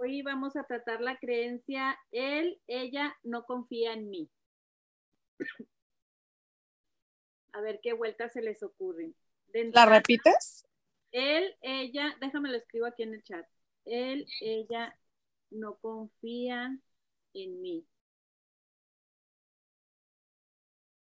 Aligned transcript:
Hoy 0.00 0.22
vamos 0.22 0.56
a 0.56 0.64
tratar 0.64 1.00
la 1.00 1.16
creencia, 1.18 1.96
él, 2.10 2.60
ella 2.66 3.16
no 3.22 3.44
confía 3.44 3.92
en 3.92 4.10
mí. 4.10 4.28
A 7.52 7.60
ver 7.60 7.80
qué 7.82 7.92
vueltas 7.92 8.32
se 8.32 8.42
les 8.42 8.62
ocurren. 8.62 9.14
¿La 9.52 9.86
repites? 9.86 10.66
Él, 11.12 11.56
ella, 11.60 12.16
déjame 12.20 12.48
lo 12.50 12.56
escribo 12.56 12.86
aquí 12.86 13.02
en 13.02 13.14
el 13.14 13.22
chat. 13.22 13.46
Él, 13.84 14.26
ella 14.40 14.98
no 15.50 15.76
confía 15.76 16.76
en 17.34 17.60
mí. 17.60 17.86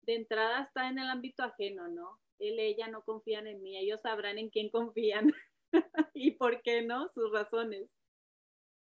De 0.03 0.15
entrada 0.17 0.65
está 0.65 0.89
en 0.89 0.99
el 0.99 1.09
ámbito 1.09 1.43
ajeno, 1.43 1.89
¿no? 1.89 2.21
Él, 2.39 2.61
ella 2.61 2.89
no 2.89 3.03
confían 3.03 3.47
en 3.47 3.63
mí. 3.63 3.79
Ellos 3.79 4.03
sabrán 4.03 4.37
en 4.39 4.51
quién 4.51 4.69
confían 4.69 5.33
y 6.15 6.33
por 6.33 6.63
qué 6.63 6.83
no, 6.83 7.09
sus 7.15 7.31
razones. 7.33 7.89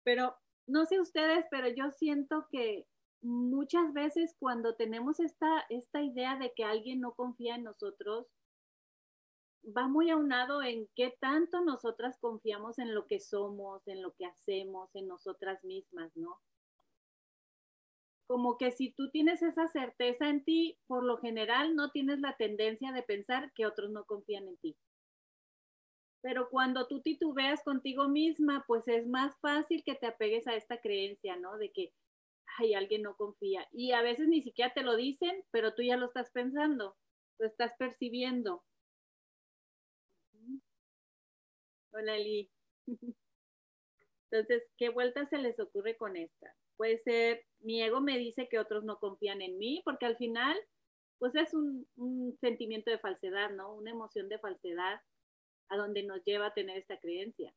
Pero 0.04 0.36
no 0.68 0.86
sé 0.86 1.00
ustedes, 1.00 1.46
pero 1.50 1.68
yo 1.70 1.92
siento 1.92 2.48
que 2.50 2.86
muchas 3.22 3.94
veces 3.94 4.36
cuando 4.40 4.76
tenemos 4.76 5.20
esta, 5.20 5.66
esta 5.70 6.02
idea 6.02 6.38
de 6.38 6.54
que 6.56 6.64
alguien 6.64 7.02
no 7.02 7.14
confía 7.14 7.56
en 7.56 7.64
nosotros, 7.64 8.28
va 9.66 9.88
muy 9.88 10.10
aunado 10.10 10.64
en 10.64 10.88
qué 10.96 11.16
tanto 11.20 11.62
nosotras 11.62 12.18
confiamos 12.20 12.80
en 12.80 12.96
lo 12.96 13.06
que 13.06 13.20
somos, 13.20 13.88
en 13.88 14.02
lo 14.02 14.14
que 14.16 14.26
hacemos, 14.26 14.90
en 14.96 15.08
nosotras 15.08 15.64
mismas, 15.64 16.12
¿no? 16.16 16.40
Como 18.26 18.58
que 18.58 18.72
si 18.72 18.92
tú 18.92 19.12
tienes 19.12 19.42
esa 19.44 19.68
certeza 19.68 20.30
en 20.30 20.44
ti, 20.44 20.80
por 20.88 21.04
lo 21.04 21.18
general 21.18 21.76
no 21.76 21.92
tienes 21.92 22.20
la 22.22 22.38
tendencia 22.38 22.92
de 22.92 23.04
pensar 23.04 23.52
que 23.54 23.66
otros 23.66 23.92
no 23.92 24.06
confían 24.06 24.48
en 24.48 24.58
ti. 24.58 24.78
Pero 26.22 26.50
cuando 26.50 26.88
tú 26.88 27.02
titubeas 27.02 27.64
contigo 27.64 28.08
misma, 28.08 28.64
pues 28.68 28.88
es 28.88 29.08
más 29.08 29.36
fácil 29.40 29.84
que 29.84 29.96
te 29.96 30.06
apegues 30.06 30.48
a 30.48 30.56
esta 30.56 30.80
creencia, 30.80 31.36
¿no? 31.36 31.58
De 31.58 31.72
que, 31.72 31.94
ay, 32.60 32.76
alguien 32.76 33.02
no 33.02 33.16
confía. 33.16 33.68
Y 33.72 33.92
a 33.94 34.02
veces 34.02 34.28
ni 34.28 34.42
siquiera 34.44 34.72
te 34.74 34.84
lo 34.84 34.96
dicen, 34.96 35.44
pero 35.52 35.74
tú 35.74 35.82
ya 35.82 35.98
lo 35.98 36.06
estás 36.08 36.30
pensando, 36.32 36.96
lo 37.40 37.48
estás 37.48 37.74
percibiendo. 37.78 38.64
Hola, 41.92 42.16
Eli. 42.16 42.50
Entonces, 44.32 44.64
¿qué 44.78 44.90
vuelta 44.90 45.26
se 45.26 45.40
les 45.40 45.60
ocurre 45.60 45.98
con 45.98 46.16
esta? 46.16 46.56
Puede 46.78 46.98
ser, 47.00 47.46
mi 47.60 47.82
ego 47.82 48.00
me 48.00 48.18
dice 48.18 48.48
que 48.48 48.60
otros 48.60 48.84
no 48.84 48.98
confían 49.00 49.42
en 49.42 49.58
mí, 49.58 49.82
porque 49.84 50.06
al 50.06 50.18
final, 50.18 50.58
pues 51.20 51.36
es 51.36 51.54
un, 51.54 51.88
un 51.96 52.38
sentimiento 52.40 52.92
de 52.92 53.00
falsedad, 53.00 53.50
¿no? 53.52 53.74
Una 53.74 53.92
emoción 53.92 54.30
de 54.30 54.40
falsedad 54.40 55.02
a 55.72 55.78
donde 55.78 56.04
nos 56.04 56.24
lleva 56.24 56.48
a 56.48 56.54
tener 56.54 56.78
esta 56.78 57.00
creencia. 57.00 57.52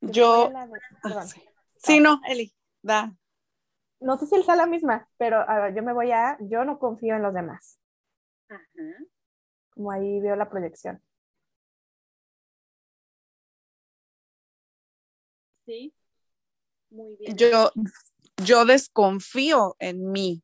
Yo, 0.00 0.50
ah, 1.04 1.26
sí. 1.76 2.00
no, 2.00 2.20
Eli, 2.26 2.54
da. 2.80 3.12
No 4.00 4.16
sé 4.16 4.26
si 4.26 4.36
es 4.36 4.46
la 4.46 4.66
misma, 4.66 5.08
pero 5.18 5.44
yo 5.74 5.82
me 5.82 5.92
voy 5.92 6.10
a, 6.12 6.38
yo 6.40 6.64
no 6.64 6.78
confío 6.78 7.16
en 7.16 7.22
los 7.22 7.34
demás. 7.34 7.78
Ajá 8.48 9.10
como 9.80 9.92
ahí 9.92 10.20
veo 10.20 10.36
la 10.36 10.50
proyección. 10.50 11.02
Sí, 15.64 15.94
muy 16.90 17.16
bien. 17.16 17.34
Yo, 17.34 17.70
yo 18.44 18.66
desconfío 18.66 19.76
en 19.78 20.10
mí. 20.10 20.42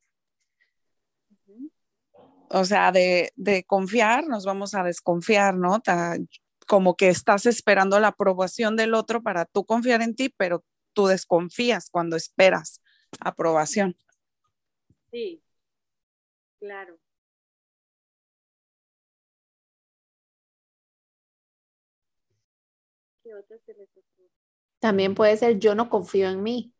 O 2.50 2.64
sea, 2.64 2.92
de, 2.92 3.32
de, 3.36 3.64
confiar, 3.64 4.26
nos 4.26 4.44
vamos 4.44 4.74
a 4.74 4.82
desconfiar, 4.82 5.56
¿no? 5.56 5.82
como 6.66 6.96
que 6.96 7.08
estás 7.08 7.46
esperando 7.46 7.98
la 8.00 8.08
aprobación 8.08 8.76
del 8.76 8.94
otro 8.94 9.22
para 9.22 9.44
tú 9.44 9.64
confiar 9.64 10.02
en 10.02 10.14
ti, 10.14 10.32
pero 10.36 10.64
tú 10.92 11.06
desconfías 11.06 11.90
cuando 11.90 12.16
esperas 12.16 12.80
aprobación. 13.20 13.94
Sí, 15.10 15.42
claro. 16.58 16.98
También 24.78 25.14
puede 25.14 25.36
ser 25.36 25.58
yo 25.58 25.74
no 25.74 25.88
confío 25.88 26.28
en 26.28 26.42
mí. 26.42 26.72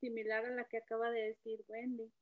Similar 0.00 0.44
a 0.46 0.50
la 0.50 0.64
que 0.64 0.78
acaba 0.78 1.10
de 1.10 1.22
decir 1.28 1.64
Wendy. 1.68 2.12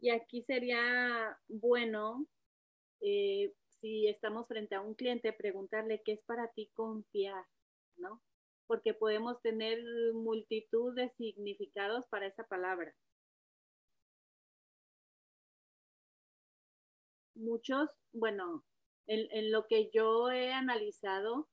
Y 0.00 0.10
aquí 0.10 0.42
sería 0.42 1.38
bueno, 1.48 2.26
eh, 3.00 3.52
si 3.80 4.08
estamos 4.08 4.48
frente 4.48 4.74
a 4.74 4.80
un 4.80 4.94
cliente, 4.94 5.32
preguntarle 5.32 6.02
qué 6.04 6.12
es 6.12 6.22
para 6.22 6.48
ti 6.48 6.70
confiar, 6.74 7.44
¿no? 7.96 8.20
Porque 8.66 8.94
podemos 8.94 9.40
tener 9.42 9.78
multitud 10.14 10.94
de 10.94 11.10
significados 11.10 12.06
para 12.08 12.26
esa 12.26 12.44
palabra. 12.44 12.94
muchos, 17.42 17.90
bueno, 18.12 18.64
en, 19.06 19.50
lo 19.50 19.66
que 19.66 19.90
yo 19.92 20.30
he 20.30 20.52
analizado, 20.52 21.48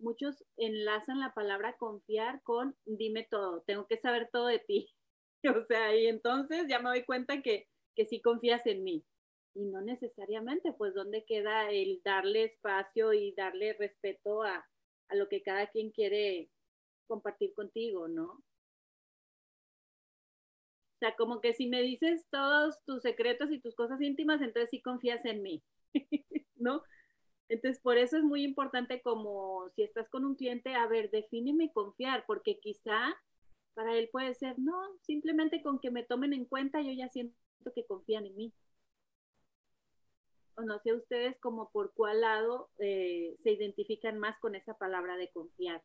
muchos 0.00 0.44
enlazan 0.56 1.20
la 1.20 1.34
palabra 1.34 1.76
confiar 1.76 2.42
con 2.42 2.76
dime 2.84 3.26
todo, 3.30 3.62
tengo 3.66 3.86
que 3.86 3.98
saber 3.98 4.28
todo 4.32 4.46
de 4.46 4.58
ti. 4.58 4.92
o 5.62 5.64
sea, 5.66 5.96
y 5.96 6.06
entonces 6.06 6.66
ya 6.68 6.78
me 6.80 6.90
doy 6.90 7.04
cuenta 7.04 7.42
que, 7.42 7.68
que 7.94 8.04
sí 8.06 8.20
confías 8.20 8.66
en 8.66 8.84
mí. 8.84 9.04
Y 9.54 9.64
no 9.66 9.80
necesariamente, 9.80 10.72
pues, 10.72 10.94
¿dónde 10.94 11.24
queda 11.24 11.70
el 11.70 12.00
darle 12.04 12.44
espacio 12.44 13.12
y 13.12 13.32
darle 13.32 13.72
respeto 13.74 14.42
a, 14.42 14.66
a 15.08 15.14
lo 15.16 15.28
que 15.28 15.42
cada 15.42 15.66
quien 15.68 15.90
quiere 15.90 16.50
compartir 17.06 17.52
contigo, 17.54 18.08
¿no? 18.08 18.24
O 18.24 18.42
sea, 21.00 21.16
como 21.16 21.40
que 21.40 21.54
si 21.54 21.66
me 21.66 21.82
dices 21.82 22.26
todos 22.30 22.78
tus 22.84 23.02
secretos 23.02 23.50
y 23.50 23.58
tus 23.60 23.74
cosas 23.74 24.00
íntimas, 24.02 24.40
entonces 24.42 24.70
sí 24.70 24.82
confías 24.82 25.24
en 25.24 25.42
mí, 25.42 25.62
¿no? 26.56 26.82
Entonces, 27.50 27.82
por 27.82 27.98
eso 27.98 28.16
es 28.16 28.22
muy 28.22 28.44
importante 28.44 29.02
como 29.02 29.68
si 29.74 29.82
estás 29.82 30.08
con 30.08 30.24
un 30.24 30.36
cliente, 30.36 30.72
a 30.76 30.86
ver, 30.86 31.10
defíneme 31.10 31.72
confiar, 31.72 32.24
porque 32.24 32.60
quizá 32.60 33.12
para 33.74 33.96
él 33.96 34.08
puede 34.12 34.34
ser, 34.34 34.56
no, 34.56 34.80
simplemente 35.02 35.60
con 35.60 35.80
que 35.80 35.90
me 35.90 36.04
tomen 36.04 36.32
en 36.32 36.44
cuenta, 36.44 36.80
yo 36.80 36.92
ya 36.92 37.08
siento 37.08 37.34
que 37.74 37.84
confían 37.86 38.26
en 38.26 38.36
mí. 38.36 38.54
O 40.54 40.62
no 40.62 40.78
sé 40.78 40.94
ustedes 40.94 41.40
como 41.40 41.70
por 41.72 41.92
cuál 41.92 42.20
lado 42.20 42.70
eh, 42.78 43.34
se 43.42 43.50
identifican 43.50 44.20
más 44.20 44.38
con 44.38 44.54
esa 44.54 44.78
palabra 44.78 45.16
de 45.16 45.32
confiar. 45.32 45.82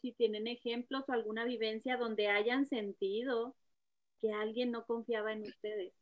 Si 0.00 0.12
tienen 0.12 0.46
ejemplos 0.46 1.04
o 1.08 1.12
alguna 1.12 1.44
vivencia 1.44 1.96
donde 1.96 2.28
hayan 2.28 2.66
sentido 2.66 3.56
que 4.20 4.32
alguien 4.32 4.70
no 4.70 4.86
confiaba 4.86 5.32
en 5.32 5.42
ustedes. 5.42 5.92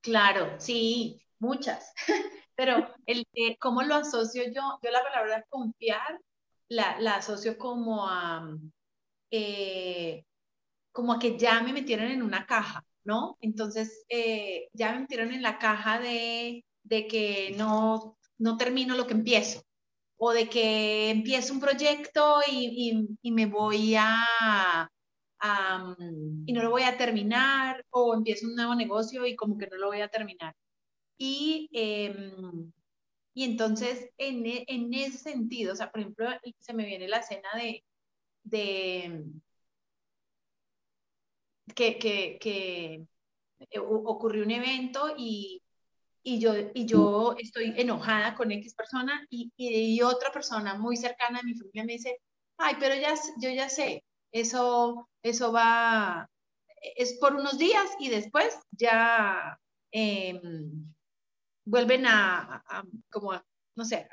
Claro, 0.00 0.60
sí, 0.60 1.20
muchas. 1.38 1.92
Pero 2.56 2.88
el, 3.06 3.26
¿cómo 3.58 3.82
lo 3.82 3.96
asocio 3.96 4.44
yo? 4.44 4.78
Yo 4.82 4.90
la 4.90 5.02
palabra 5.02 5.44
confiar 5.48 6.20
la, 6.68 7.00
la 7.00 7.16
asocio 7.16 7.58
como 7.58 8.06
a, 8.06 8.48
eh, 9.30 10.24
como 10.92 11.12
a 11.12 11.18
que 11.18 11.38
ya 11.38 11.60
me 11.62 11.72
metieron 11.72 12.06
en 12.06 12.22
una 12.22 12.46
caja, 12.46 12.84
¿no? 13.02 13.36
Entonces, 13.40 14.04
eh, 14.08 14.68
ya 14.72 14.92
me 14.92 15.00
metieron 15.00 15.32
en 15.32 15.42
la 15.42 15.58
caja 15.58 15.98
de, 15.98 16.64
de 16.84 17.06
que 17.08 17.54
no, 17.56 18.16
no 18.38 18.56
termino 18.56 18.94
lo 18.96 19.06
que 19.06 19.14
empiezo, 19.14 19.62
o 20.26 20.32
de 20.32 20.48
que 20.48 21.10
empiezo 21.10 21.52
un 21.54 21.60
proyecto 21.60 22.40
y, 22.50 23.06
y, 23.22 23.30
me 23.32 23.46
voy 23.46 23.94
a, 23.98 24.88
y 26.46 26.52
no 26.52 26.62
lo 26.62 26.70
voy 26.70 26.82
a 26.84 26.96
terminar, 26.96 27.84
o 27.90 28.14
empiezo 28.14 28.46
un 28.46 28.54
nuevo 28.56 28.74
negocio 28.74 29.26
y 29.26 29.36
como 29.36 29.58
que 29.58 29.66
no 29.66 29.76
lo 29.76 29.88
voy 29.88 30.00
a 30.00 30.08
terminar. 30.08 30.54
Y, 31.18 31.68
em, 31.72 32.72
y 33.34 33.44
entonces, 33.44 34.10
en, 34.18 34.46
e, 34.46 34.64
en, 34.68 34.94
ese 34.94 35.18
sentido, 35.18 35.74
o 35.74 35.76
sea, 35.76 35.90
por 35.92 36.00
ejemplo, 36.00 36.28
se 36.58 36.74
me 36.74 36.86
viene 36.86 37.08
la 37.08 37.18
escena 37.18 37.48
de, 37.56 37.84
de 38.44 39.24
que, 41.74 41.98
que, 41.98 42.38
que 42.40 43.06
ocurrió 43.80 44.44
un 44.44 44.50
evento 44.52 45.14
y, 45.18 45.63
y 46.26 46.40
yo, 46.40 46.54
y 46.72 46.86
yo 46.86 47.36
estoy 47.38 47.74
enojada 47.76 48.34
con 48.34 48.50
X 48.50 48.74
persona 48.74 49.26
y, 49.28 49.52
y, 49.56 50.00
otra 50.02 50.32
persona 50.32 50.74
muy 50.74 50.96
cercana 50.96 51.40
a 51.40 51.42
mi 51.42 51.54
familia 51.54 51.84
me 51.84 51.92
dice, 51.92 52.18
ay, 52.56 52.76
pero 52.80 52.94
ya, 52.94 53.14
yo 53.40 53.50
ya 53.50 53.68
sé, 53.68 54.02
eso, 54.32 55.08
eso 55.22 55.52
va, 55.52 56.28
es 56.96 57.18
por 57.20 57.34
unos 57.34 57.58
días 57.58 57.90
y 58.00 58.08
después 58.08 58.58
ya 58.70 59.58
em, 59.92 60.94
vuelven 61.66 62.06
a, 62.06 62.64
como, 63.10 63.32
no 63.76 63.84
sé, 63.84 64.08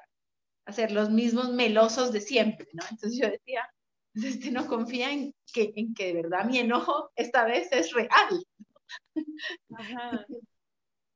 a 0.65 0.89
los 0.89 1.09
mismos 1.09 1.49
melosos 1.51 2.11
de 2.11 2.19
siempre, 2.19 2.67
¿no? 2.73 2.83
Entonces 2.91 3.17
yo 3.17 3.29
decía, 3.29 3.67
pues 4.13 4.25
este 4.25 4.51
no 4.51 4.67
confía 4.67 5.11
en 5.11 5.33
que, 5.53 5.71
en 5.75 5.93
que 5.93 6.07
de 6.07 6.21
verdad 6.21 6.45
mi 6.45 6.59
enojo 6.59 7.11
esta 7.15 7.45
vez 7.45 7.71
es 7.71 7.93
real. 7.93 8.45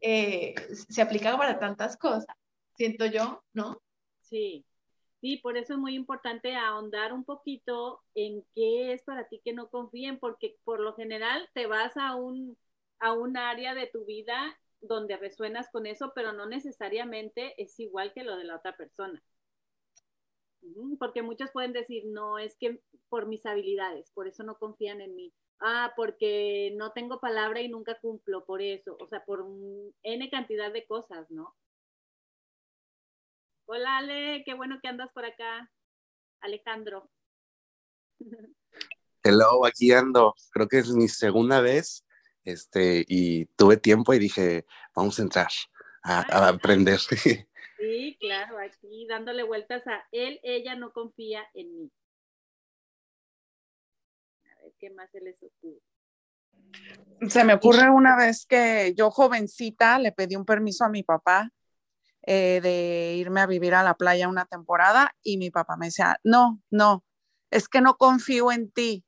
Eh, 0.07 0.53
se 0.69 1.01
aplica 1.01 1.35
para 1.35 1.57
tantas 1.57 1.97
cosas, 1.97 2.27
siento 2.75 3.07
yo, 3.07 3.41
¿no? 3.53 3.81
Sí, 4.21 4.63
sí, 5.19 5.37
por 5.37 5.57
eso 5.57 5.73
es 5.73 5.79
muy 5.79 5.95
importante 5.95 6.55
ahondar 6.55 7.11
un 7.11 7.23
poquito 7.23 8.03
en 8.13 8.43
qué 8.53 8.93
es 8.93 9.01
para 9.01 9.27
ti 9.27 9.41
que 9.43 9.53
no 9.53 9.67
confíen, 9.69 10.19
porque 10.19 10.57
por 10.63 10.79
lo 10.79 10.93
general 10.93 11.49
te 11.55 11.65
vas 11.65 11.97
a 11.97 12.15
un, 12.15 12.55
a 12.99 13.13
un 13.13 13.35
área 13.35 13.73
de 13.73 13.87
tu 13.87 14.05
vida 14.05 14.55
donde 14.79 15.17
resuenas 15.17 15.71
con 15.71 15.87
eso, 15.87 16.11
pero 16.13 16.33
no 16.33 16.45
necesariamente 16.45 17.59
es 17.59 17.79
igual 17.79 18.13
que 18.13 18.23
lo 18.23 18.37
de 18.37 18.43
la 18.43 18.57
otra 18.57 18.77
persona. 18.77 19.23
Porque 20.99 21.23
muchos 21.23 21.49
pueden 21.49 21.73
decir, 21.73 22.03
no, 22.05 22.37
es 22.37 22.55
que 22.59 22.79
por 23.09 23.25
mis 23.25 23.43
habilidades, 23.47 24.11
por 24.11 24.27
eso 24.27 24.43
no 24.43 24.59
confían 24.59 25.01
en 25.01 25.15
mí. 25.15 25.33
Ah, 25.59 25.93
porque 25.95 26.73
no 26.75 26.91
tengo 26.91 27.19
palabra 27.19 27.61
y 27.61 27.69
nunca 27.69 27.97
cumplo 27.99 28.45
por 28.45 28.61
eso. 28.61 28.97
O 28.99 29.07
sea, 29.07 29.23
por 29.23 29.45
N 30.03 30.29
cantidad 30.29 30.71
de 30.71 30.85
cosas, 30.85 31.29
¿no? 31.31 31.55
Hola 33.67 33.97
Ale, 33.97 34.43
qué 34.45 34.53
bueno 34.53 34.79
que 34.81 34.87
andas 34.87 35.11
por 35.13 35.25
acá. 35.25 35.71
Alejandro. 36.41 37.09
Hello, 39.23 39.65
aquí 39.65 39.91
ando. 39.91 40.35
Creo 40.51 40.67
que 40.67 40.79
es 40.79 40.89
mi 40.89 41.07
segunda 41.07 41.61
vez 41.61 42.05
este, 42.43 43.03
y 43.07 43.45
tuve 43.57 43.77
tiempo 43.77 44.13
y 44.13 44.19
dije, 44.19 44.65
vamos 44.95 45.17
a 45.17 45.23
entrar 45.23 45.49
a, 46.03 46.19
a 46.19 46.49
aprender. 46.49 46.99
Sí, 47.77 48.17
claro, 48.21 48.57
aquí 48.57 49.05
dándole 49.05 49.43
vueltas 49.43 49.85
a 49.85 50.07
él, 50.11 50.39
ella 50.43 50.75
no 50.75 50.93
confía 50.93 51.45
en 51.53 51.75
mí. 51.75 51.91
¿Qué 54.79 54.89
más 54.91 55.09
se 55.11 55.21
les 55.21 55.41
ocurre? 55.43 55.81
Se 57.29 57.43
me 57.43 57.53
ocurre 57.53 57.89
una 57.89 58.15
vez 58.15 58.45
que 58.45 58.93
yo 58.95 59.09
jovencita 59.09 59.99
le 59.99 60.11
pedí 60.11 60.35
un 60.35 60.45
permiso 60.45 60.85
a 60.85 60.89
mi 60.89 61.03
papá 61.03 61.51
eh, 62.23 62.59
de 62.61 63.15
irme 63.17 63.41
a 63.41 63.45
vivir 63.45 63.73
a 63.73 63.83
la 63.83 63.95
playa 63.95 64.27
una 64.27 64.45
temporada 64.45 65.15
y 65.21 65.37
mi 65.37 65.51
papá 65.51 65.77
me 65.77 65.87
decía, 65.87 66.19
no, 66.23 66.61
no, 66.69 67.05
es 67.51 67.69
que 67.69 67.81
no 67.81 67.97
confío 67.97 68.51
en 68.51 68.71
ti. 68.71 69.05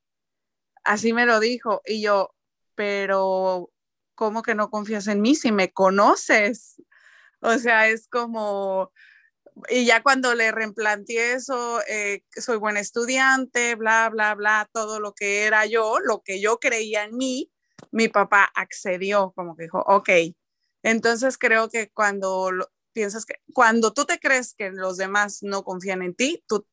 Así 0.84 1.14
me 1.14 1.25
lo 1.25 1.40
dijo 1.40 1.81
y 1.86 2.02
yo, 2.02 2.34
pero 2.75 3.72
¿cómo 4.16 4.42
que 4.44 4.56
no 4.56 4.70
confías 4.70 5.08
en 5.08 5.22
mí 5.22 5.36
si 5.36 5.52
me 5.52 5.72
conoces? 5.72 6.81
O 7.40 7.58
sea, 7.58 7.88
es 7.88 8.08
como, 8.08 8.92
y 9.69 9.86
ya 9.86 10.04
cuando 10.04 10.36
le 10.36 10.51
replanteé 10.51 11.33
eso, 11.33 11.81
eh, 11.88 12.24
soy 12.36 12.57
buen 12.57 12.77
estudiante, 12.77 13.75
bla, 13.75 14.09
bla, 14.09 14.36
bla, 14.36 14.69
todo 14.74 15.00
lo 15.00 15.13
que 15.13 15.44
era 15.44 15.65
yo, 15.65 16.00
lo 16.00 16.21
que 16.21 16.42
yo 16.42 16.59
creía 16.59 17.04
en 17.04 17.15
mí, 17.15 17.51
mi 17.92 18.07
papá 18.07 18.51
accedió, 18.56 19.31
como 19.36 19.56
que 19.56 19.63
dijo, 19.63 19.83
ok. 19.88 20.09
Entonces 20.83 21.38
creo 21.38 21.69
que 21.69 21.89
cuando 21.89 22.51
piensas 22.94 23.25
que, 23.25 23.36
cuando 23.54 23.94
tú 23.94 24.06
te 24.06 24.19
crees 24.19 24.54
que 24.54 24.71
los 24.71 24.98
demás 24.98 25.39
no 25.42 25.63
confían 25.63 26.01
en 26.01 26.15
ti, 26.15 26.44
tú 26.48 26.65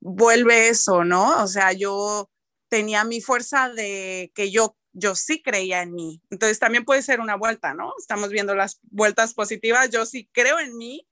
vuelve 0.00 0.68
eso, 0.68 1.04
¿no? 1.04 1.42
O 1.42 1.46
sea, 1.46 1.72
yo 1.72 2.30
tenía 2.68 3.04
mi 3.04 3.20
fuerza 3.20 3.70
de 3.70 4.32
que 4.34 4.50
yo 4.50 4.76
yo 4.98 5.14
sí 5.14 5.42
creía 5.42 5.82
en 5.82 5.92
mí. 5.92 6.22
Entonces 6.30 6.58
también 6.58 6.86
puede 6.86 7.02
ser 7.02 7.20
una 7.20 7.36
vuelta, 7.36 7.74
¿no? 7.74 7.92
Estamos 7.98 8.30
viendo 8.30 8.54
las 8.54 8.80
vueltas 8.82 9.34
positivas, 9.34 9.90
yo 9.90 10.06
sí 10.06 10.28
creo 10.32 10.58
en 10.58 10.74
mí 10.76 11.06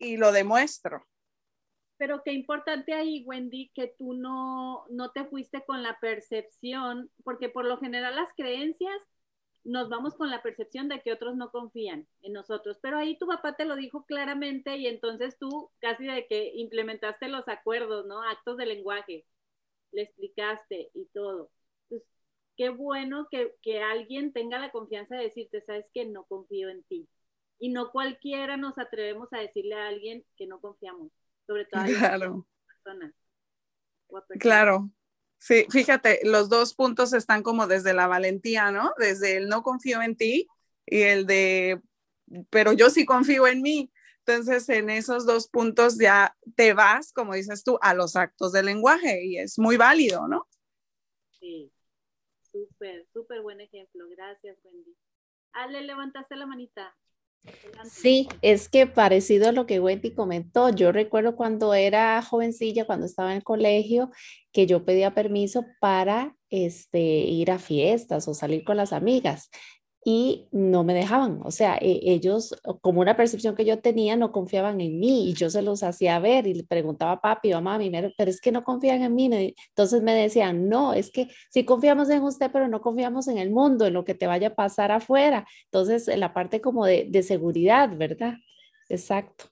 y 0.00 0.16
lo 0.16 0.32
demuestro. 0.32 1.06
Pero 1.96 2.22
qué 2.24 2.32
importante 2.32 2.92
ahí, 2.94 3.22
Wendy, 3.24 3.70
que 3.74 3.94
tú 3.98 4.14
no, 4.14 4.84
no 4.88 5.12
te 5.12 5.24
fuiste 5.26 5.62
con 5.64 5.82
la 5.82 5.98
percepción, 6.00 7.10
porque 7.22 7.48
por 7.48 7.66
lo 7.66 7.78
general 7.78 8.16
las 8.16 8.32
creencias 8.34 8.96
nos 9.62 9.90
vamos 9.90 10.14
con 10.14 10.30
la 10.30 10.42
percepción 10.42 10.88
de 10.88 11.02
que 11.02 11.12
otros 11.12 11.36
no 11.36 11.50
confían 11.50 12.08
en 12.22 12.32
nosotros, 12.32 12.78
pero 12.80 12.96
ahí 12.96 13.18
tu 13.18 13.26
papá 13.26 13.54
te 13.54 13.66
lo 13.66 13.76
dijo 13.76 14.06
claramente 14.06 14.78
y 14.78 14.86
entonces 14.86 15.38
tú 15.38 15.70
casi 15.78 16.06
de 16.06 16.26
que 16.26 16.52
implementaste 16.54 17.28
los 17.28 17.46
acuerdos, 17.46 18.06
¿no? 18.06 18.22
Actos 18.22 18.56
de 18.56 18.64
lenguaje, 18.64 19.26
le 19.92 20.02
explicaste 20.02 20.90
y 20.94 21.04
todo 21.12 21.50
qué 22.60 22.68
bueno 22.68 23.26
que, 23.30 23.80
alguien 23.80 24.34
tenga 24.34 24.58
la 24.58 24.70
confianza 24.70 25.16
de 25.16 25.22
decirte, 25.22 25.62
sabes 25.62 25.90
que 25.94 26.04
no 26.04 26.24
confío 26.24 26.68
en 26.68 26.82
ti. 26.82 27.08
Y 27.60 27.68
no 27.68 27.92
cualquiera 27.92 28.56
nos 28.56 28.76
atrevemos 28.78 29.32
a 29.32 29.38
decirle 29.38 29.74
a 29.74 29.86
alguien 29.86 30.24
que 30.36 30.46
no 30.46 30.60
confiamos, 30.60 31.12
sobre 31.46 31.66
todo 31.66 31.82
a 31.82 31.84
claro. 31.84 32.46
personas. 32.66 33.14
Claro. 34.40 34.90
Sí, 35.38 35.66
fíjate, 35.70 36.20
los 36.24 36.48
dos 36.48 36.74
puntos 36.74 37.12
están 37.12 37.42
como 37.42 37.66
desde 37.66 37.94
la 37.94 38.06
valentía, 38.06 38.72
¿no? 38.72 38.92
Desde 38.98 39.36
el 39.36 39.48
no 39.48 39.62
confío 39.62 40.02
en 40.02 40.16
ti 40.16 40.48
y 40.84 41.02
el 41.02 41.26
de, 41.26 41.80
pero 42.50 42.72
yo 42.72 42.90
sí 42.90 43.06
confío 43.06 43.46
en 43.46 43.62
mí. 43.62 43.92
Entonces, 44.26 44.68
en 44.68 44.90
esos 44.90 45.26
dos 45.26 45.48
puntos 45.48 45.98
ya 45.98 46.36
te 46.56 46.74
vas, 46.74 47.12
como 47.12 47.34
dices 47.34 47.62
tú, 47.64 47.78
a 47.80 47.94
los 47.94 48.16
actos 48.16 48.52
del 48.52 48.66
lenguaje 48.66 49.24
y 49.24 49.38
es 49.38 49.58
muy 49.58 49.76
válido, 49.76 50.28
¿no? 50.28 50.46
Sí. 51.38 51.72
Súper, 52.50 53.06
súper 53.12 53.42
buen 53.42 53.60
ejemplo. 53.60 54.08
Gracias, 54.08 54.58
Wendy. 54.64 54.96
Ale, 55.52 55.82
levantaste 55.82 56.36
la 56.36 56.46
manita. 56.46 56.96
Sí, 57.84 58.28
es 58.42 58.68
que 58.68 58.86
parecido 58.86 59.48
a 59.48 59.52
lo 59.52 59.66
que 59.66 59.80
Wendy 59.80 60.14
comentó, 60.14 60.70
yo 60.70 60.92
recuerdo 60.92 61.36
cuando 61.36 61.74
era 61.74 62.20
jovencilla, 62.22 62.84
cuando 62.84 63.06
estaba 63.06 63.30
en 63.30 63.38
el 63.38 63.44
colegio, 63.44 64.10
que 64.52 64.66
yo 64.66 64.84
pedía 64.84 65.14
permiso 65.14 65.64
para 65.80 66.36
este, 66.50 67.00
ir 67.00 67.50
a 67.50 67.58
fiestas 67.58 68.28
o 68.28 68.34
salir 68.34 68.64
con 68.64 68.76
las 68.76 68.92
amigas 68.92 69.50
y 70.04 70.48
no 70.50 70.84
me 70.84 70.94
dejaban. 70.94 71.40
O 71.44 71.50
sea, 71.50 71.76
e, 71.76 72.00
ellos, 72.04 72.54
como 72.80 73.00
una 73.00 73.16
percepción 73.16 73.54
que 73.54 73.64
yo 73.64 73.80
tenía, 73.80 74.16
no 74.16 74.32
confiaban 74.32 74.80
en 74.80 74.98
mí 74.98 75.28
y 75.28 75.34
yo 75.34 75.50
se 75.50 75.62
los 75.62 75.82
hacía 75.82 76.18
ver 76.18 76.46
y 76.46 76.54
le 76.54 76.64
preguntaba 76.64 77.12
a 77.12 77.20
papi 77.20 77.52
o 77.52 77.58
a 77.58 77.60
mami, 77.60 77.90
pero 78.16 78.30
es 78.30 78.40
que 78.40 78.52
no 78.52 78.64
confían 78.64 79.02
en 79.02 79.14
mí. 79.14 79.54
Entonces 79.68 80.02
me 80.02 80.14
decían, 80.14 80.68
no, 80.68 80.94
es 80.94 81.10
que 81.10 81.28
sí 81.50 81.64
confiamos 81.64 82.08
en 82.10 82.22
usted, 82.22 82.50
pero 82.52 82.68
no 82.68 82.80
confiamos 82.80 83.28
en 83.28 83.38
el 83.38 83.50
mundo, 83.50 83.86
en 83.86 83.94
lo 83.94 84.04
que 84.04 84.14
te 84.14 84.26
vaya 84.26 84.48
a 84.48 84.54
pasar 84.54 84.92
afuera. 84.92 85.46
Entonces, 85.66 86.08
en 86.08 86.20
la 86.20 86.32
parte 86.32 86.60
como 86.60 86.86
de, 86.86 87.06
de 87.10 87.22
seguridad, 87.22 87.90
¿verdad? 87.96 88.34
Exacto. 88.88 89.46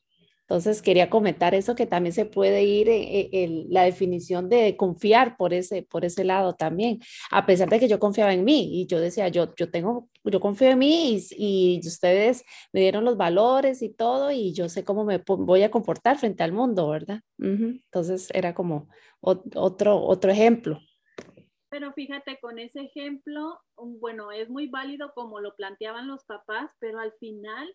Entonces 0.48 0.80
quería 0.80 1.10
comentar 1.10 1.54
eso 1.54 1.74
que 1.74 1.84
también 1.84 2.14
se 2.14 2.24
puede 2.24 2.64
ir 2.64 2.88
en, 2.88 3.66
la 3.68 3.82
definición 3.82 4.48
de 4.48 4.78
confiar 4.78 5.36
por 5.36 5.52
ese, 5.52 5.82
por 5.82 6.06
ese 6.06 6.24
lado 6.24 6.54
también, 6.54 7.00
a 7.30 7.44
pesar 7.44 7.68
de 7.68 7.78
que 7.78 7.86
yo 7.86 7.98
confiaba 7.98 8.32
en 8.32 8.44
mí 8.44 8.80
y 8.80 8.86
yo 8.86 8.98
decía, 8.98 9.28
yo, 9.28 9.54
yo 9.56 9.70
tengo, 9.70 10.08
yo 10.24 10.40
confío 10.40 10.70
en 10.70 10.78
mí 10.78 11.20
y, 11.32 11.80
ustedes 11.86 12.44
me 12.72 12.80
dieron 12.80 13.04
los 13.04 13.18
valores 13.18 13.82
y 13.82 13.90
todo 13.92 14.30
y 14.30 14.54
yo 14.54 14.70
sé 14.70 14.84
cómo 14.84 15.04
me 15.04 15.22
voy 15.26 15.62
a 15.64 15.70
comportar 15.70 16.16
frente 16.16 16.42
al 16.42 16.52
mundo, 16.52 16.88
¿verdad? 16.88 17.20
Entonces 17.36 18.30
era 18.32 18.54
como 18.54 18.88
otro, 19.20 20.00
otro 20.02 20.30
ejemplo. 20.30 20.80
Pero 21.68 21.92
fíjate, 21.92 22.38
con 22.40 22.58
ese 22.58 22.80
ejemplo, 22.80 23.60
bueno, 23.76 24.32
es 24.32 24.48
muy 24.48 24.68
válido 24.68 25.12
como 25.14 25.40
lo 25.40 25.54
planteaban 25.56 26.08
los 26.08 26.24
papás, 26.24 26.70
pero 26.78 27.00
al 27.00 27.12
final 27.20 27.68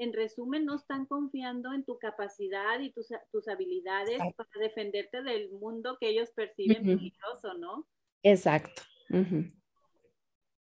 en 0.00 0.14
resumen, 0.14 0.64
no 0.64 0.76
están 0.76 1.04
confiando 1.04 1.74
en 1.74 1.84
tu 1.84 1.98
capacidad 1.98 2.80
y 2.80 2.90
tus, 2.90 3.08
tus 3.30 3.46
habilidades 3.48 4.18
para 4.34 4.48
defenderte 4.58 5.22
del 5.22 5.50
mundo 5.50 5.98
que 6.00 6.08
ellos 6.08 6.30
perciben 6.30 6.82
peligroso, 6.82 7.52
¿no? 7.58 7.86
Exacto. 8.22 8.82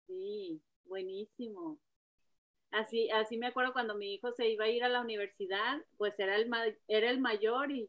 Sí, 0.08 0.60
buenísimo. 0.86 1.80
Así, 2.72 3.12
así 3.12 3.38
me 3.38 3.46
acuerdo 3.46 3.74
cuando 3.74 3.94
mi 3.94 4.16
hijo 4.16 4.32
se 4.32 4.50
iba 4.50 4.66
a 4.66 4.70
ir 4.70 4.84
a 4.84 4.90
la 4.90 5.02
universidad, 5.02 5.86
pues 5.98 6.18
era 6.18 6.36
el, 6.36 6.50
era 6.88 7.12
el 7.12 7.20
mayor 7.20 7.72
y 7.72 7.88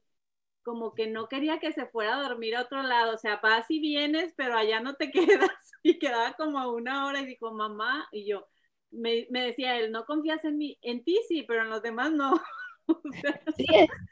como 0.63 0.95
que 0.95 1.07
no 1.07 1.29
quería 1.29 1.61
que 1.61 1.73
se 1.73 1.87
fuera 1.87 2.19
a 2.19 2.29
dormir 2.29 2.57
a 2.57 2.63
otro 2.63 2.83
lado, 2.83 3.15
o 3.15 3.19
sea, 3.19 3.41
vas 3.43 3.71
y 3.71 3.81
vienes, 3.81 4.35
pero 4.37 4.55
allá 4.55 4.81
no 4.81 4.97
te 4.97 5.11
quedas. 5.13 5.73
Y 5.83 5.99
quedaba 5.99 6.35
como 6.35 6.69
una 6.73 7.07
hora 7.07 7.23
y 7.23 7.27
dijo, 7.27 7.55
mamá, 7.55 8.07
y 8.13 8.27
yo, 8.27 8.47
me, 8.91 9.27
decía 9.31 9.79
él, 9.79 9.93
no 9.93 10.05
confías 10.05 10.45
en 10.45 10.59
mí, 10.59 10.79
en 10.83 11.05
ti 11.05 11.19
sí, 11.29 11.45
pero 11.47 11.63
en 11.63 11.71
los 11.71 11.83
demás 11.83 12.13
no. 12.13 12.41
sí, 13.57 13.67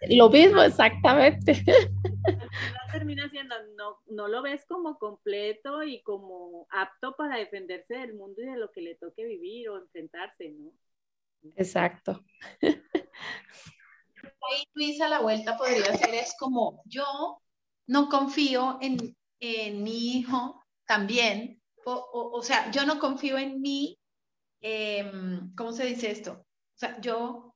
lo 0.08 0.28
mismo, 0.30 0.62
exactamente. 0.62 1.64
termina 2.92 3.28
siendo, 3.30 3.54
no, 3.76 3.98
no 4.06 4.28
lo 4.28 4.42
ves 4.42 4.64
como 4.66 4.98
completo 4.98 5.82
y 5.82 6.02
como 6.02 6.66
apto 6.70 7.14
para 7.16 7.38
defenderse 7.38 7.94
del 7.94 8.14
mundo 8.14 8.42
y 8.42 8.46
de 8.46 8.56
lo 8.56 8.70
que 8.70 8.82
le 8.82 8.94
toque 8.96 9.24
vivir 9.24 9.68
o 9.68 9.78
enfrentarse, 9.78 10.50
¿no? 10.50 10.72
Exacto. 11.56 12.24
Ahí 14.48 14.64
Luisa, 14.74 15.08
la 15.08 15.20
vuelta 15.20 15.56
podría 15.56 15.96
ser 15.96 16.14
es 16.14 16.34
como 16.38 16.82
yo 16.84 17.40
no 17.86 18.08
confío 18.08 18.78
en, 18.80 19.16
en 19.40 19.82
mi 19.82 20.18
hijo 20.18 20.62
también, 20.86 21.62
o, 21.84 21.92
o, 21.92 22.36
o 22.36 22.42
sea, 22.42 22.70
yo 22.70 22.84
no 22.84 22.98
confío 22.98 23.38
en 23.38 23.60
mí 23.60 23.98
em, 24.60 25.54
¿cómo 25.54 25.72
se 25.72 25.86
dice 25.86 26.10
esto? 26.10 26.32
O 26.32 26.78
sea, 26.78 27.00
yo, 27.00 27.54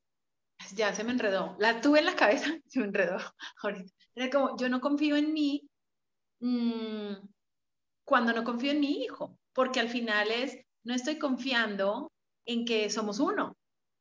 ya 0.74 0.94
se 0.94 1.04
me 1.04 1.12
enredó, 1.12 1.56
la 1.58 1.80
tuve 1.80 2.00
en 2.00 2.06
la 2.06 2.16
cabeza, 2.16 2.46
se 2.66 2.80
me 2.80 2.86
enredó 2.86 3.18
ahorita. 3.62 3.92
Era 4.14 4.30
como, 4.30 4.56
yo 4.58 4.68
no 4.68 4.80
confío 4.80 5.16
en 5.16 5.32
mí 5.32 5.68
mm, 6.40 7.14
cuando 8.04 8.32
no 8.32 8.44
confío 8.44 8.72
en 8.72 8.80
mi 8.80 9.02
hijo, 9.04 9.38
porque 9.52 9.80
al 9.80 9.88
final 9.88 10.30
es, 10.30 10.58
no 10.84 10.94
estoy 10.94 11.18
confiando 11.18 12.12
en 12.46 12.64
que 12.64 12.90
somos 12.90 13.20
uno 13.20 13.56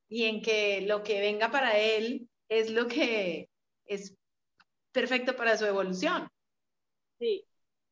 y 0.09 0.25
en 0.25 0.41
que 0.41 0.81
lo 0.81 1.03
que 1.03 1.19
venga 1.19 1.51
para 1.51 1.77
él 1.77 2.29
es 2.49 2.71
lo 2.71 2.87
que 2.87 3.49
es 3.85 4.15
perfecto 4.91 5.35
para 5.35 5.57
su 5.57 5.65
evolución. 5.65 6.27
Sí, 7.19 7.45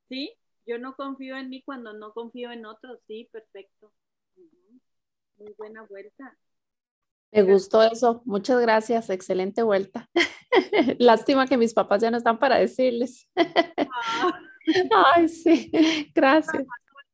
sí, 0.08 0.34
yo 0.66 0.78
no 0.78 0.94
confío 0.96 1.36
en 1.36 1.50
mí 1.50 1.62
cuando 1.62 1.92
no 1.92 2.12
confío 2.12 2.50
en 2.50 2.66
otros, 2.66 2.98
sí, 3.06 3.28
perfecto. 3.30 3.92
Muy 5.38 5.54
buena 5.56 5.82
vuelta. 5.84 6.36
Me 7.30 7.42
gustó 7.42 7.82
eso, 7.82 8.22
muchas 8.24 8.60
gracias, 8.60 9.10
excelente 9.10 9.62
vuelta. 9.62 10.08
Lástima 10.98 11.46
que 11.46 11.58
mis 11.58 11.74
papás 11.74 12.00
ya 12.02 12.10
no 12.10 12.16
están 12.16 12.38
para 12.38 12.56
decirles. 12.56 13.28
Ah. 13.36 14.40
Ay, 15.14 15.28
sí, 15.28 15.70
gracias. 16.14 16.64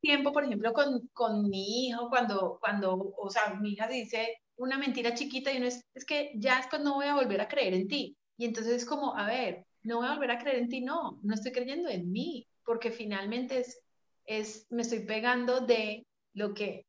Tiempo, 0.01 0.33
por 0.33 0.45
ejemplo, 0.45 0.73
con, 0.73 1.09
con, 1.13 1.49
mi 1.49 1.87
hijo, 1.87 2.09
cuando, 2.11 2.59
cuando, 2.61 3.15
o 3.17 3.31
sea, 3.31 3.55
mi 3.55 3.73
hija 3.73 3.89
dice 3.89 4.39
una 4.57 4.77
mentira 4.79 5.15
chiquita 5.15 5.53
y 5.53 5.57
uno 5.57 5.67
es, 5.67 5.83
es 5.95 6.05
que 6.05 6.33
ya 6.37 6.59
es 6.59 6.67
cuando 6.69 6.91
no 6.91 6.97
voy 6.97 7.07
a 7.07 7.15
volver 7.15 7.41
a 7.41 7.49
creer 7.49 7.75
en 7.75 7.89
ti. 7.89 8.17
Y 8.37 8.45
entonces 8.45 8.75
es 8.75 8.85
como, 8.85 9.17
a 9.17 9.27
ver, 9.27 9.67
no 9.83 9.99
voy 9.99 10.07
a 10.07 10.15
volver 10.15 10.33
a 10.33 10.39
creer 10.39 10.59
en 10.59 10.69
ti, 10.69 10.81
no, 10.81 11.19
no 11.23 11.35
estoy 11.35 11.53
creyendo 11.53 11.89
en 11.89 12.11
mí, 12.11 12.47
porque 12.65 12.91
finalmente 12.91 13.61
es, 13.61 13.81
es 14.27 14.67
me 14.71 14.83
estoy 14.83 15.01
pegando 15.01 15.61
de 15.61 16.07
lo 16.35 16.55
que, 16.55 16.87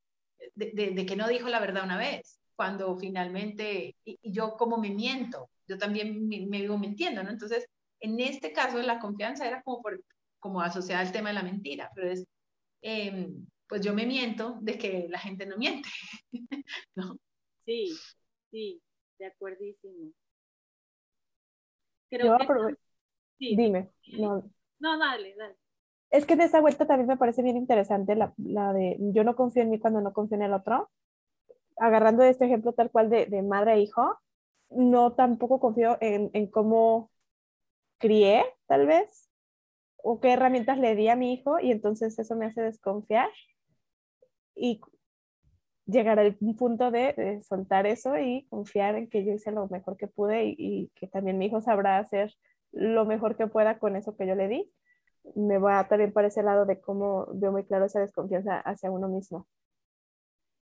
de, 0.55 0.91
de, 0.91 1.05
que 1.05 1.15
no 1.15 1.27
dijo 1.27 1.49
la 1.49 1.59
verdad 1.59 1.83
una 1.83 1.97
vez, 1.97 2.39
cuando 2.55 2.95
finalmente, 2.97 3.95
y, 4.05 4.19
yo 4.23 4.55
como 4.57 4.77
me 4.77 4.89
miento, 4.89 5.49
yo 5.67 5.77
también 5.77 6.27
me, 6.27 6.45
me, 6.45 6.61
vivo 6.61 6.77
mintiendo, 6.77 7.23
¿no? 7.23 7.29
Entonces, 7.29 7.65
en 7.99 8.19
este 8.19 8.51
caso, 8.53 8.81
la 8.81 8.99
confianza 8.99 9.47
era 9.47 9.61
como, 9.63 9.81
por, 9.81 10.01
como 10.39 10.61
asociada 10.61 11.01
al 11.01 11.11
tema 11.11 11.29
de 11.29 11.35
la 11.35 11.43
mentira, 11.43 11.91
pero 11.95 12.09
es, 12.09 12.25
em, 12.81 13.45
pues 13.67 13.81
yo 13.81 13.93
me 13.93 14.05
miento 14.05 14.57
de 14.61 14.77
que 14.77 15.07
la 15.09 15.19
gente 15.19 15.45
no 15.45 15.57
miente, 15.57 15.89
¿no? 16.95 17.17
Sí, 17.65 17.95
sí, 18.51 18.81
de 19.17 19.25
acuerdísimo. 19.25 20.11
Creo 22.09 22.37
que... 22.37 22.75
Dime. 23.39 23.91
No. 24.13 24.49
no, 24.79 24.97
dale, 24.97 25.35
dale. 25.35 25.55
Es 26.15 26.25
que 26.25 26.35
de 26.35 26.45
esa 26.45 26.61
vuelta 26.61 26.85
también 26.85 27.07
me 27.07 27.17
parece 27.17 27.41
bien 27.41 27.57
interesante 27.57 28.15
la, 28.15 28.33
la, 28.37 28.71
de 28.71 28.97
yo 28.99 29.23
no 29.23 29.35
confío 29.35 29.63
en 29.63 29.69
mí 29.69 29.79
cuando 29.79 29.99
no 29.99 30.13
confío 30.13 30.37
en 30.37 30.43
el 30.43 30.53
otro. 30.53 30.89
Agarrando 31.77 32.23
este 32.23 32.45
ejemplo 32.45 32.71
tal 32.73 32.89
cual 32.89 33.09
de, 33.09 33.25
de 33.25 33.41
madre 33.41 33.73
e 33.73 33.81
hijo, 33.81 34.17
no 34.69 35.13
tampoco 35.13 35.59
confío 35.59 35.97
en, 35.99 36.29
en 36.33 36.47
cómo 36.47 37.11
crié, 37.97 38.45
tal 38.67 38.87
vez, 38.87 39.29
o 39.97 40.19
qué 40.21 40.33
herramientas 40.33 40.77
le 40.77 40.95
di 40.95 41.09
a 41.09 41.15
mi 41.17 41.33
hijo, 41.33 41.59
y 41.59 41.71
entonces 41.71 42.17
eso 42.17 42.35
me 42.35 42.45
hace 42.45 42.61
desconfiar. 42.61 43.29
Y 44.55 44.79
llegar 45.85 46.19
al 46.19 46.35
punto 46.35 46.91
de, 46.91 47.41
soltar 47.47 47.85
eso 47.87 48.17
y 48.17 48.45
confiar 48.49 48.95
en 48.95 49.09
que 49.09 49.25
yo 49.25 49.33
hice 49.33 49.51
lo 49.51 49.67
mejor 49.67 49.97
que 49.97 50.07
pude 50.07 50.45
y, 50.45 50.91
que 50.95 51.07
también 51.07 51.37
mi 51.37 51.47
hijo 51.47 51.61
sabrá 51.61 51.97
hacer 51.97 52.33
lo 52.71 53.05
mejor 53.05 53.35
que 53.35 53.47
pueda 53.47 53.79
con 53.79 53.95
eso 53.95 54.15
que 54.15 54.27
yo 54.27 54.35
le 54.35 54.47
di. 54.47 54.71
Me 55.33 55.57
va 55.57 55.87
también 55.87 56.13
para 56.13 56.27
ese 56.27 56.43
lado 56.43 56.65
de 56.65 56.79
cómo 56.79 57.27
veo 57.33 57.51
muy 57.51 57.65
claro 57.65 57.85
esa 57.85 57.99
desconfianza 57.99 58.59
hacia 58.59 58.91
uno 58.91 59.07
mismo. 59.07 59.47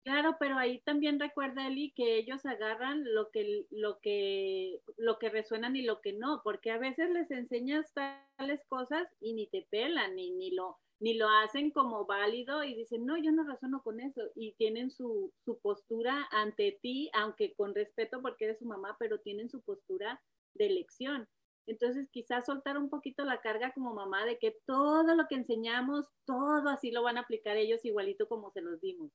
Claro, 0.03 0.37
pero 0.39 0.55
ahí 0.57 0.81
también 0.81 1.19
recuerda 1.19 1.67
Eli 1.67 1.91
que 1.91 2.17
ellos 2.17 2.45
agarran 2.45 3.03
lo 3.15 3.31
que 3.31 3.65
lo 3.71 3.99
que 3.99 4.79
lo 4.97 5.17
que 5.17 5.29
resuenan 5.29 5.75
y 5.75 5.81
lo 5.81 5.99
que 5.99 6.13
no, 6.13 6.41
porque 6.43 6.69
a 6.69 6.77
veces 6.77 7.09
les 7.09 7.31
enseñas 7.31 7.91
tales 8.37 8.63
cosas 8.67 9.07
y 9.19 9.33
ni 9.33 9.47
te 9.47 9.67
pelan 9.71 10.15
ni 10.15 10.29
ni 10.29 10.51
lo 10.51 10.77
ni 10.99 11.15
lo 11.15 11.27
hacen 11.29 11.71
como 11.71 12.05
válido 12.05 12.63
y 12.63 12.73
dicen, 12.73 13.05
no, 13.05 13.17
yo 13.17 13.31
no 13.31 13.43
razono 13.43 13.81
con 13.83 13.99
eso. 13.99 14.21
Y 14.35 14.53
tienen 14.53 14.91
su, 14.91 15.33
su 15.43 15.59
postura 15.59 16.27
ante 16.31 16.77
ti, 16.81 17.09
aunque 17.13 17.53
con 17.53 17.75
respeto 17.75 18.21
porque 18.21 18.45
eres 18.45 18.59
su 18.59 18.65
mamá, 18.65 18.95
pero 18.99 19.19
tienen 19.19 19.49
su 19.49 19.61
postura 19.61 20.21
de 20.53 20.67
elección. 20.67 21.27
Entonces, 21.67 22.07
quizás 22.11 22.45
soltar 22.45 22.77
un 22.77 22.89
poquito 22.89 23.25
la 23.25 23.41
carga 23.41 23.71
como 23.73 23.93
mamá 23.93 24.25
de 24.25 24.37
que 24.37 24.57
todo 24.65 25.15
lo 25.15 25.27
que 25.27 25.35
enseñamos, 25.35 26.07
todo 26.25 26.69
así 26.69 26.91
lo 26.91 27.03
van 27.03 27.17
a 27.17 27.21
aplicar 27.21 27.57
ellos 27.57 27.83
igualito 27.85 28.27
como 28.27 28.51
se 28.51 28.61
los 28.61 28.79
dimos. 28.81 29.11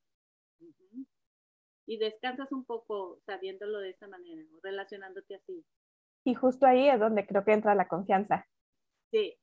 Y 1.87 1.97
descansas 1.97 2.51
un 2.51 2.65
poco 2.65 3.19
sabiéndolo 3.25 3.79
de 3.79 3.89
esta 3.89 4.07
manera, 4.07 4.43
relacionándote 4.61 5.35
así. 5.35 5.65
Y 6.25 6.35
justo 6.35 6.65
ahí 6.67 6.87
es 6.87 6.99
donde 6.99 7.25
creo 7.25 7.43
que 7.43 7.53
entra 7.53 7.73
la 7.73 7.87
confianza. 7.87 8.47
Sí, 9.11 9.37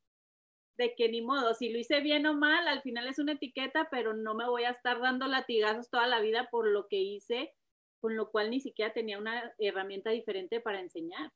de 0.79 0.95
que 0.95 1.09
ni 1.09 1.21
modo, 1.21 1.55
si 1.55 1.71
lo 1.71 1.79
hice 1.79 2.01
bien 2.01 2.25
o 2.27 2.35
mal, 2.35 2.69
al 2.69 2.83
final 2.83 3.09
es 3.09 3.19
una 3.19 3.33
etiqueta, 3.33 3.89
pero 3.91 4.15
no 4.15 4.35
me 4.35 4.49
voy 4.49 4.63
a 4.63 4.71
estar 4.71 5.01
dando 5.01 5.27
latigazos 5.27 5.91
toda 5.91 6.07
la 6.07 6.21
vida 6.21 6.49
por 6.51 6.69
lo 6.69 6.87
que 6.87 6.99
hice, 6.99 7.53
con 8.01 8.17
lo 8.17 8.31
cual 8.31 8.51
ni 8.51 8.61
siquiera 8.61 8.93
tenía 8.93 9.19
una 9.19 9.53
herramienta 9.59 10.11
diferente 10.11 10.61
para 10.61 10.81
enseñar. 10.81 11.33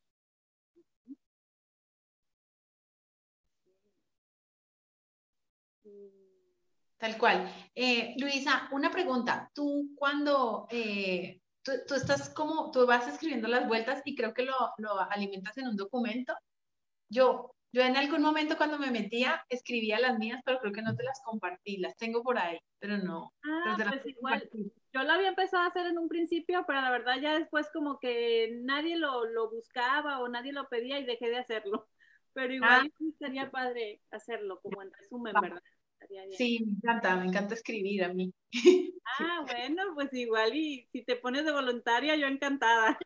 Tal 7.03 7.17
cual. 7.17 7.53
Eh, 7.75 8.15
Luisa, 8.17 8.69
una 8.71 8.89
pregunta. 8.89 9.51
Tú 9.53 9.89
cuando, 9.93 10.67
eh, 10.71 11.41
tú, 11.61 11.95
estás 11.95 12.29
como, 12.29 12.71
tú 12.71 12.85
vas 12.87 13.05
escribiendo 13.09 13.49
las 13.49 13.67
vueltas 13.67 14.01
y 14.05 14.15
creo 14.15 14.33
que 14.33 14.43
lo, 14.43 14.53
lo 14.77 15.01
alimentas 15.11 15.57
en 15.57 15.67
un 15.67 15.75
documento. 15.75 16.33
Yo 17.09 17.53
yo 17.73 17.81
en 17.81 17.97
algún 17.97 18.21
momento 18.21 18.55
cuando 18.55 18.77
me 18.77 18.91
metía 18.91 19.43
escribía 19.49 19.99
las 19.99 20.19
mías, 20.19 20.41
pero 20.45 20.59
creo 20.59 20.71
que 20.71 20.83
no 20.83 20.95
te 20.95 21.03
las 21.03 21.19
compartí, 21.25 21.77
las 21.77 21.97
tengo 21.97 22.21
por 22.21 22.37
ahí, 22.37 22.59
pero 22.77 22.99
no. 22.99 23.33
Ah, 23.43 23.75
pues 23.75 24.05
igual, 24.05 24.47
yo 24.93 25.03
lo 25.03 25.11
había 25.11 25.29
empezado 25.29 25.63
a 25.63 25.67
hacer 25.67 25.87
en 25.87 25.97
un 25.97 26.07
principio, 26.07 26.65
pero 26.67 26.81
la 26.81 26.91
verdad 26.91 27.15
ya 27.19 27.37
después 27.37 27.67
como 27.73 27.99
que 27.99 28.59
nadie 28.61 28.95
lo, 28.95 29.25
lo 29.25 29.49
buscaba 29.49 30.19
o 30.19 30.29
nadie 30.29 30.53
lo 30.53 30.69
pedía 30.69 30.99
y 30.99 31.05
dejé 31.05 31.29
de 31.29 31.37
hacerlo. 31.37 31.87
Pero 32.35 32.51
igual 32.51 32.91
ah. 32.91 33.05
sería 33.19 33.51
padre 33.51 34.01
hacerlo, 34.09 34.59
como 34.61 34.81
en 34.81 34.91
resumen, 34.91 35.35
¿verdad? 35.39 35.61
Sí, 36.37 36.63
me 36.65 36.71
encanta, 36.73 37.15
me 37.15 37.25
encanta 37.25 37.53
escribir 37.53 38.03
a 38.03 38.13
mí. 38.13 38.33
Ah, 39.19 39.45
bueno, 39.45 39.83
pues 39.93 40.11
igual 40.13 40.55
y 40.55 40.87
si 40.91 41.03
te 41.03 41.15
pones 41.17 41.45
de 41.45 41.51
voluntaria, 41.51 42.15
yo 42.15 42.25
encantada. 42.25 42.97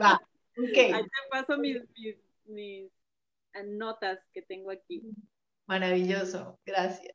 Va, 0.00 0.14
ok. 0.56 0.76
Ahí 0.76 1.02
te 1.02 1.28
paso 1.30 1.58
mis, 1.58 1.82
mis 2.46 2.90
notas 3.64 4.20
que 4.32 4.40
tengo 4.40 4.70
aquí. 4.70 5.02
Maravilloso, 5.66 6.58
gracias. 6.64 7.14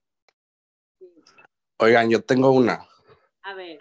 Oigan, 1.80 2.10
yo 2.10 2.22
tengo 2.22 2.52
una. 2.52 2.88
A 3.42 3.54
ver. 3.56 3.80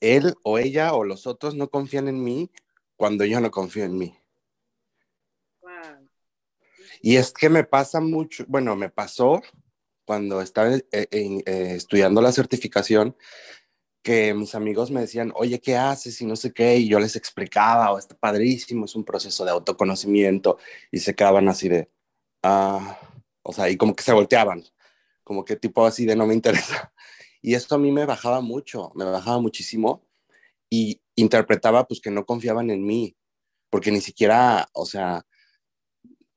Él 0.00 0.34
o 0.42 0.58
ella 0.58 0.94
o 0.94 1.04
los 1.04 1.26
otros 1.26 1.54
no 1.54 1.68
confían 1.68 2.08
en 2.08 2.22
mí 2.22 2.50
cuando 2.96 3.24
yo 3.24 3.40
no 3.40 3.50
confío 3.50 3.84
en 3.84 3.98
mí. 3.98 4.18
Wow. 5.60 6.08
Y 7.00 7.16
es 7.16 7.32
que 7.32 7.48
me 7.48 7.64
pasa 7.64 8.00
mucho, 8.00 8.44
bueno, 8.48 8.76
me 8.76 8.90
pasó 8.90 9.42
cuando 10.06 10.40
estaba 10.40 10.74
eh, 10.74 10.82
eh, 10.92 11.42
estudiando 11.76 12.22
la 12.22 12.32
certificación, 12.32 13.16
que 14.02 14.34
mis 14.34 14.54
amigos 14.54 14.90
me 14.92 15.00
decían, 15.00 15.32
oye, 15.34 15.60
¿qué 15.60 15.76
haces? 15.76 16.20
Y 16.20 16.26
no 16.26 16.36
sé 16.36 16.52
qué, 16.52 16.76
y 16.78 16.88
yo 16.88 17.00
les 17.00 17.16
explicaba, 17.16 17.90
o 17.90 17.96
oh, 17.96 17.98
está 17.98 18.16
padrísimo, 18.16 18.84
es 18.84 18.94
un 18.94 19.04
proceso 19.04 19.44
de 19.44 19.50
autoconocimiento, 19.50 20.58
y 20.92 21.00
se 21.00 21.14
quedaban 21.14 21.48
así 21.48 21.68
de, 21.68 21.90
ah, 22.44 23.00
o 23.42 23.52
sea, 23.52 23.68
y 23.68 23.76
como 23.76 23.96
que 23.96 24.04
se 24.04 24.12
volteaban, 24.12 24.64
como 25.24 25.44
que 25.44 25.56
tipo 25.56 25.84
así 25.86 26.06
de 26.06 26.16
no 26.16 26.26
me 26.26 26.34
interesa. 26.34 26.92
Y 27.42 27.54
esto 27.54 27.76
a 27.76 27.78
mí 27.78 27.92
me 27.92 28.06
bajaba 28.06 28.40
mucho, 28.40 28.90
me 28.96 29.04
bajaba 29.04 29.38
muchísimo, 29.40 30.04
y 30.70 31.00
interpretaba 31.16 31.86
pues 31.86 32.00
que 32.00 32.10
no 32.10 32.26
confiaban 32.26 32.70
en 32.70 32.84
mí, 32.84 33.16
porque 33.70 33.90
ni 33.92 34.00
siquiera, 34.00 34.68
o 34.72 34.86
sea, 34.86 35.26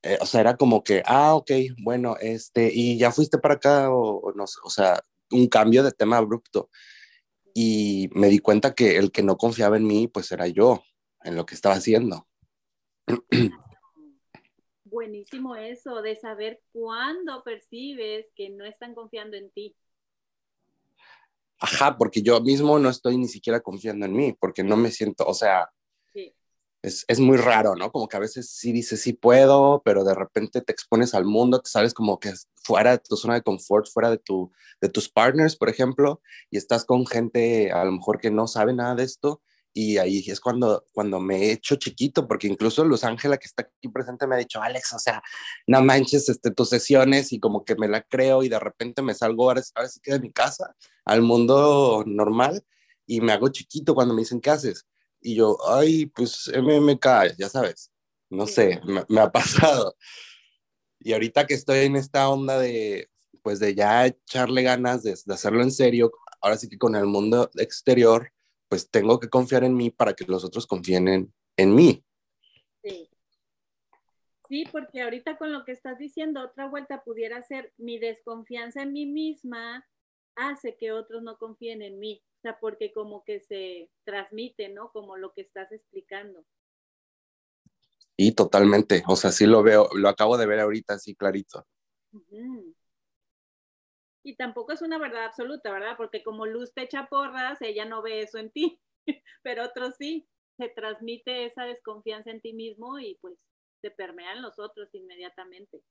eh, 0.02 0.18
o 0.20 0.26
sea, 0.26 0.40
era 0.40 0.56
como 0.56 0.82
que, 0.82 1.02
ah, 1.06 1.34
ok, 1.34 1.50
bueno, 1.82 2.16
este, 2.20 2.70
y 2.72 2.98
ya 2.98 3.12
fuiste 3.12 3.38
para 3.38 3.54
acá, 3.54 3.90
o, 3.90 4.20
o 4.20 4.32
no 4.32 4.44
o 4.44 4.70
sea, 4.70 5.00
un 5.30 5.46
cambio 5.48 5.82
de 5.82 5.92
tema 5.92 6.16
abrupto 6.16 6.70
y 7.54 8.08
me 8.12 8.28
di 8.28 8.38
cuenta 8.38 8.74
que 8.74 8.96
el 8.96 9.12
que 9.12 9.22
no 9.22 9.36
confiaba 9.36 9.76
en 9.76 9.86
mí, 9.86 10.08
pues 10.08 10.32
era 10.32 10.46
yo, 10.48 10.82
en 11.22 11.36
lo 11.36 11.46
que 11.46 11.54
estaba 11.54 11.74
haciendo. 11.74 12.26
Buenísimo 14.84 15.54
eso, 15.54 16.02
de 16.02 16.16
saber 16.16 16.62
cuándo 16.72 17.44
percibes 17.44 18.26
que 18.34 18.50
no 18.50 18.64
están 18.64 18.94
confiando 18.94 19.36
en 19.36 19.50
ti. 19.50 19.76
Ajá, 21.58 21.96
porque 21.96 22.22
yo 22.22 22.40
mismo 22.40 22.78
no 22.78 22.88
estoy 22.88 23.18
ni 23.18 23.28
siquiera 23.28 23.60
confiando 23.60 24.06
en 24.06 24.14
mí, 24.14 24.32
porque 24.32 24.64
no 24.64 24.76
me 24.76 24.90
siento, 24.90 25.26
o 25.26 25.34
sea, 25.34 25.70
es, 26.82 27.04
es, 27.08 27.20
muy 27.20 27.36
raro, 27.36 27.74
¿no? 27.76 27.92
Como 27.92 28.08
que 28.08 28.16
a 28.16 28.20
veces 28.20 28.50
sí 28.50 28.72
dices, 28.72 29.02
sí 29.02 29.12
puedo, 29.12 29.82
pero 29.84 30.04
de 30.04 30.14
repente 30.14 30.62
te 30.62 30.72
expones 30.72 31.14
al 31.14 31.24
mundo, 31.24 31.60
te 31.60 31.70
sales 31.70 31.94
como 31.94 32.18
que 32.18 32.32
fuera 32.56 32.92
de 32.92 32.98
tu 32.98 33.16
zona 33.16 33.34
de 33.34 33.42
confort, 33.42 33.86
fuera 33.88 34.10
de, 34.10 34.18
tu, 34.18 34.52
de 34.80 34.88
tus 34.88 35.08
partners, 35.08 35.56
por 35.56 35.68
ejemplo, 35.68 36.20
y 36.50 36.56
estás 36.56 36.84
con 36.84 37.06
gente 37.06 37.72
a 37.72 37.84
lo 37.84 37.92
mejor 37.92 38.18
que 38.18 38.30
no 38.30 38.46
sabe 38.46 38.72
nada 38.72 38.94
de 38.94 39.04
esto, 39.04 39.42
y 39.72 39.98
ahí 39.98 40.24
es 40.26 40.40
cuando, 40.40 40.84
cuando 40.92 41.20
me 41.20 41.36
he 41.36 41.52
hecho 41.52 41.76
chiquito, 41.76 42.26
porque 42.26 42.48
incluso 42.48 42.84
Luz 42.84 43.04
Ángela, 43.04 43.36
que 43.38 43.46
está 43.46 43.62
aquí 43.62 43.88
presente, 43.88 44.26
me 44.26 44.34
ha 44.34 44.38
dicho, 44.38 44.60
Alex, 44.60 44.92
o 44.94 44.98
sea, 44.98 45.22
no 45.66 45.82
manches 45.82 46.28
este, 46.28 46.50
tus 46.50 46.68
sesiones 46.70 47.32
y 47.32 47.38
como 47.38 47.64
que 47.64 47.76
me 47.76 47.88
la 47.88 48.02
creo 48.02 48.42
y 48.42 48.48
de 48.48 48.58
repente 48.58 49.02
me 49.02 49.14
salgo 49.14 49.44
ahora, 49.44 49.62
ahora 49.76 49.88
sí 49.88 50.00
que 50.02 50.12
de 50.12 50.20
mi 50.20 50.32
casa 50.32 50.74
al 51.04 51.22
mundo 51.22 52.02
normal 52.06 52.64
y 53.06 53.20
me 53.20 53.32
hago 53.32 53.48
chiquito 53.48 53.94
cuando 53.94 54.14
me 54.14 54.22
dicen, 54.22 54.40
¿qué 54.40 54.50
haces? 54.50 54.86
Y 55.20 55.36
yo, 55.36 55.58
ay, 55.68 56.06
pues 56.06 56.50
MMK, 56.54 57.36
ya 57.38 57.48
sabes, 57.48 57.90
no 58.30 58.46
sé, 58.46 58.80
me, 59.08 59.20
ha 59.20 59.30
pasado. 59.30 59.96
Y 60.98 61.12
ahorita 61.12 61.46
que 61.46 61.54
estoy 61.54 61.80
en 61.80 61.96
esta 61.96 62.28
onda 62.28 62.58
de, 62.58 63.10
pues 63.42 63.58
de 63.58 63.74
ya 63.74 64.06
echarle 64.06 64.62
ganas 64.62 65.02
de, 65.02 65.16
de 65.24 65.34
hacerlo 65.34 65.62
en 65.62 65.72
serio, 65.72 66.12
ahora 66.40 66.56
sí 66.56 66.68
que 66.68 66.78
con 66.78 66.96
el 66.96 67.06
mundo 67.06 67.50
exterior, 67.54 68.32
pues 68.68 68.90
tengo 68.90 69.18
que 69.18 69.28
confiar 69.28 69.64
en 69.64 69.76
mí 69.76 69.90
para 69.90 70.14
que 70.14 70.24
los 70.24 70.44
otros 70.44 70.66
confíen 70.66 71.08
en, 71.08 71.34
en 71.56 71.74
mí. 71.74 72.04
Sí. 72.82 73.10
Sí, 74.48 74.64
porque 74.72 75.02
ahorita 75.02 75.38
con 75.38 75.52
lo 75.52 75.64
que 75.64 75.70
estás 75.70 75.96
diciendo, 75.98 76.42
otra 76.42 76.66
vuelta 76.66 77.04
pudiera 77.04 77.40
ser 77.42 77.72
mi 77.76 77.98
desconfianza 77.98 78.82
en 78.82 78.92
mí 78.92 79.06
misma 79.06 79.86
hace 80.34 80.76
que 80.76 80.90
otros 80.90 81.22
no 81.22 81.38
confíen 81.38 81.82
en 81.82 82.00
mí. 82.00 82.20
O 82.40 82.42
sea, 82.42 82.58
porque 82.58 82.90
como 82.90 83.22
que 83.22 83.40
se 83.40 83.90
transmite, 84.04 84.70
¿no? 84.70 84.90
Como 84.92 85.18
lo 85.18 85.34
que 85.34 85.42
estás 85.42 85.70
explicando. 85.72 86.42
Y 88.16 88.34
totalmente, 88.34 89.02
o 89.06 89.14
sea, 89.14 89.30
sí 89.30 89.44
lo 89.44 89.62
veo, 89.62 89.90
lo 89.94 90.08
acabo 90.08 90.38
de 90.38 90.46
ver 90.46 90.60
ahorita 90.60 90.94
así 90.94 91.14
clarito. 91.14 91.66
Y 94.22 94.36
tampoco 94.36 94.72
es 94.72 94.80
una 94.80 94.98
verdad 94.98 95.26
absoluta, 95.26 95.70
¿verdad? 95.70 95.98
Porque 95.98 96.22
como 96.22 96.46
Luz 96.46 96.72
te 96.72 96.82
echa 96.82 97.08
porras, 97.10 97.60
ella 97.60 97.84
no 97.84 98.00
ve 98.00 98.22
eso 98.22 98.38
en 98.38 98.50
ti, 98.50 98.80
pero 99.42 99.64
otros 99.64 99.96
sí, 99.98 100.26
se 100.56 100.68
transmite 100.68 101.44
esa 101.44 101.64
desconfianza 101.64 102.30
en 102.30 102.40
ti 102.40 102.54
mismo 102.54 102.98
y 102.98 103.16
pues 103.20 103.38
se 103.82 103.90
permean 103.90 104.40
los 104.40 104.58
otros 104.58 104.88
inmediatamente. 104.94 105.82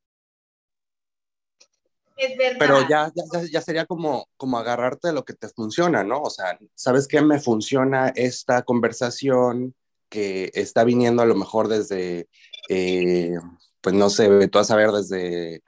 Es 2.20 2.38
verdad. 2.38 2.58
Pero 2.60 2.82
ya, 2.90 3.12
ya, 3.16 3.42
ya, 3.50 3.62
sería 3.62 3.86
como, 3.86 4.28
como 4.36 4.58
agarrarte 4.58 5.08
de 5.08 5.14
lo 5.14 5.24
que 5.24 5.34
te 5.34 5.48
funciona, 5.48 6.04
¿no? 6.04 6.22
O 6.22 6.30
sea, 6.30 6.60
¿sabes 6.76 7.08
qué 7.08 7.22
me 7.22 7.40
funciona 7.40 8.10
esta 8.10 8.64
conversación 8.64 9.74
que 10.10 10.52
está 10.54 10.84
viniendo 10.84 11.22
a 11.22 11.26
lo 11.26 11.36
mejor 11.36 11.70
desde, 11.70 12.28
eh, 12.68 13.36
pues 13.80 13.96
no 13.96 14.10
sé, 14.10 14.50
tú 14.50 14.58
vas 14.58 14.70
a 14.70 14.76
ver 14.76 14.92
desde 14.92 15.64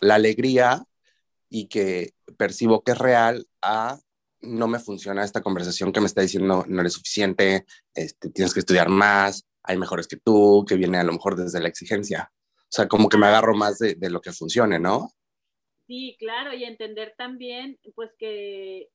la 0.00 0.14
alegría 0.14 0.84
y 1.48 1.66
que 1.66 2.14
percibo 2.36 2.84
que 2.84 2.92
es 2.92 2.98
real 2.98 3.48
a 3.60 3.98
no 4.42 4.68
me 4.68 4.78
funciona 4.78 5.24
esta 5.24 5.42
conversación 5.42 5.92
que 5.92 6.00
me 6.00 6.06
está 6.06 6.20
diciendo 6.20 6.64
no 6.68 6.80
eres 6.82 6.92
suficiente, 6.92 7.64
este, 7.94 8.28
tienes 8.30 8.54
que 8.54 8.60
estudiar 8.60 8.90
más, 8.90 9.44
hay 9.64 9.76
mejores 9.76 10.06
que 10.06 10.18
tú, 10.18 10.64
que 10.68 10.76
viene 10.76 10.98
a 10.98 11.04
lo 11.04 11.14
mejor 11.14 11.34
desde 11.34 11.60
la 11.60 11.68
exigencia. 11.68 12.30
O 12.64 12.76
sea, 12.76 12.86
como 12.86 13.08
que 13.08 13.16
me 13.16 13.26
agarro 13.26 13.56
más 13.56 13.78
de, 13.78 13.94
de 13.94 14.10
lo 14.10 14.20
que 14.20 14.32
funcione, 14.32 14.78
¿no? 14.78 15.10
Sí, 15.86 16.16
claro, 16.18 16.54
y 16.54 16.64
entender 16.64 17.14
también, 17.16 17.78
pues 17.94 18.10
que 18.18 18.90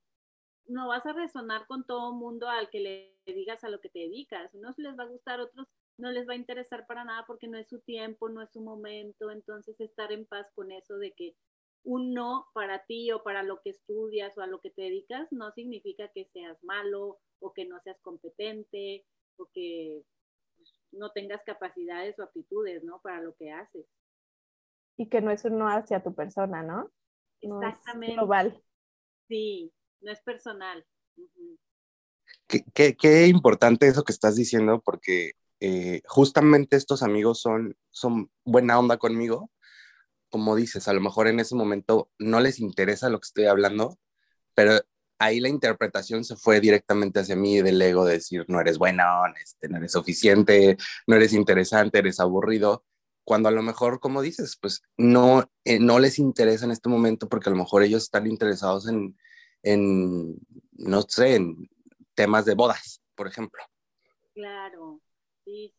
no 0.67 0.87
vas 0.89 1.05
a 1.05 1.13
resonar 1.13 1.67
con 1.67 1.85
todo 1.85 2.13
mundo 2.13 2.49
al 2.49 2.69
que 2.69 2.79
le 2.81 3.17
digas 3.25 3.63
a 3.63 3.69
lo 3.69 3.81
que 3.81 3.89
te 3.89 3.99
dedicas. 3.99 4.53
Unos 4.55 4.77
les 4.79 4.97
va 4.97 5.03
a 5.03 5.07
gustar, 5.07 5.39
otros 5.41 5.67
no 5.97 6.11
les 6.11 6.27
va 6.29 6.33
a 6.33 6.37
interesar 6.37 6.87
para 6.87 7.05
nada 7.05 7.25
porque 7.27 7.47
no 7.47 7.57
es 7.59 7.69
su 7.69 7.81
tiempo, 7.81 8.29
no 8.29 8.41
es 8.43 8.51
su 8.51 8.61
momento. 8.61 9.31
Entonces, 9.31 9.79
estar 9.81 10.11
en 10.13 10.25
paz 10.27 10.47
con 10.55 10.71
eso 10.71 10.97
de 10.97 11.13
que 11.13 11.35
un 11.83 12.13
no 12.13 12.47
para 12.53 12.85
ti 12.85 13.11
o 13.11 13.23
para 13.23 13.43
lo 13.43 13.61
que 13.61 13.71
estudias 13.71 14.37
o 14.37 14.41
a 14.41 14.47
lo 14.47 14.59
que 14.61 14.71
te 14.71 14.83
dedicas 14.83 15.27
no 15.31 15.51
significa 15.53 16.09
que 16.13 16.25
seas 16.33 16.57
malo 16.63 17.19
o 17.39 17.53
que 17.53 17.65
no 17.65 17.79
seas 17.81 17.99
competente 18.01 19.05
o 19.37 19.47
que 19.53 20.03
pues, 20.57 20.75
no 20.91 21.11
tengas 21.11 21.43
capacidades 21.45 22.19
o 22.19 22.23
aptitudes, 22.23 22.83
¿no? 22.83 23.01
Para 23.01 23.21
lo 23.21 23.35
que 23.35 23.51
haces. 23.51 23.87
Y 24.99 25.07
que 25.07 25.21
no 25.21 25.31
es 25.31 25.45
un 25.45 25.57
no 25.57 25.69
hacia 25.69 26.03
tu 26.03 26.13
persona, 26.13 26.61
¿no? 26.61 26.91
Exactamente. 27.39 28.15
global. 28.15 28.61
Sí, 29.29 29.71
no 30.01 30.11
es 30.11 30.19
personal. 30.21 30.85
qué, 32.73 32.97
qué, 32.97 33.27
importante 33.27 33.87
eso 33.87 34.03
que 34.03 34.11
estás 34.11 34.35
diciendo, 34.35 34.81
porque 34.83 35.31
eh, 35.61 36.01
justamente 36.05 36.75
estos 36.75 37.01
amigos 37.01 37.39
son, 37.39 37.77
son 37.91 38.29
buena 38.43 38.77
onda 38.77 38.97
conmigo, 38.97 39.49
como 40.29 40.57
dices, 40.57 40.89
a 40.89 40.93
lo 40.93 40.99
mejor 40.99 41.29
en 41.29 41.39
ese 41.39 41.55
momento 41.55 42.11
no 42.19 42.41
les 42.41 42.59
interesa 42.59 43.09
lo 43.09 43.21
que 43.21 43.27
estoy 43.27 43.45
hablando, 43.45 43.97
pero 44.53 44.81
ahí 45.17 45.39
la 45.39 45.49
interpretación 45.49 46.25
se 46.25 46.35
fue 46.35 46.59
directamente 46.59 47.19
hacia 47.19 47.37
mí 47.37 47.61
del 47.61 47.81
ego 47.81 48.03
de 48.03 48.15
decir, 48.15 48.45
no 48.49 48.59
eres 48.59 48.77
bueno, 48.77 49.03
este, 49.41 49.69
no 49.69 49.77
eres 49.77 49.93
suficiente, 49.93 50.77
no 51.07 51.15
eres 51.15 51.33
interesante, 51.33 51.99
eres 51.99 52.19
aburrido, 52.19 52.85
cuando 53.29 53.47
a 53.47 53.51
lo 53.51 53.61
mejor, 53.61 53.99
como 53.99 54.23
dices, 54.23 54.57
pues 54.59 54.81
no, 54.97 55.43
eh, 55.63 55.79
no 55.79 55.99
les 55.99 56.17
interesa 56.17 56.65
en 56.65 56.71
este 56.71 56.89
momento 56.89 57.29
porque 57.29 57.47
a 57.47 57.51
lo 57.51 57.59
mejor 57.59 57.83
ellos 57.83 58.01
están 58.01 58.25
interesados 58.25 58.89
en, 58.89 59.15
en, 59.61 60.35
no 60.71 61.03
sé, 61.03 61.35
en 61.35 61.69
temas 62.15 62.45
de 62.45 62.55
bodas, 62.55 63.03
por 63.13 63.27
ejemplo. 63.27 63.61
Claro, 64.33 64.99
sí, 65.45 65.75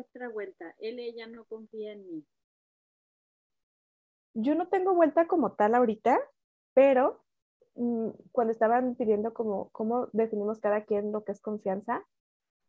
otra 0.00 0.30
vuelta? 0.30 0.74
Él, 0.78 0.98
ella 0.98 1.26
no 1.26 1.44
confía 1.44 1.92
en 1.92 2.06
mí. 2.06 2.24
Yo 4.32 4.54
no 4.54 4.68
tengo 4.68 4.94
vuelta 4.94 5.26
como 5.26 5.52
tal 5.52 5.74
ahorita, 5.74 6.18
pero 6.72 7.22
cuando 7.74 8.52
estaban 8.52 8.94
pidiendo 8.96 9.32
como 9.32 9.70
cómo 9.70 10.08
definimos 10.12 10.60
cada 10.60 10.84
quien 10.84 11.10
lo 11.10 11.24
que 11.24 11.32
es 11.32 11.40
confianza 11.40 12.04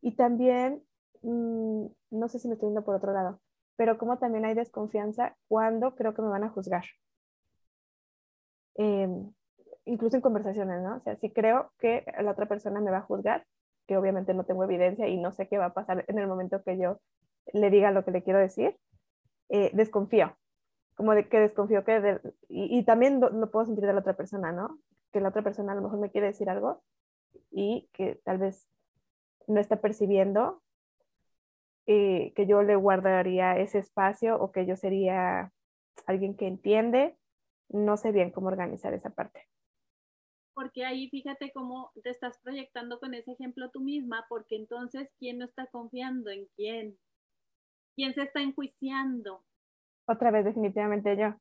y 0.01 0.15
también, 0.15 0.83
mm, 1.21 1.85
no 2.11 2.27
sé 2.29 2.39
si 2.39 2.47
me 2.47 2.55
estoy 2.55 2.69
yendo 2.69 2.83
por 2.83 2.95
otro 2.95 3.13
lado, 3.13 3.39
pero 3.75 3.97
como 3.97 4.17
también 4.17 4.45
hay 4.45 4.53
desconfianza 4.53 5.35
cuando 5.47 5.95
creo 5.95 6.13
que 6.13 6.21
me 6.21 6.29
van 6.29 6.43
a 6.43 6.49
juzgar. 6.49 6.83
Em, 8.75 9.31
incluso 9.85 10.15
en 10.15 10.21
conversaciones, 10.21 10.81
¿no? 10.81 10.97
O 10.97 10.99
sea, 11.01 11.15
si 11.15 11.29
creo 11.31 11.71
que 11.79 12.05
la 12.21 12.31
otra 12.31 12.47
persona 12.47 12.81
me 12.81 12.91
va 12.91 12.99
a 12.99 13.01
juzgar, 13.01 13.45
que 13.87 13.97
obviamente 13.97 14.33
no 14.33 14.45
tengo 14.45 14.63
evidencia 14.63 15.07
y 15.07 15.17
no 15.17 15.31
sé 15.31 15.47
qué 15.47 15.57
va 15.57 15.65
a 15.65 15.73
pasar 15.73 16.05
en 16.07 16.19
el 16.19 16.27
momento 16.27 16.63
que 16.63 16.77
yo 16.77 16.99
le 17.51 17.69
diga 17.69 17.91
lo 17.91 18.05
que 18.05 18.11
le 18.11 18.23
quiero 18.23 18.39
decir, 18.39 18.77
eh, 19.49 19.71
desconfío. 19.73 20.35
Como 20.95 21.13
de 21.15 21.27
que 21.27 21.39
desconfío 21.39 21.83
que... 21.83 22.19
y, 22.47 22.83
también 22.85 23.19
lo, 23.19 23.51
puedo 23.51 23.65
sentir 23.65 23.85
de 23.85 23.93
la 23.93 23.99
otra 23.99 24.13
persona, 24.13 24.51
¿no? 24.51 24.77
Que 25.13 25.21
la 25.21 25.29
otra 25.29 25.41
persona 25.41 25.71
a 25.71 25.75
lo 25.75 25.81
mejor 25.81 25.99
me 25.99 26.11
quiere 26.11 26.27
decir 26.27 26.49
algo 26.49 26.83
y 27.49 27.87
que 27.93 28.15
tal 28.25 28.39
vez 28.39 28.67
no 29.47 29.61
está 29.61 29.79
percibiendo 29.79 30.61
eh, 31.85 32.33
que 32.35 32.45
yo 32.45 32.63
le 32.63 32.75
guardaría 32.75 33.57
ese 33.57 33.79
espacio 33.79 34.35
o 34.37 34.51
que 34.51 34.65
yo 34.65 34.75
sería 34.75 35.53
alguien 36.05 36.35
que 36.35 36.47
entiende. 36.47 37.17
No 37.69 37.95
sé 37.95 38.11
bien 38.11 38.31
cómo 38.31 38.47
organizar 38.47 38.93
esa 38.93 39.11
parte 39.11 39.47
porque 40.53 40.85
ahí 40.85 41.09
fíjate 41.09 41.51
cómo 41.51 41.91
te 42.03 42.09
estás 42.09 42.37
proyectando 42.39 42.99
con 42.99 43.13
ese 43.13 43.31
ejemplo 43.31 43.69
tú 43.71 43.81
misma, 43.81 44.25
porque 44.29 44.55
entonces, 44.55 45.09
¿quién 45.19 45.39
no 45.39 45.45
está 45.45 45.67
confiando 45.67 46.29
en 46.29 46.47
quién? 46.55 46.97
¿Quién 47.95 48.13
se 48.13 48.23
está 48.23 48.41
enjuiciando? 48.41 49.43
Otra 50.05 50.31
vez, 50.31 50.45
definitivamente 50.45 51.15
yo. 51.17 51.35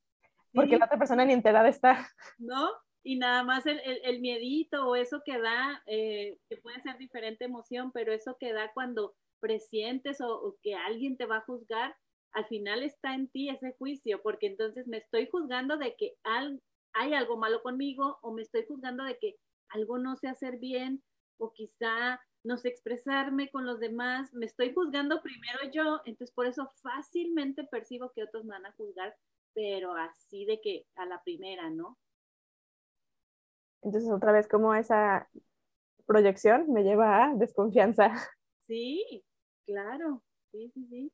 Porque 0.54 0.76
la 0.76 0.86
otra 0.86 0.98
persona 0.98 1.24
ni 1.24 1.32
enterada 1.32 1.68
está. 1.68 2.08
¿No? 2.38 2.68
Y 3.04 3.16
nada 3.16 3.42
más 3.42 3.66
el, 3.66 3.80
el, 3.84 4.20
miedito 4.20 4.88
o 4.88 4.94
eso 4.94 5.22
que 5.24 5.38
da, 5.40 5.82
eh, 5.86 6.38
que 6.48 6.56
puede 6.58 6.80
ser 6.82 6.98
diferente 6.98 7.44
emoción, 7.44 7.90
pero 7.92 8.12
eso 8.12 8.36
que 8.38 8.52
da 8.52 8.72
cuando 8.72 9.14
presientes 9.40 10.20
o, 10.20 10.56
que 10.62 10.76
alguien 10.76 11.16
te 11.16 11.26
va 11.26 11.38
a 11.38 11.44
juzgar, 11.44 11.96
al 12.32 12.46
final 12.46 12.82
está 12.82 13.14
en 13.14 13.28
ti 13.28 13.48
ese 13.48 13.72
juicio, 13.72 14.22
porque 14.22 14.46
entonces 14.46 14.86
me 14.86 14.98
estoy 14.98 15.28
juzgando 15.28 15.76
de 15.76 15.96
que 15.96 16.14
hay 16.22 17.14
algo 17.14 17.36
malo 17.36 17.60
conmigo 17.62 18.18
o 18.22 18.32
me 18.32 18.42
estoy 18.42 18.64
juzgando 18.66 19.04
de 19.04 19.18
que 19.18 19.36
algo 19.68 19.98
no 19.98 20.16
sé 20.16 20.28
hacer 20.28 20.58
bien 20.58 21.02
o 21.38 21.52
quizá 21.52 22.20
no 22.44 22.56
sé 22.56 22.68
expresarme 22.68 23.50
con 23.50 23.66
los 23.66 23.78
demás, 23.78 24.32
me 24.32 24.46
estoy 24.46 24.72
juzgando 24.72 25.22
primero 25.22 25.58
yo, 25.72 26.00
entonces 26.04 26.34
por 26.34 26.46
eso 26.46 26.70
fácilmente 26.82 27.64
percibo 27.64 28.12
que 28.12 28.24
otros 28.24 28.44
me 28.44 28.54
van 28.54 28.66
a 28.66 28.72
juzgar, 28.72 29.14
pero 29.54 29.94
así 29.94 30.44
de 30.44 30.60
que 30.60 30.86
a 30.96 31.06
la 31.06 31.22
primera, 31.22 31.70
¿no? 31.70 31.98
Entonces 33.82 34.10
otra 34.10 34.32
vez 34.32 34.48
como 34.48 34.74
esa 34.74 35.28
proyección 36.06 36.72
me 36.72 36.82
lleva 36.82 37.26
a 37.26 37.34
desconfianza. 37.34 38.12
Sí, 38.64 39.22
claro, 39.66 40.22
sí, 40.50 40.70
sí, 40.72 40.86
sí. 40.88 41.12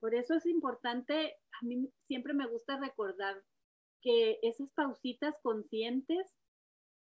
Por 0.00 0.14
eso 0.14 0.34
es 0.34 0.46
importante, 0.46 1.34
a 1.60 1.66
mí 1.66 1.92
siempre 2.06 2.32
me 2.32 2.46
gusta 2.46 2.78
recordar 2.78 3.42
que 4.00 4.38
esas 4.42 4.70
pausitas 4.70 5.34
conscientes 5.42 6.32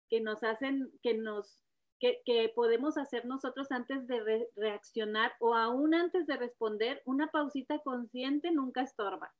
que 0.08 0.20
nos 0.20 0.42
hacen, 0.44 0.90
que 1.02 1.14
nos, 1.14 1.58
que, 1.98 2.52
podemos 2.54 2.96
hacer 2.96 3.26
nosotros 3.26 3.70
antes 3.70 4.06
de 4.06 4.48
reaccionar 4.54 5.32
o 5.40 5.54
aún 5.54 5.94
antes 5.94 6.26
de 6.26 6.36
responder, 6.36 7.02
una 7.04 7.26
pausita 7.26 7.80
consciente 7.80 8.50
nunca 8.52 8.82
estorba. 8.82 9.34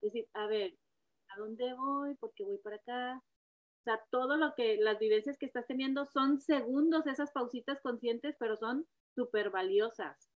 Es 0.00 0.12
decir, 0.12 0.28
a 0.32 0.46
ver, 0.46 0.74
¿a 1.28 1.38
dónde 1.38 1.74
voy? 1.74 2.14
¿Por 2.16 2.32
qué 2.34 2.44
voy 2.44 2.58
para 2.58 2.76
acá? 2.76 3.22
O 3.84 3.90
sea, 3.90 4.00
todo 4.10 4.38
lo 4.38 4.54
que, 4.54 4.78
las 4.78 4.98
vivencias 4.98 5.36
que 5.36 5.44
estás 5.44 5.66
teniendo 5.66 6.06
son 6.06 6.40
segundos, 6.40 7.06
esas 7.06 7.32
pausitas 7.32 7.82
conscientes, 7.82 8.34
pero 8.38 8.56
son 8.56 8.86
súper 9.14 9.50
valiosas 9.50 10.30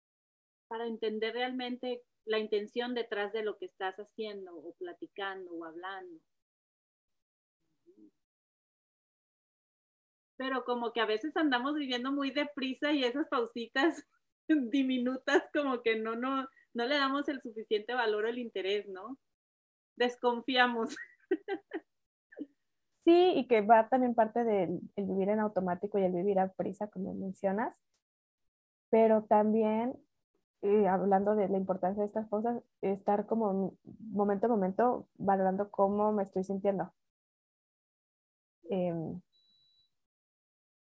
para 0.66 0.86
entender 0.86 1.34
realmente 1.34 2.02
la 2.24 2.38
intención 2.38 2.94
detrás 2.94 3.34
de 3.34 3.42
lo 3.42 3.58
que 3.58 3.66
estás 3.66 3.96
haciendo 3.96 4.56
o 4.56 4.72
platicando 4.76 5.52
o 5.52 5.66
hablando. 5.66 6.22
Pero 10.38 10.64
como 10.64 10.94
que 10.94 11.02
a 11.02 11.06
veces 11.06 11.36
andamos 11.36 11.74
viviendo 11.74 12.12
muy 12.12 12.30
deprisa 12.30 12.92
y 12.92 13.04
esas 13.04 13.28
pausitas 13.28 14.06
diminutas 14.48 15.44
como 15.52 15.82
que 15.82 15.96
no, 15.96 16.16
no, 16.16 16.48
no 16.72 16.86
le 16.86 16.94
damos 16.96 17.28
el 17.28 17.42
suficiente 17.42 17.92
valor 17.92 18.24
o 18.24 18.28
el 18.28 18.38
interés, 18.38 18.88
¿no? 18.88 19.18
Desconfiamos. 19.96 20.96
Sí, 23.04 23.32
y 23.36 23.46
que 23.46 23.60
va 23.60 23.88
también 23.88 24.14
parte 24.14 24.44
del 24.44 24.80
vivir 24.96 25.28
en 25.28 25.40
automático 25.40 25.98
y 25.98 26.04
el 26.04 26.12
vivir 26.12 26.38
a 26.38 26.48
prisa, 26.48 26.88
como 26.88 27.12
mencionas, 27.14 27.78
pero 28.90 29.24
también 29.24 29.94
eh, 30.62 30.88
hablando 30.88 31.34
de 31.36 31.48
la 31.48 31.58
importancia 31.58 32.00
de 32.02 32.06
estas 32.06 32.26
cosas, 32.28 32.62
estar 32.80 33.26
como 33.26 33.74
momento 33.98 34.46
a 34.46 34.48
momento 34.48 35.06
valorando 35.18 35.70
cómo 35.70 36.12
me 36.12 36.22
estoy 36.22 36.44
sintiendo. 36.44 36.90
Em, 38.70 39.20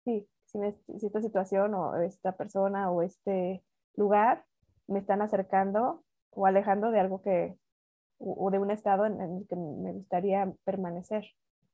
sí, 0.04 0.28
si, 0.44 0.58
si, 0.98 1.06
esta 1.06 1.20
situación 1.20 1.74
o 1.74 1.96
esta 1.96 2.36
persona 2.36 2.90
o 2.92 3.02
este 3.02 3.64
lugar 3.96 4.44
me 4.86 5.00
están 5.00 5.22
acercando 5.22 6.04
o 6.30 6.46
alejando 6.46 6.90
de 6.92 7.00
algo 7.00 7.22
que, 7.22 7.58
o, 8.18 8.50
de 8.52 8.58
un 8.60 8.70
estado 8.70 9.06
en, 9.06 9.20
el 9.20 9.46
que 9.48 9.56
me 9.56 9.92
gustaría 9.92 10.52
permanecer, 10.64 11.24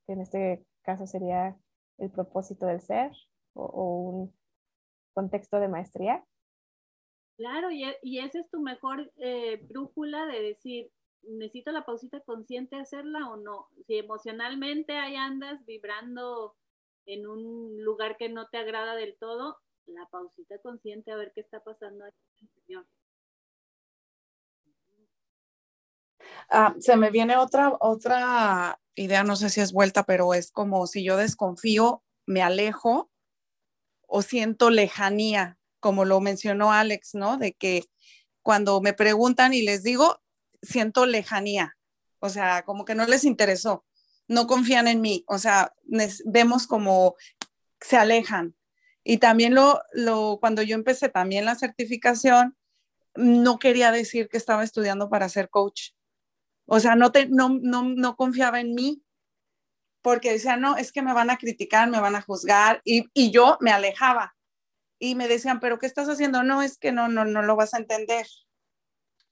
que 0.07 0.13
en 0.13 0.21
este 0.21 0.65
caso 0.83 1.07
sería 1.07 1.57
el 1.99 2.11
propósito 2.11 2.67
del 2.67 2.81
ser 2.81 3.13
o, 3.55 4.11
un 4.11 4.35
contexto 5.13 5.61
de 5.61 5.69
maestría 5.69 6.25
Claro, 7.37 7.71
y, 7.71 7.85
y 8.03 8.19
esa 8.19 8.41
es 8.41 8.51
tu 8.51 8.61
mejor 8.61 9.11
eh, 9.17 9.65
brújula 9.67 10.27
de 10.27 10.43
decir, 10.43 10.93
necesito 11.23 11.73
la 11.73 11.87
pausita 11.87 12.21
consciente 12.21 12.77
hacerla 12.77 13.31
o 13.31 13.37
no. 13.37 13.69
Si 13.87 13.97
emocionalmente 13.97 14.93
ahí 14.99 15.17
andas 15.17 15.65
vibrando 15.65 16.55
en 17.07 17.27
un 17.27 17.83
lugar 17.83 18.17
que 18.19 18.29
no 18.29 18.49
te 18.49 18.59
agrada 18.59 18.95
del 18.95 19.17
todo, 19.19 19.57
la 19.87 20.07
pausita 20.07 20.59
consciente 20.59 21.13
a 21.13 21.17
ver 21.17 21.33
qué 21.35 21.41
está 21.41 21.63
pasando 21.63 22.05
aquí 22.05 22.51
en 22.69 22.85
Ah, 26.51 26.75
se 26.81 26.97
me 26.97 27.11
viene 27.11 27.37
otra, 27.37 27.73
otra 27.81 28.81
idea, 28.95 29.25
no 29.25 29.37
sé 29.37 29.51
si 29.51 29.61
es 29.61 29.73
vuelta, 29.73 30.03
pero 30.03 30.35
es 30.35 30.51
como 30.51 30.87
si 30.87 31.05
yo 31.05 31.17
desconfío, 31.17 32.03
me 32.27 32.43
alejo 32.43 33.11
o 34.07 34.23
siento 34.23 34.71
lejanía 34.71 35.61
como 35.81 36.05
lo 36.05 36.21
mencionó 36.21 36.73
Alex, 36.73 37.15
¿no? 37.15 37.39
De 37.39 37.55
que 37.55 37.85
cuando 38.43 38.81
me 38.81 38.93
preguntan 38.93 39.53
y 39.55 39.63
les 39.63 39.83
digo, 39.83 40.21
siento 40.63 41.07
lejanía, 41.07 41.77
o 42.21 42.29
sea, 42.29 42.63
como 42.63 42.85
que 42.85 42.95
no 42.95 43.07
les 43.07 43.25
interesó, 43.25 43.85
no 44.29 44.47
confían 44.47 44.87
en 44.87 45.01
mí, 45.01 45.25
o 45.27 45.39
sea, 45.39 45.73
vemos 46.27 46.67
como 46.67 47.17
se 47.81 47.97
alejan. 47.97 48.55
Y 49.03 49.17
también 49.17 49.55
lo, 49.55 49.81
lo, 49.93 50.39
cuando 50.41 50.63
yo 50.63 50.75
empecé 50.75 51.09
también 51.09 51.47
la 51.47 51.55
certificación, 51.55 52.57
no 53.17 53.59
quería 53.59 53.91
decir 53.91 54.29
que 54.29 54.37
estaba 54.37 54.63
estudiando 54.63 55.09
para 55.09 55.29
ser 55.29 55.49
coach. 55.49 55.91
O 56.73 56.79
sea, 56.79 56.95
no, 56.95 57.11
te, 57.11 57.27
no, 57.27 57.59
no, 57.61 57.83
no 57.83 58.15
confiaba 58.15 58.61
en 58.61 58.77
mí, 58.77 59.03
porque 60.03 60.31
decía, 60.31 60.57
no, 60.57 60.77
es 60.77 60.93
que 60.93 61.03
me 61.03 61.13
van 61.13 61.29
a 61.29 61.37
criticar, 61.37 61.91
me 61.91 62.01
van 62.01 62.15
a 62.15 62.23
juzgar, 62.23 62.81
y, 62.85 63.07
y 63.13 63.33
yo 63.33 63.59
me 63.61 63.73
alejaba 63.73 64.37
y 65.01 65.17
me 65.17 65.27
decían, 65.27 65.59
pero 65.59 65.81
¿qué 65.81 65.87
estás 65.87 66.09
haciendo? 66.09 66.45
No, 66.45 66.63
es 66.63 66.79
que 66.79 66.93
no, 66.93 67.09
no, 67.09 67.25
no 67.25 67.43
lo 67.43 67.57
vas 67.57 67.75
a 67.75 67.79
entender. 67.79 68.25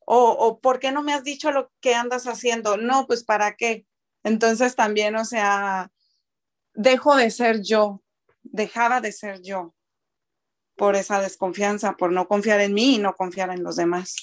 O, 0.05 0.31
o 0.31 0.59
¿por 0.59 0.81
qué 0.81 0.91
no 0.91 1.05
me 1.05 1.15
has 1.15 1.23
dicho 1.23 1.53
lo 1.53 1.71
que 1.81 1.95
andas 1.95 2.27
haciendo? 2.27 2.77
No, 2.77 3.07
pues 3.07 3.23
¿para 3.23 3.55
qué? 3.55 3.87
Entonces 4.25 4.75
también, 4.75 5.15
o 5.15 5.25
sea, 5.25 5.93
dejo 6.75 7.15
de 7.15 7.31
ser 7.31 7.63
yo, 7.63 8.03
dejaba 8.43 9.01
de 9.01 9.13
ser 9.13 9.43
yo 9.43 9.77
por 10.75 10.97
esa 10.97 11.21
desconfianza, 11.21 11.97
por 11.97 12.11
no 12.11 12.27
confiar 12.27 12.61
en 12.61 12.75
mí 12.75 12.97
y 12.97 12.99
no 12.99 13.15
confiar 13.15 13.51
en 13.51 13.63
los 13.63 13.77
demás. 13.77 14.17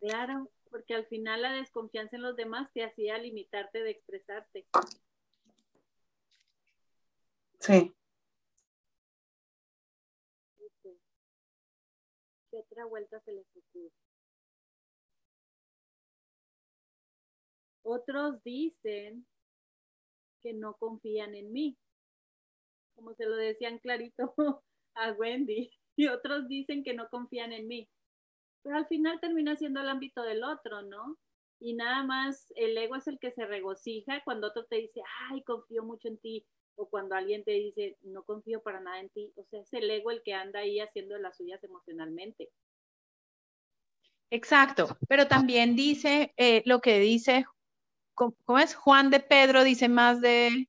Claro, 0.00 0.50
porque 0.76 0.92
al 0.92 1.06
final 1.06 1.40
la 1.40 1.52
desconfianza 1.52 2.16
en 2.16 2.22
los 2.22 2.36
demás 2.36 2.70
te 2.74 2.84
hacía 2.84 3.16
limitarte 3.16 3.82
de 3.82 3.90
expresarte. 3.92 4.66
Sí. 7.60 7.94
otra 12.50 12.84
vuelta 12.84 13.20
se 13.20 13.32
les 13.32 13.46
ocurre? 13.56 13.90
Otros 17.82 18.42
dicen 18.42 19.26
que 20.42 20.52
no 20.52 20.74
confían 20.74 21.34
en 21.34 21.52
mí, 21.52 21.78
como 22.94 23.14
se 23.14 23.24
lo 23.24 23.36
decían 23.36 23.78
clarito 23.78 24.34
a 24.94 25.12
Wendy, 25.12 25.70
y 25.96 26.08
otros 26.08 26.48
dicen 26.48 26.84
que 26.84 26.92
no 26.92 27.08
confían 27.08 27.54
en 27.54 27.66
mí. 27.66 27.88
Pero 28.66 28.78
al 28.78 28.86
final 28.88 29.20
termina 29.20 29.54
siendo 29.54 29.80
el 29.80 29.88
ámbito 29.88 30.24
del 30.24 30.42
otro, 30.42 30.82
¿no? 30.82 31.16
Y 31.60 31.74
nada 31.74 32.02
más 32.02 32.52
el 32.56 32.76
ego 32.76 32.96
es 32.96 33.06
el 33.06 33.20
que 33.20 33.30
se 33.30 33.46
regocija 33.46 34.24
cuando 34.24 34.48
otro 34.48 34.64
te 34.64 34.74
dice, 34.74 35.02
ay, 35.30 35.44
confío 35.44 35.84
mucho 35.84 36.08
en 36.08 36.18
ti, 36.18 36.44
o 36.74 36.88
cuando 36.88 37.14
alguien 37.14 37.44
te 37.44 37.52
dice, 37.52 37.96
no 38.02 38.24
confío 38.24 38.60
para 38.64 38.80
nada 38.80 38.98
en 38.98 39.08
ti, 39.10 39.32
o 39.36 39.44
sea, 39.44 39.60
es 39.60 39.72
el 39.72 39.88
ego 39.88 40.10
el 40.10 40.20
que 40.24 40.34
anda 40.34 40.58
ahí 40.58 40.80
haciendo 40.80 41.16
las 41.16 41.36
suyas 41.36 41.62
emocionalmente. 41.62 42.50
Exacto, 44.30 44.98
pero 45.08 45.28
también 45.28 45.76
dice 45.76 46.34
eh, 46.36 46.64
lo 46.66 46.80
que 46.80 46.98
dice, 46.98 47.46
¿cómo, 48.14 48.58
es? 48.58 48.74
Juan 48.74 49.10
de 49.10 49.20
Pedro 49.20 49.62
dice 49.62 49.88
más 49.88 50.20
de, 50.20 50.68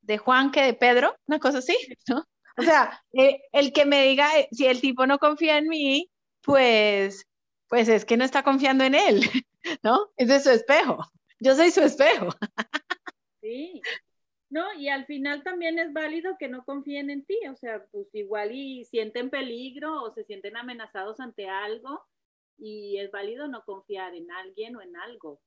de 0.00 0.18
Juan 0.18 0.50
que 0.50 0.62
de 0.62 0.74
Pedro, 0.74 1.14
una 1.28 1.38
cosa 1.38 1.58
así, 1.58 1.76
¿no? 2.08 2.24
O 2.58 2.62
sea, 2.62 3.00
eh, 3.12 3.42
el 3.52 3.72
que 3.72 3.84
me 3.84 4.02
diga, 4.02 4.36
eh, 4.40 4.48
si 4.50 4.66
el 4.66 4.80
tipo 4.80 5.06
no 5.06 5.20
confía 5.20 5.56
en 5.56 5.68
mí, 5.68 6.10
pues, 6.42 7.26
pues 7.68 7.88
es 7.88 8.04
que 8.04 8.16
no 8.16 8.24
está 8.24 8.42
confiando 8.42 8.84
en 8.84 8.94
él, 8.94 9.22
¿no? 9.82 10.10
Ese 10.16 10.36
es 10.36 10.44
su 10.44 10.50
espejo. 10.50 10.98
Yo 11.40 11.54
soy 11.54 11.70
su 11.70 11.80
espejo. 11.80 12.28
Sí, 13.40 13.80
no, 14.50 14.64
y 14.74 14.88
al 14.88 15.06
final 15.06 15.44
también 15.44 15.78
es 15.78 15.92
válido 15.92 16.36
que 16.36 16.48
no 16.48 16.64
confíen 16.64 17.08
en 17.08 17.24
ti, 17.24 17.38
o 17.48 17.54
sea, 17.54 17.86
pues 17.92 18.12
igual 18.14 18.50
y 18.52 18.84
sienten 18.84 19.30
peligro 19.30 20.02
o 20.02 20.12
se 20.12 20.24
sienten 20.24 20.56
amenazados 20.56 21.20
ante 21.20 21.48
algo 21.48 22.02
y 22.58 22.98
es 22.98 23.12
válido 23.12 23.46
no 23.46 23.64
confiar 23.64 24.12
en 24.14 24.30
alguien 24.32 24.74
o 24.74 24.82
en 24.82 24.96
algo. 24.96 25.40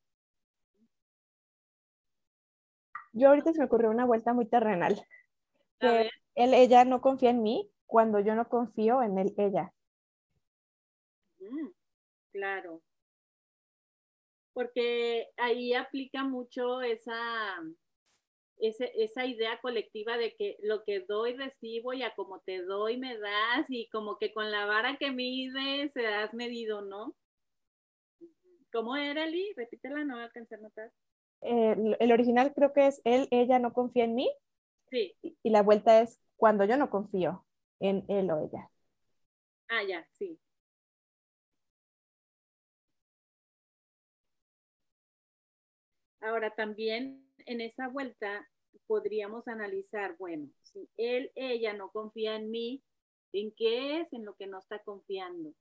Yo 3.12 3.28
ahorita 3.30 3.52
se 3.52 3.60
me 3.60 3.66
ocurrió 3.66 3.92
una 3.92 4.06
vuelta 4.06 4.34
muy 4.34 4.48
terrenal. 4.48 5.06
Que 5.80 6.10
él, 6.36 6.54
ella 6.54 6.86
no 6.86 7.02
confía 7.02 7.30
en 7.30 7.44
mí 7.44 7.70
cuando 7.86 8.22
yo 8.22 8.36
no 8.36 8.48
confío 8.48 9.04
en 9.04 9.18
él, 9.20 9.34
ella. 9.38 9.74
Mm, 11.50 11.70
claro. 12.32 12.82
Porque 14.54 15.30
ahí 15.38 15.74
aplica 15.74 16.24
mucho 16.24 16.82
esa, 16.82 17.60
esa 18.58 19.26
idea 19.26 19.60
colectiva 19.62 20.18
de 20.18 20.36
que 20.36 20.58
lo 20.62 20.84
que 20.84 21.02
doy 21.02 21.36
recibo 21.36 21.94
y 21.94 22.04
a 22.04 22.14
como 22.16 22.40
te 22.42 22.62
doy 22.62 22.98
me 22.98 23.18
das 23.18 23.66
y 23.70 23.90
como 23.90 24.18
que 24.20 24.32
con 24.32 24.52
la 24.52 24.66
vara 24.66 24.98
que 24.98 25.12
mides 25.12 25.92
se 25.94 26.06
has 26.06 26.34
medido, 26.34 26.82
¿no? 26.82 27.16
¿Cómo 28.72 28.96
era, 28.96 29.26
Eli? 29.26 29.54
Repítela, 29.56 30.04
no 30.04 30.18
alcancé 30.18 30.56
a 30.56 30.60
notar. 30.60 30.92
el 31.42 32.12
original 32.12 32.54
creo 32.54 32.74
que 32.74 32.88
es 32.88 33.02
él, 33.04 33.28
ella 33.32 33.60
no 33.60 33.74
confía 33.74 34.06
en 34.06 34.16
mí. 34.16 34.32
Sí. 34.90 35.16
Y, 35.22 35.50
la 35.50 35.62
vuelta 35.62 36.02
es 36.02 36.20
cuando 36.36 36.66
yo 36.66 36.78
no 36.78 36.90
confío 36.90 37.46
en 37.80 38.06
él 38.08 38.30
o 38.32 38.40
ella. 38.40 38.70
Ah, 39.68 39.84
ya, 39.84 40.08
sí. 40.14 40.40
Ahora 46.24 46.56
también 46.56 47.22
en 47.46 47.60
esa 47.60 47.90
vuelta 47.90 48.48
podríamos 48.88 49.48
analizar, 49.50 50.16
bueno, 50.18 50.50
si 50.62 50.90
él, 50.96 51.32
ella 51.36 51.74
no 51.74 51.92
confía 51.92 52.38
en 52.38 52.50
mí, 52.50 52.82
¿en 53.34 53.52
qué 53.52 54.00
es 54.00 54.14
en 54.14 54.24
lo 54.24 54.34
que 54.36 54.48
no 54.48 54.60
está 54.60 54.80
confiando? 54.80 55.54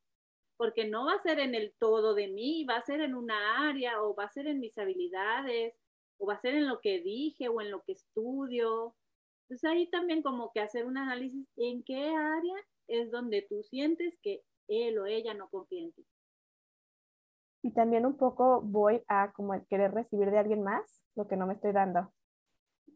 Porque 0.57 0.87
no 0.87 1.07
va 1.07 1.15
a 1.15 1.23
ser 1.23 1.41
en 1.41 1.57
el 1.57 1.75
todo 1.81 2.15
de 2.15 2.29
mí, 2.29 2.65
va 2.65 2.77
a 2.77 2.83
ser 2.83 3.01
en 3.01 3.17
una 3.17 3.69
área 3.69 4.03
o 4.03 4.15
va 4.15 4.25
a 4.25 4.33
ser 4.33 4.47
en 4.47 4.61
mis 4.61 4.79
habilidades 4.79 5.75
o 6.19 6.27
va 6.27 6.35
a 6.35 6.41
ser 6.41 6.55
en 6.55 6.69
lo 6.69 6.81
que 6.81 7.01
dije 7.01 7.49
o 7.49 7.61
en 7.61 7.73
lo 7.73 7.83
que 7.83 7.93
estudio. 7.93 8.95
Entonces 9.49 9.69
ahí 9.69 9.89
también 9.89 10.23
como 10.23 10.53
que 10.53 10.61
hacer 10.61 10.87
un 10.87 10.97
análisis 10.97 11.51
en 11.57 11.83
qué 11.83 12.07
área 12.07 12.57
es 12.87 13.11
donde 13.11 13.43
tú 13.43 13.65
sientes 13.65 14.17
que 14.23 14.45
él 14.69 14.97
o 14.99 15.07
ella 15.07 15.35
no 15.35 15.49
confía 15.51 15.83
en 15.83 15.93
ti. 15.93 16.07
Y 17.63 17.73
también 17.73 18.07
un 18.07 18.17
poco 18.17 18.61
voy 18.61 19.03
a 19.09 19.33
como 19.33 19.55
querer 19.67 19.93
recibir 19.93 20.31
de 20.31 20.39
alguien 20.39 20.63
más 20.63 21.03
lo 21.15 21.29
que 21.29 21.37
no 21.37 21.47
me 21.47 21.55
estoy 21.55 21.73
dando, 21.73 22.13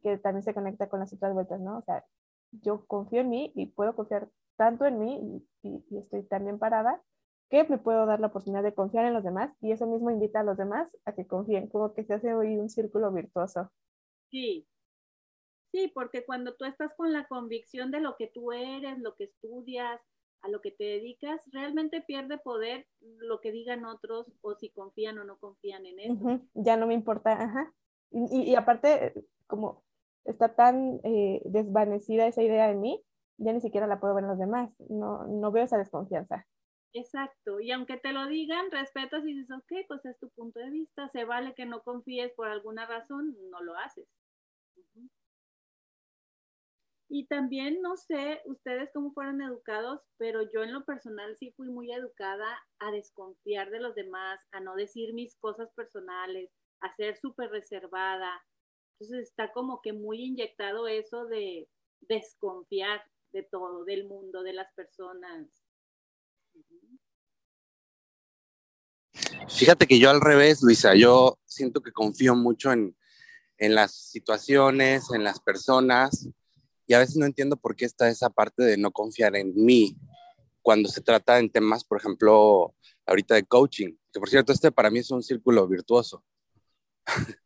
que 0.02 0.18
también 0.18 0.42
se 0.42 0.54
conecta 0.54 0.88
con 0.88 1.00
las 1.00 1.12
otras 1.12 1.32
vueltas, 1.32 1.60
¿no? 1.60 1.78
O 1.78 1.82
sea, 1.82 2.04
yo 2.50 2.84
confío 2.86 3.20
en 3.20 3.30
mí 3.30 3.52
y 3.54 3.66
puedo 3.66 3.94
confiar 3.94 4.28
tanto 4.56 4.86
en 4.86 4.98
mí 4.98 5.42
y, 5.62 5.84
estoy 5.96 6.22
también 6.24 6.58
parada 6.58 7.02
que 7.48 7.64
me 7.64 7.78
puedo 7.78 8.06
dar 8.06 8.18
la 8.18 8.28
oportunidad 8.28 8.62
de 8.62 8.74
confiar 8.74 9.04
en 9.04 9.14
los 9.14 9.22
demás 9.22 9.54
y 9.60 9.70
eso 9.70 9.86
mismo 9.86 10.10
invita 10.10 10.40
a 10.40 10.44
los 10.44 10.56
demás 10.56 10.96
a 11.04 11.12
que 11.12 11.26
confíen, 11.26 11.68
como 11.68 11.94
que 11.94 12.04
se 12.04 12.14
hace 12.14 12.34
hoy 12.34 12.56
un 12.56 12.68
círculo 12.68 13.12
virtuoso. 13.12 13.70
Sí, 14.30 14.66
sí, 15.70 15.92
porque 15.94 16.24
cuando 16.24 16.56
tú 16.56 16.64
estás 16.64 16.94
con 16.94 17.12
la 17.12 17.28
convicción 17.28 17.92
de 17.92 18.00
lo 18.00 18.16
que 18.16 18.26
tú 18.28 18.52
eres, 18.52 18.98
lo 18.98 19.14
que 19.14 19.24
estudias, 19.24 20.00
a 20.46 20.48
lo 20.48 20.60
que 20.60 20.70
te 20.70 20.84
dedicas, 20.84 21.42
realmente 21.52 22.00
pierde 22.00 22.38
poder 22.38 22.86
lo 23.00 23.40
que 23.40 23.52
digan 23.52 23.84
otros 23.84 24.32
o 24.40 24.54
si 24.54 24.70
confían 24.70 25.18
o 25.18 25.24
no 25.24 25.38
confían 25.38 25.84
en 25.86 26.00
eso. 26.00 26.40
Ya 26.54 26.76
no 26.76 26.86
me 26.86 26.94
importa, 26.94 27.32
ajá. 27.32 27.72
Y, 28.10 28.52
y, 28.52 28.54
aparte, 28.54 29.12
como 29.46 29.84
está 30.24 30.54
tan 30.54 31.00
eh, 31.02 31.42
desvanecida 31.44 32.26
esa 32.26 32.42
idea 32.42 32.70
en 32.70 32.80
mí, 32.80 33.02
ya 33.38 33.52
ni 33.52 33.60
siquiera 33.60 33.86
la 33.86 33.98
puedo 34.00 34.14
ver 34.14 34.24
en 34.24 34.30
los 34.30 34.38
demás. 34.38 34.80
No, 34.88 35.26
no 35.26 35.50
veo 35.50 35.64
esa 35.64 35.78
desconfianza. 35.78 36.46
Exacto, 36.92 37.60
y 37.60 37.72
aunque 37.72 37.98
te 37.98 38.12
lo 38.12 38.26
digan, 38.26 38.70
respetas 38.70 39.22
y 39.26 39.34
dices, 39.34 39.50
ok, 39.50 39.86
pues 39.86 40.06
es 40.06 40.18
tu 40.18 40.30
punto 40.30 40.60
de 40.60 40.70
vista, 40.70 41.08
se 41.10 41.24
vale 41.24 41.54
que 41.54 41.66
no 41.66 41.82
confíes 41.82 42.32
por 42.32 42.48
alguna 42.48 42.86
razón, 42.86 43.36
no 43.50 43.60
lo 43.62 43.76
haces. 43.76 44.06
Y 47.08 47.26
también, 47.26 47.80
no 47.82 47.96
sé, 47.96 48.42
ustedes 48.46 48.90
cómo 48.92 49.12
fueron 49.12 49.40
educados, 49.40 50.00
pero 50.16 50.42
yo 50.52 50.64
en 50.64 50.72
lo 50.72 50.84
personal 50.84 51.36
sí 51.36 51.52
fui 51.56 51.68
muy 51.68 51.92
educada 51.92 52.46
a 52.80 52.90
desconfiar 52.90 53.70
de 53.70 53.80
los 53.80 53.94
demás, 53.94 54.40
a 54.50 54.60
no 54.60 54.74
decir 54.74 55.14
mis 55.14 55.36
cosas 55.36 55.70
personales, 55.74 56.50
a 56.80 56.92
ser 56.94 57.16
súper 57.16 57.50
reservada. 57.50 58.44
Entonces 58.98 59.28
está 59.28 59.52
como 59.52 59.80
que 59.82 59.92
muy 59.92 60.24
inyectado 60.24 60.88
eso 60.88 61.26
de 61.26 61.68
desconfiar 62.00 63.04
de 63.32 63.44
todo, 63.44 63.84
del 63.84 64.06
mundo, 64.08 64.42
de 64.42 64.54
las 64.54 64.72
personas. 64.74 65.46
Fíjate 69.48 69.86
que 69.86 70.00
yo 70.00 70.10
al 70.10 70.20
revés, 70.20 70.60
Luisa, 70.60 70.96
yo 70.96 71.38
siento 71.44 71.82
que 71.82 71.92
confío 71.92 72.34
mucho 72.34 72.72
en, 72.72 72.96
en 73.58 73.76
las 73.76 73.94
situaciones, 73.94 75.12
en 75.12 75.22
las 75.22 75.40
personas 75.40 76.28
y 76.86 76.94
a 76.94 76.98
veces 76.98 77.16
no 77.16 77.26
entiendo 77.26 77.56
por 77.56 77.74
qué 77.74 77.84
está 77.84 78.08
esa 78.08 78.30
parte 78.30 78.62
de 78.62 78.76
no 78.76 78.92
confiar 78.92 79.36
en 79.36 79.52
mí 79.54 79.96
cuando 80.62 80.88
se 80.88 81.00
trata 81.00 81.38
en 81.38 81.50
temas, 81.50 81.84
por 81.84 81.98
ejemplo, 81.98 82.74
ahorita 83.06 83.36
de 83.36 83.44
coaching, 83.44 83.94
que 84.12 84.18
por 84.18 84.28
cierto, 84.28 84.52
este 84.52 84.72
para 84.72 84.90
mí 84.90 84.98
es 84.98 85.10
un 85.10 85.22
círculo 85.22 85.66
virtuoso, 85.68 86.24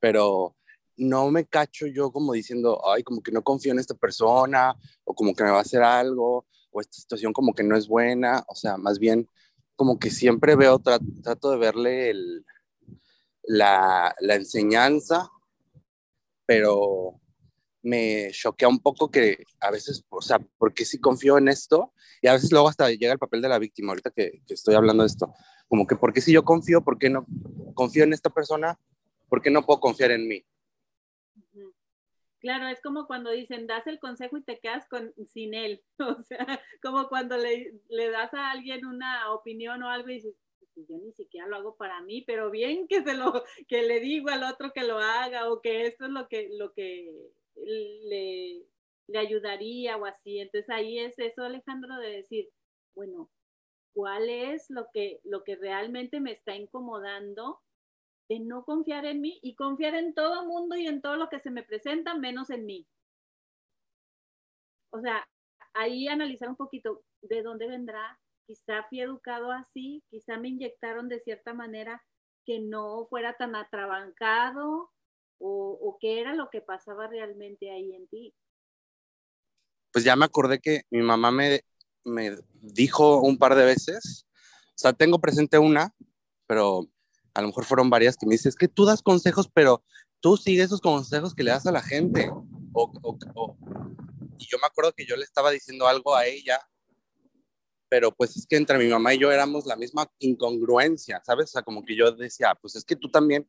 pero 0.00 0.54
no 0.96 1.30
me 1.30 1.46
cacho 1.46 1.86
yo 1.86 2.10
como 2.10 2.32
diciendo, 2.32 2.80
ay, 2.86 3.02
como 3.02 3.22
que 3.22 3.32
no 3.32 3.42
confío 3.42 3.72
en 3.72 3.78
esta 3.78 3.94
persona, 3.94 4.74
o 5.04 5.14
como 5.14 5.34
que 5.34 5.44
me 5.44 5.50
va 5.50 5.58
a 5.58 5.62
hacer 5.62 5.82
algo, 5.82 6.46
o 6.70 6.80
esta 6.80 6.98
situación 6.98 7.32
como 7.32 7.54
que 7.54 7.62
no 7.62 7.76
es 7.76 7.88
buena, 7.88 8.44
o 8.48 8.54
sea, 8.54 8.76
más 8.76 8.98
bien 8.98 9.28
como 9.74 9.98
que 9.98 10.10
siempre 10.10 10.56
veo, 10.56 10.78
trato 10.78 11.50
de 11.50 11.56
verle 11.58 12.10
el, 12.10 12.44
la, 13.42 14.14
la 14.20 14.34
enseñanza, 14.34 15.30
pero 16.46 17.20
me 17.86 18.30
choquea 18.32 18.68
un 18.68 18.80
poco 18.80 19.10
que 19.10 19.44
a 19.60 19.70
veces, 19.70 20.04
o 20.08 20.20
sea, 20.20 20.40
porque 20.58 20.84
sí 20.84 20.98
confío 20.98 21.38
en 21.38 21.46
esto 21.46 21.92
y 22.20 22.26
a 22.26 22.32
veces 22.32 22.50
luego 22.50 22.68
hasta 22.68 22.90
llega 22.90 23.12
el 23.12 23.18
papel 23.18 23.40
de 23.40 23.48
la 23.48 23.60
víctima, 23.60 23.92
ahorita 23.92 24.10
que, 24.10 24.42
estoy 24.48 24.74
hablando 24.74 25.04
de 25.04 25.06
esto, 25.06 25.32
como 25.68 25.86
que 25.86 25.94
porque 25.94 26.20
si 26.20 26.32
yo 26.32 26.44
confío, 26.44 26.82
¿por 26.82 26.98
qué 26.98 27.10
no 27.10 27.26
confío 27.74 28.02
en 28.02 28.12
esta 28.12 28.30
persona? 28.30 28.78
¿Por 29.28 29.40
qué 29.40 29.50
no 29.50 29.64
puedo 29.64 29.78
confiar 29.78 30.10
en 30.10 30.26
mí? 30.26 30.44
Claro, 32.40 32.66
es 32.68 32.80
como 32.80 33.06
cuando 33.06 33.30
dicen, 33.30 33.68
das 33.68 33.86
el 33.86 34.00
consejo 34.00 34.36
y 34.36 34.42
te 34.42 34.58
quedas 34.58 34.86
con, 34.88 35.14
sin 35.26 35.54
él. 35.54 35.82
O 36.18 36.22
sea, 36.22 36.60
como 36.82 37.08
cuando 37.08 37.36
le, 37.36 37.72
le 37.88 38.10
das 38.10 38.34
a 38.34 38.50
alguien 38.50 38.84
una 38.84 39.32
opinión 39.32 39.82
o 39.82 39.90
algo 39.90 40.10
y 40.10 40.14
dices, 40.14 40.34
pues 40.74 40.86
yo 40.88 40.96
ni 40.98 41.12
siquiera 41.12 41.46
lo 41.46 41.56
hago 41.56 41.76
para 41.76 42.02
mí, 42.02 42.22
pero 42.26 42.50
bien 42.50 42.88
que 42.88 43.02
se 43.02 43.14
lo, 43.14 43.44
que 43.68 43.82
le 43.82 44.00
digo 44.00 44.28
al 44.28 44.42
otro 44.42 44.72
que 44.72 44.84
lo 44.84 44.98
haga 44.98 45.50
o 45.50 45.60
que 45.60 45.86
esto 45.86 46.04
es 46.06 46.10
lo 46.10 46.28
que, 46.28 46.50
lo 46.52 46.72
que 46.72 47.10
le, 47.56 48.66
ayudaría 49.14 49.96
o 49.96 50.04
así. 50.06 50.38
Entonces 50.38 50.68
ahí 50.70 50.98
es 50.98 51.18
eso, 51.18 51.42
Alejandro, 51.42 51.96
de 51.96 52.10
decir, 52.10 52.48
bueno, 52.94 53.30
¿cuál 53.94 54.28
es 54.28 54.66
lo 54.70 54.88
que, 54.92 55.20
lo 55.24 55.44
que 55.44 55.56
realmente 55.56 56.20
me 56.20 56.32
está 56.32 56.54
incomodando 56.54 57.60
de 58.28 58.40
no 58.40 58.64
confiar 58.64 59.04
en 59.06 59.20
mí 59.20 59.38
y 59.42 59.54
confiar 59.54 59.94
en 59.94 60.14
todo 60.14 60.42
el 60.42 60.48
mundo 60.48 60.76
y 60.76 60.86
en 60.86 61.00
todo 61.00 61.16
lo 61.16 61.28
que 61.28 61.40
se 61.40 61.50
me 61.50 61.62
presenta, 61.62 62.14
menos 62.14 62.50
en 62.50 62.66
mí? 62.66 62.86
O 64.90 65.00
sea, 65.00 65.28
ahí 65.74 66.08
analizar 66.08 66.48
un 66.48 66.56
poquito 66.56 67.04
de 67.22 67.42
dónde 67.42 67.68
vendrá. 67.68 68.18
Quizá 68.46 68.84
fui 68.88 69.00
educado 69.00 69.50
así, 69.50 70.02
quizá 70.08 70.38
me 70.38 70.48
inyectaron 70.48 71.08
de 71.08 71.20
cierta 71.20 71.52
manera 71.52 72.02
que 72.44 72.60
no 72.60 73.06
fuera 73.06 73.34
tan 73.36 73.56
atrabancado 73.56 74.90
o, 75.38 75.98
qué 76.00 76.20
era 76.20 76.34
lo 76.34 76.50
que 76.50 76.60
pasaba 76.60 77.06
realmente 77.06 77.70
ahí 77.70 77.94
en 77.94 78.06
ti? 78.08 78.34
Pues 79.92 80.04
ya 80.04 80.16
me 80.16 80.24
acordé 80.24 80.60
que 80.60 80.82
mi 80.90 81.02
mamá 81.02 81.30
me, 81.30 81.60
me 82.04 82.36
dijo 82.60 83.20
un 83.20 83.38
par 83.38 83.54
de 83.54 83.64
veces, 83.64 84.26
o 84.68 84.78
sea, 84.78 84.92
tengo 84.92 85.20
presente 85.20 85.58
una, 85.58 85.94
pero 86.46 86.86
a 87.34 87.40
lo 87.40 87.48
mejor 87.48 87.64
fueron 87.64 87.90
varias 87.90 88.16
que 88.16 88.26
me 88.26 88.34
dice, 88.34 88.48
es 88.48 88.56
que 88.56 88.68
tú 88.68 88.84
das 88.84 89.02
consejos, 89.02 89.50
pero 89.52 89.82
tú 90.20 90.36
sigues 90.36 90.66
esos 90.66 90.80
consejos 90.80 91.34
que 91.34 91.44
le 91.44 91.50
das 91.50 91.66
a 91.66 91.72
la 91.72 91.82
gente. 91.82 92.30
O, 92.72 92.92
o, 93.02 93.56
y 94.38 94.46
yo 94.46 94.58
me 94.58 94.66
acuerdo 94.66 94.92
que 94.92 95.06
yo 95.06 95.16
le 95.16 95.24
estaba 95.24 95.50
diciendo 95.50 95.86
algo 95.86 96.14
a 96.14 96.26
ella, 96.26 96.60
pero 97.88 98.12
pues 98.12 98.36
es 98.36 98.46
que 98.46 98.56
entre 98.56 98.78
mi 98.78 98.88
mamá 98.88 99.14
y 99.14 99.18
yo 99.18 99.30
éramos 99.30 99.66
la 99.66 99.76
misma 99.76 100.10
incongruencia, 100.18 101.22
¿sabes? 101.24 101.46
O 101.46 101.52
sea, 101.52 101.62
como 101.62 101.84
que 101.84 101.96
yo 101.96 102.10
decía, 102.12 102.54
pues 102.54 102.76
es 102.76 102.84
que 102.84 102.96
tú 102.96 103.10
también 103.10 103.48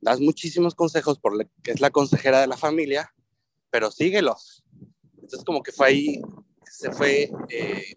das 0.00 0.20
muchísimos 0.20 0.74
consejos 0.74 1.18
por 1.18 1.46
que 1.62 1.72
es 1.72 1.80
la 1.80 1.90
consejera 1.90 2.40
de 2.40 2.46
la 2.46 2.56
familia, 2.56 3.12
pero 3.70 3.90
síguelos. 3.90 4.64
Entonces 5.14 5.44
como 5.44 5.62
que 5.62 5.72
fue 5.72 5.86
ahí, 5.86 6.22
se 6.64 6.90
fue 6.92 7.30
eh, 7.48 7.94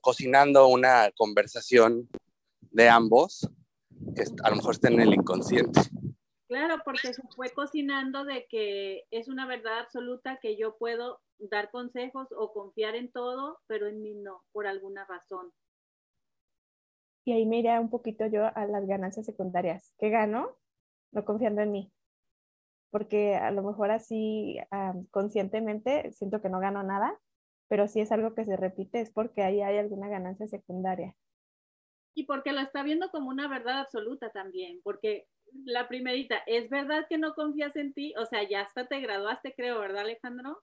cocinando 0.00 0.68
una 0.68 1.10
conversación 1.16 2.08
de 2.70 2.88
ambos, 2.88 3.48
que 4.14 4.24
a 4.42 4.50
lo 4.50 4.56
mejor 4.56 4.74
está 4.74 4.88
en 4.88 5.00
el 5.00 5.14
inconsciente. 5.14 5.80
Claro, 6.48 6.82
porque 6.84 7.14
se 7.14 7.22
fue 7.34 7.50
cocinando 7.50 8.24
de 8.24 8.46
que 8.46 9.04
es 9.10 9.28
una 9.28 9.46
verdad 9.46 9.78
absoluta 9.78 10.38
que 10.40 10.56
yo 10.56 10.76
puedo 10.76 11.20
dar 11.38 11.70
consejos 11.70 12.28
o 12.36 12.52
confiar 12.52 12.94
en 12.94 13.10
todo, 13.10 13.58
pero 13.66 13.86
en 13.88 14.02
mí 14.02 14.14
no, 14.14 14.44
por 14.52 14.66
alguna 14.66 15.06
razón. 15.06 15.52
Y 17.24 17.32
ahí 17.32 17.46
me 17.46 17.60
iré 17.60 17.78
un 17.78 17.88
poquito 17.88 18.26
yo 18.26 18.50
a 18.54 18.66
las 18.66 18.86
ganancias 18.86 19.24
secundarias. 19.26 19.94
¿Qué 19.98 20.10
gano? 20.10 20.58
No 21.12 21.24
confiando 21.24 21.62
en 21.62 21.72
mí. 21.72 21.92
Porque 22.90 23.36
a 23.36 23.50
lo 23.50 23.62
mejor 23.62 23.90
así 23.90 24.58
conscientemente 25.10 26.12
siento 26.12 26.42
que 26.42 26.48
no 26.48 26.60
gano 26.60 26.82
nada, 26.82 27.18
pero 27.68 27.88
si 27.88 28.00
es 28.00 28.12
algo 28.12 28.34
que 28.34 28.44
se 28.44 28.56
repite 28.56 29.00
es 29.00 29.10
porque 29.10 29.42
ahí 29.42 29.62
hay 29.62 29.78
alguna 29.78 30.08
ganancia 30.08 30.46
secundaria. 30.46 31.14
Y 32.14 32.24
porque 32.24 32.52
lo 32.52 32.60
está 32.60 32.82
viendo 32.82 33.10
como 33.10 33.30
una 33.30 33.48
verdad 33.48 33.78
absoluta 33.78 34.30
también, 34.30 34.80
porque 34.82 35.26
la 35.64 35.88
primerita, 35.88 36.36
¿es 36.46 36.68
verdad 36.68 37.06
que 37.08 37.18
no 37.18 37.34
confías 37.34 37.74
en 37.76 37.94
ti? 37.94 38.14
O 38.18 38.26
sea, 38.26 38.46
ya 38.48 38.60
hasta 38.62 38.86
te 38.86 39.00
graduaste, 39.00 39.54
creo, 39.54 39.80
¿verdad, 39.80 40.02
Alejandro? 40.02 40.62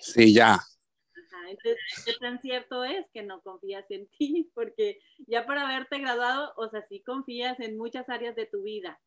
Sí, 0.00 0.34
ya. 0.34 0.54
Ajá, 0.54 1.50
entonces, 1.50 1.78
¿qué 2.04 2.12
tan 2.20 2.40
cierto 2.40 2.84
es 2.84 3.06
que 3.12 3.22
no 3.22 3.40
confías 3.40 3.90
en 3.90 4.06
ti? 4.18 4.50
Porque 4.54 5.00
ya 5.26 5.46
para 5.46 5.62
haberte 5.62 5.98
graduado, 5.98 6.52
o 6.56 6.68
sea, 6.68 6.82
sí 6.82 7.02
confías 7.02 7.58
en 7.60 7.76
muchas 7.76 8.08
áreas 8.08 8.36
de 8.36 8.46
tu 8.46 8.62
vida, 8.62 9.00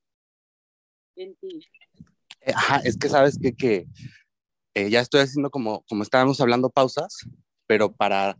Eh, 2.41 2.53
es 2.83 2.97
que 2.97 3.09
sabes 3.09 3.37
que, 3.41 3.55
que 3.55 3.87
eh, 4.73 4.89
ya 4.89 5.01
estoy 5.01 5.21
haciendo 5.21 5.49
como, 5.49 5.83
como 5.89 6.03
estábamos 6.03 6.39
hablando 6.39 6.69
pausas, 6.69 7.17
pero 7.65 7.91
para, 7.93 8.37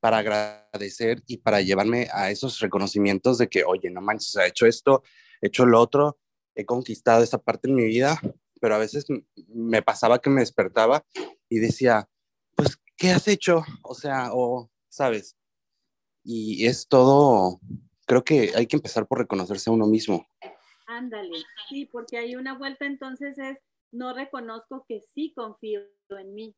para 0.00 0.18
agradecer 0.18 1.22
y 1.26 1.38
para 1.38 1.60
llevarme 1.60 2.08
a 2.12 2.30
esos 2.30 2.58
reconocimientos 2.58 3.38
de 3.38 3.48
que, 3.48 3.64
oye, 3.64 3.90
no 3.90 4.00
manches, 4.00 4.34
he 4.36 4.46
hecho 4.46 4.66
esto, 4.66 5.02
he 5.40 5.46
hecho 5.46 5.66
lo 5.66 5.80
otro, 5.80 6.18
he 6.54 6.64
conquistado 6.64 7.22
esa 7.22 7.38
parte 7.38 7.68
en 7.68 7.76
mi 7.76 7.84
vida, 7.84 8.20
pero 8.60 8.74
a 8.74 8.78
veces 8.78 9.06
me 9.48 9.82
pasaba 9.82 10.20
que 10.20 10.30
me 10.30 10.40
despertaba 10.40 11.04
y 11.48 11.58
decía, 11.58 12.08
pues, 12.56 12.78
¿qué 12.96 13.10
has 13.10 13.28
hecho? 13.28 13.62
O 13.82 13.94
sea, 13.94 14.30
o, 14.32 14.70
¿sabes? 14.88 15.36
Y 16.22 16.66
es 16.66 16.88
todo, 16.88 17.60
creo 18.06 18.24
que 18.24 18.52
hay 18.54 18.66
que 18.66 18.76
empezar 18.76 19.06
por 19.06 19.18
reconocerse 19.18 19.70
a 19.70 19.72
uno 19.72 19.86
mismo. 19.86 20.26
Ándale, 21.00 21.42
sí, 21.70 21.86
porque 21.86 22.18
hay 22.18 22.36
una 22.36 22.58
vuelta 22.58 22.84
entonces 22.84 23.38
es 23.38 23.58
no 23.90 24.12
reconozco 24.12 24.84
que 24.86 25.00
sí 25.00 25.32
confío 25.34 25.80
en 26.10 26.34
mí. 26.34 26.54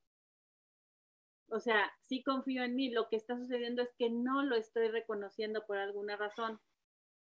O 1.48 1.60
sea, 1.60 1.92
sí 2.00 2.24
confío 2.24 2.64
en 2.64 2.74
mí. 2.74 2.90
Lo 2.90 3.08
que 3.08 3.14
está 3.14 3.36
sucediendo 3.36 3.82
es 3.82 3.90
que 3.96 4.10
no 4.10 4.42
lo 4.42 4.56
estoy 4.56 4.88
reconociendo 4.88 5.64
por 5.64 5.78
alguna 5.78 6.16
razón. 6.16 6.60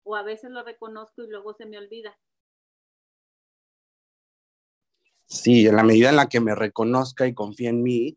O 0.04 0.14
a 0.14 0.22
veces 0.22 0.52
lo 0.52 0.62
reconozco 0.62 1.24
y 1.24 1.28
luego 1.28 1.54
se 1.54 1.66
me 1.66 1.76
olvida. 1.76 2.16
Sí, 5.26 5.66
en 5.66 5.74
la 5.74 5.82
medida 5.82 6.10
en 6.10 6.16
la 6.16 6.28
que 6.28 6.40
me 6.40 6.54
reconozca 6.54 7.26
y 7.26 7.34
confíe 7.34 7.70
en 7.70 7.82
mí, 7.82 8.16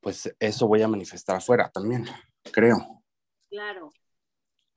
pues 0.00 0.34
eso 0.40 0.66
voy 0.66 0.80
a 0.80 0.88
manifestar 0.88 1.36
afuera 1.36 1.70
también, 1.70 2.06
creo. 2.52 3.02
Claro. 3.50 3.92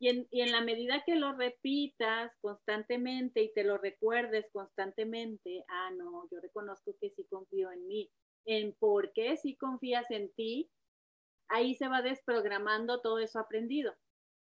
Y 0.02 0.08
en, 0.08 0.28
y 0.32 0.42
en, 0.42 0.52
la 0.54 0.62
medida 0.62 1.04
que 1.06 1.16
lo 1.16 1.34
repitas 1.34 2.32
constantemente 2.40 3.44
y 3.44 3.54
te 3.54 3.66
lo 3.66 3.78
recuerdes 3.78 4.50
constantemente, 4.54 5.66
ah, 5.68 5.92
no, 5.92 6.28
yo 6.32 6.40
reconozco 6.40 6.96
que 7.02 7.10
sí 7.10 7.26
confío 7.30 7.70
en 7.72 7.86
mí, 7.86 8.10
en 8.46 8.74
por 8.80 9.12
qué 9.12 9.36
sí 9.36 9.58
confías 9.58 10.10
en 10.10 10.32
ti, 10.34 10.72
ahí 11.50 11.76
se 11.76 11.90
va 11.90 12.02
desprogramando 12.02 13.02
todo 13.02 13.20
eso 13.20 13.40
aprendido, 13.40 13.94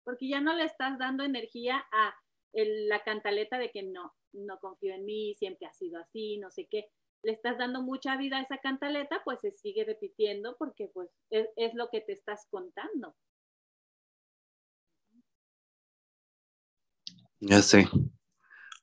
porque 0.04 0.28
ya 0.28 0.40
no 0.40 0.54
le 0.54 0.64
estás 0.64 0.98
dando 0.98 1.24
energía 1.24 1.84
a 1.90 2.14
la 2.52 3.02
cantaleta 3.02 3.58
de 3.58 3.70
que 3.70 3.82
no, 3.82 4.12
no 4.32 4.58
confío 4.60 4.94
en 4.94 5.04
mí, 5.04 5.34
siempre 5.34 5.66
ha 5.66 5.72
sido 5.72 6.00
así, 6.00 6.38
no 6.38 6.50
sé 6.50 6.68
qué. 6.70 6.86
Le 7.24 7.32
estás 7.32 7.56
dando 7.56 7.82
mucha 7.82 8.16
vida 8.16 8.38
a 8.38 8.42
esa 8.42 8.58
cantaleta, 8.58 9.22
pues 9.24 9.40
se 9.40 9.52
sigue 9.52 9.84
repitiendo 9.84 10.56
porque 10.58 10.88
pues 10.88 11.08
es, 11.30 11.48
es 11.56 11.74
lo 11.74 11.88
que 11.88 12.00
te 12.00 12.12
estás 12.12 12.46
contando. 12.50 13.14
Ya 17.44 17.60
sé. 17.60 17.88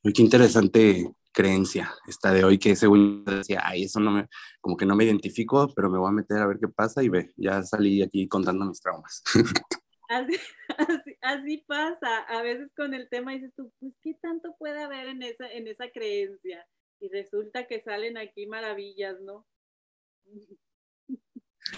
Muy 0.04 0.12
qué 0.12 0.22
interesante 0.22 1.10
creencia 1.32 1.94
esta 2.08 2.34
de 2.34 2.44
hoy 2.44 2.58
que 2.60 2.76
según 2.76 3.24
decía, 3.24 3.62
ay, 3.64 3.84
eso 3.84 4.02
no 4.02 4.12
me, 4.12 4.28
como 4.60 4.76
que 4.76 4.86
no 4.86 4.98
me 4.98 5.06
identifico, 5.06 5.72
pero 5.74 5.90
me 5.90 5.98
voy 5.98 6.10
a 6.10 6.12
meter 6.12 6.40
a 6.40 6.48
ver 6.48 6.58
qué 6.60 6.68
pasa 6.68 7.02
y 7.02 7.08
ve, 7.08 7.32
ya 7.38 7.64
salí 7.64 8.02
aquí 8.02 8.28
contando 8.28 8.66
mis 8.66 8.82
traumas. 8.82 9.24
Así, 10.10 10.34
así, 10.76 11.16
así, 11.22 11.58
pasa, 11.68 12.22
a 12.22 12.42
veces 12.42 12.72
con 12.76 12.96
el 12.96 13.08
tema 13.10 13.32
dices 13.34 13.54
tú, 13.56 13.72
pues 13.80 13.94
qué 14.02 14.16
tanto 14.16 14.56
puede 14.58 14.82
haber 14.82 15.08
en 15.08 15.22
esa, 15.22 15.48
en 15.52 15.68
esa 15.68 15.88
creencia. 15.92 16.66
Y 17.00 17.10
resulta 17.10 17.68
que 17.68 17.80
salen 17.80 18.18
aquí 18.18 18.48
maravillas, 18.48 19.22
¿no? 19.22 19.46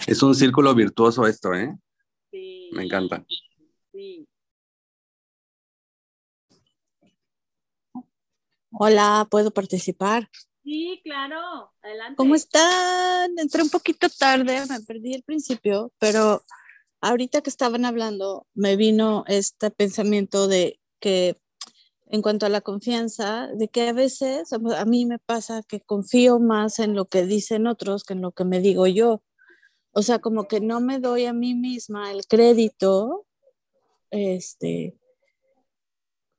Es 0.06 0.22
un 0.22 0.34
círculo 0.34 0.74
virtuoso 0.74 1.26
esto, 1.26 1.52
¿eh? 1.52 1.76
Sí. 2.30 2.70
Me 2.72 2.84
encanta. 2.84 3.22
Sí. 3.92 4.26
Hola, 8.74 9.26
¿puedo 9.30 9.50
participar? 9.50 10.30
Sí, 10.64 11.00
claro, 11.04 11.70
adelante. 11.82 12.16
¿Cómo 12.16 12.34
están? 12.34 13.38
Entré 13.38 13.62
un 13.62 13.68
poquito 13.68 14.08
tarde, 14.08 14.64
me 14.66 14.80
perdí 14.80 15.12
el 15.12 15.22
principio, 15.22 15.92
pero 15.98 16.42
ahorita 17.02 17.42
que 17.42 17.50
estaban 17.50 17.84
hablando, 17.84 18.46
me 18.54 18.76
vino 18.76 19.24
este 19.26 19.70
pensamiento 19.70 20.48
de 20.48 20.80
que 21.00 21.36
en 22.06 22.22
cuanto 22.22 22.46
a 22.46 22.48
la 22.48 22.62
confianza, 22.62 23.48
de 23.54 23.68
que 23.68 23.88
a 23.88 23.92
veces 23.92 24.52
a 24.52 24.84
mí 24.86 25.04
me 25.04 25.18
pasa 25.18 25.62
que 25.68 25.80
confío 25.80 26.38
más 26.38 26.78
en 26.78 26.94
lo 26.94 27.04
que 27.06 27.26
dicen 27.26 27.66
otros 27.66 28.04
que 28.04 28.14
en 28.14 28.22
lo 28.22 28.32
que 28.32 28.44
me 28.44 28.60
digo 28.60 28.86
yo. 28.86 29.22
O 29.92 30.02
sea, 30.02 30.18
como 30.18 30.48
que 30.48 30.60
no 30.60 30.80
me 30.80 30.98
doy 30.98 31.26
a 31.26 31.34
mí 31.34 31.54
misma 31.54 32.10
el 32.10 32.26
crédito, 32.26 33.26
este, 34.10 34.96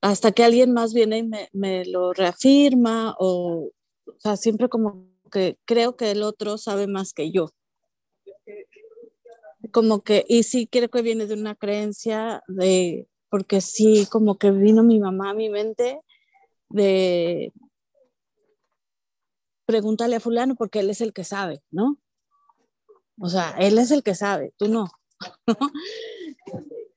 hasta 0.04 0.32
que 0.32 0.44
alguien 0.44 0.74
más 0.74 0.94
viene 0.94 1.20
y 1.20 1.24
me, 1.24 1.50
me 1.54 1.86
lo 1.86 2.14
reafirma 2.14 3.16
o, 3.20 3.72
o 4.06 4.20
sea, 4.20 4.38
siempre 4.38 4.70
como 4.70 5.08
que 5.32 5.58
creo 5.66 5.96
que 5.96 6.12
el 6.12 6.24
otro 6.24 6.58
sabe 6.58 6.88
más 6.88 7.14
que 7.14 7.32
yo 7.32 7.50
como 9.72 10.04
que, 10.04 10.26
y 10.28 10.44
sí 10.44 10.68
creo 10.68 10.90
que 10.90 11.02
viene 11.02 11.26
de 11.26 11.34
una 11.34 11.56
creencia 11.56 12.44
de, 12.48 13.08
porque 13.30 13.62
sí, 13.62 14.08
como 14.10 14.38
que 14.38 14.52
vino 14.52 14.84
mi 14.84 15.00
mamá 15.00 15.32
a 15.32 15.34
mi 15.34 15.50
mente 15.50 16.00
de 16.70 17.54
pregúntale 19.66 20.18
a 20.18 20.20
fulano 20.20 20.56
porque 20.56 20.80
él 20.80 20.90
es 20.90 21.02
el 21.02 21.14
que 21.14 21.24
sabe, 21.24 21.64
¿no? 21.72 21.98
O 23.20 23.30
sea, 23.30 23.56
él 23.60 23.78
es 23.78 23.92
el 23.92 24.04
que 24.04 24.16
sabe, 24.16 24.54
tú 24.58 24.68
no. 24.68 24.88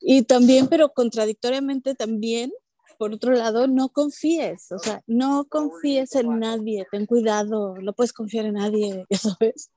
y 0.01 0.23
también, 0.23 0.67
pero 0.69 0.93
contradictoriamente 0.93 1.95
también, 1.95 2.53
por 2.99 3.13
otro 3.13 3.33
lado, 3.33 3.67
no 3.67 3.89
confíes, 3.89 4.73
o 4.73 4.79
sea, 4.79 5.03
no 5.07 5.47
confíes 5.49 6.15
en 6.15 6.39
nadie, 6.41 6.87
ten 6.91 7.07
cuidado, 7.07 7.77
no 7.81 7.93
puedes 7.93 8.13
confiar 8.13 8.47
en 8.47 8.55
nadie, 8.55 9.05
ya 9.11 9.19
sabes. 9.19 9.71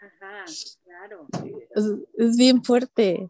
Ajá, 0.00 0.44
claro. 0.84 1.26
Es, 1.74 1.84
es, 2.16 2.36
bien 2.36 2.62
fuerte. 2.62 3.28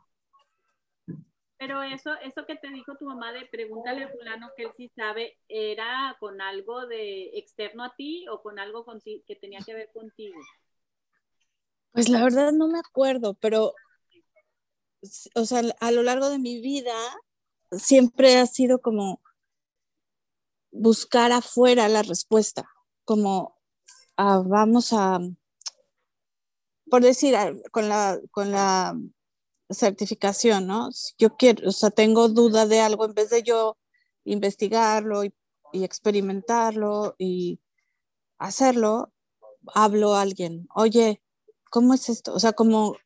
Pero 1.59 1.83
eso, 1.83 2.11
eso 2.23 2.47
que 2.47 2.57
te 2.57 2.69
dijo 2.69 2.97
tu 2.97 3.07
mamá 3.07 3.33
de 3.33 3.47
pregúntale 3.47 4.05
a 4.05 4.09
fulano 4.09 4.51
que 4.57 4.65
él 4.65 4.71
sí 4.77 4.91
sabe, 4.95 5.39
¿era 5.49 6.17
con 6.21 6.41
algo 6.41 6.87
de 6.87 7.39
externo 7.39 7.85
a 7.85 7.95
ti 7.97 8.27
o 8.29 8.43
con 8.43 8.59
algo 8.59 8.87
que 9.27 9.37
tenía 9.37 9.61
que 9.67 9.75
ver 9.75 9.91
contigo? 9.93 10.39
Pues 11.93 12.09
la 12.09 12.23
verdad 12.23 12.53
no 12.53 12.69
me 12.69 12.79
acuerdo, 12.79 13.35
pero, 13.35 13.75
o 15.35 15.45
sea, 15.45 15.63
a 15.81 15.91
lo 15.91 16.03
largo 16.03 16.31
de 16.31 16.39
mi 16.39 16.61
vida 16.61 16.95
siempre 17.73 18.37
ha 18.37 18.47
sido 18.47 18.81
como 18.81 19.21
buscar 20.71 21.33
afuera 21.33 21.89
la 21.89 22.03
respuesta, 22.03 22.69
como 23.05 23.57
ah, 24.17 24.43
vamos 24.45 24.93
a, 24.93 25.21
por 26.91 27.03
decir, 27.03 27.37
con 27.71 27.89
la, 27.89 28.19
con 28.31 28.51
la 28.51 28.97
certificación, 29.71 30.67
¿no? 30.67 30.91
Yo 31.19 31.37
quiero, 31.37 31.69
o 31.69 31.73
sea, 31.73 31.91
tengo 31.91 32.29
duda 32.29 32.67
de 32.67 32.81
algo, 32.81 33.05
en 33.05 33.15
vez 33.15 33.31
de 33.31 33.43
yo 33.43 33.77
investigarlo 34.25 35.25
y, 35.25 35.35
y 35.73 35.85
experimentarlo 35.85 37.15
y 37.19 37.61
hacerlo, 38.39 39.13
hablo 39.75 40.15
a 40.15 40.23
alguien, 40.23 40.69
oye, 40.75 41.23
¿cómo 41.71 41.95
es 41.95 42.09
esto? 42.09 42.35
O 42.35 42.41
sea, 42.41 42.53
como, 42.53 42.97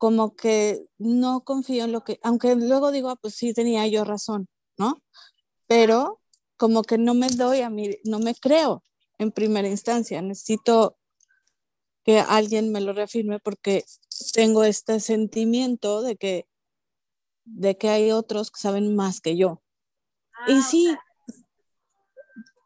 como 0.00 0.34
que 0.34 0.88
no 0.96 1.44
confío 1.44 1.84
en 1.84 1.92
lo 1.92 2.04
que, 2.04 2.18
aunque 2.22 2.54
luego 2.56 2.90
digo, 2.90 3.10
ah, 3.10 3.16
pues 3.16 3.34
sí, 3.34 3.52
tenía 3.52 3.86
yo 3.86 4.02
razón, 4.02 4.48
¿no? 4.78 4.94
Pero 5.66 6.22
como 6.56 6.80
que 6.84 6.96
no 6.96 7.12
me 7.12 7.28
doy 7.28 7.60
a 7.60 7.68
mí, 7.68 7.90
no 8.04 8.18
me 8.18 8.34
creo 8.34 8.82
en 9.18 9.30
primera 9.30 9.68
instancia, 9.68 10.22
necesito 10.22 10.96
que 12.02 12.18
alguien 12.20 12.72
me 12.72 12.80
lo 12.80 12.94
reafirme 12.94 13.40
porque 13.40 13.84
tengo 14.32 14.64
este 14.64 15.00
sentimiento 15.00 16.00
de 16.00 16.16
que, 16.16 16.48
de 17.44 17.76
que 17.76 17.90
hay 17.90 18.10
otros 18.10 18.50
que 18.50 18.58
saben 18.58 18.96
más 18.96 19.20
que 19.20 19.36
yo. 19.36 19.60
Ah, 20.32 20.50
y 20.50 20.62
sí. 20.62 20.96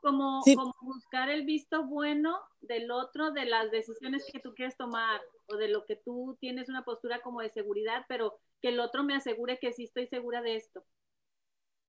como, 0.01 0.41
sí. 0.45 0.55
como 0.55 0.73
buscar 0.83 1.31
el 1.31 1.45
visto 1.45 1.85
bueno 1.85 2.39
del 2.61 2.93
otro, 2.93 3.33
de 3.33 3.47
las 3.47 3.73
decisiones 3.73 4.25
que 4.33 4.39
tú 4.39 4.55
quieres 4.55 4.77
tomar 4.77 5.21
o 5.47 5.57
de 5.57 5.69
lo 5.69 5.85
que 5.85 5.97
tú 5.97 6.37
tienes 6.41 6.69
una 6.69 6.85
postura 6.85 7.21
como 7.23 7.41
de 7.41 7.51
seguridad, 7.51 8.05
pero 8.09 8.41
que 8.61 8.69
el 8.69 8.81
otro 8.81 9.05
me 9.05 9.15
asegure 9.15 9.59
que 9.59 9.73
sí 9.73 9.85
estoy 9.85 10.07
segura 10.07 10.43
de 10.43 10.57
esto. 10.57 10.85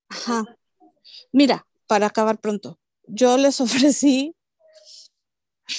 Ajá. 0.09 0.43
Mira, 1.31 1.67
para 1.87 2.07
acabar 2.07 2.39
pronto, 2.39 2.79
yo 3.07 3.37
les 3.37 3.61
ofrecí 3.61 4.35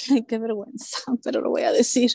Ay, 0.09 0.25
qué 0.25 0.37
vergüenza, 0.37 0.97
pero 1.23 1.41
lo 1.41 1.49
voy 1.49 1.63
a 1.63 1.71
decir. 1.71 2.11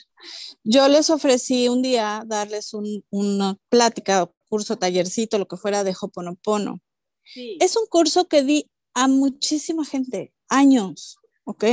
Yo 0.63 0.89
les 0.89 1.11
ofrecí 1.11 1.69
un 1.69 1.83
día 1.83 2.23
darles 2.27 2.75
un, 2.75 3.05
una 3.11 3.57
plática, 3.69 4.31
curso, 4.49 4.77
tallercito, 4.77 5.39
lo 5.39 5.49
que 5.49 5.57
fuera 5.57 5.85
de 5.85 5.95
Hoponopono. 5.99 6.81
Sí. 7.25 7.57
Es 7.61 7.77
un 7.77 7.87
curso 7.87 8.29
que 8.29 8.43
di 8.43 8.71
a 8.95 9.09
muchísima 9.09 9.85
gente, 9.85 10.35
años, 10.49 11.17
¿ok? 11.45 11.65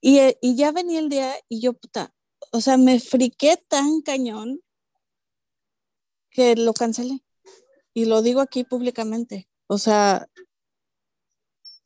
Y, 0.00 0.18
y 0.40 0.56
ya 0.56 0.72
venía 0.72 0.98
el 0.98 1.08
día 1.08 1.34
y 1.48 1.60
yo, 1.60 1.74
puta, 1.74 2.12
o 2.52 2.60
sea, 2.60 2.76
me 2.76 3.00
friqué 3.00 3.56
tan 3.68 4.00
cañón 4.02 4.60
que 6.30 6.56
lo 6.56 6.72
cancelé. 6.72 7.22
Y 7.94 8.04
lo 8.04 8.22
digo 8.22 8.40
aquí 8.40 8.64
públicamente. 8.64 9.48
O 9.66 9.78
sea, 9.78 10.28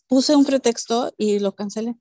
puse 0.07 0.37
un 0.37 0.45
pretexto 0.45 1.13
y 1.17 1.39
lo 1.39 1.55
cancelé. 1.55 1.97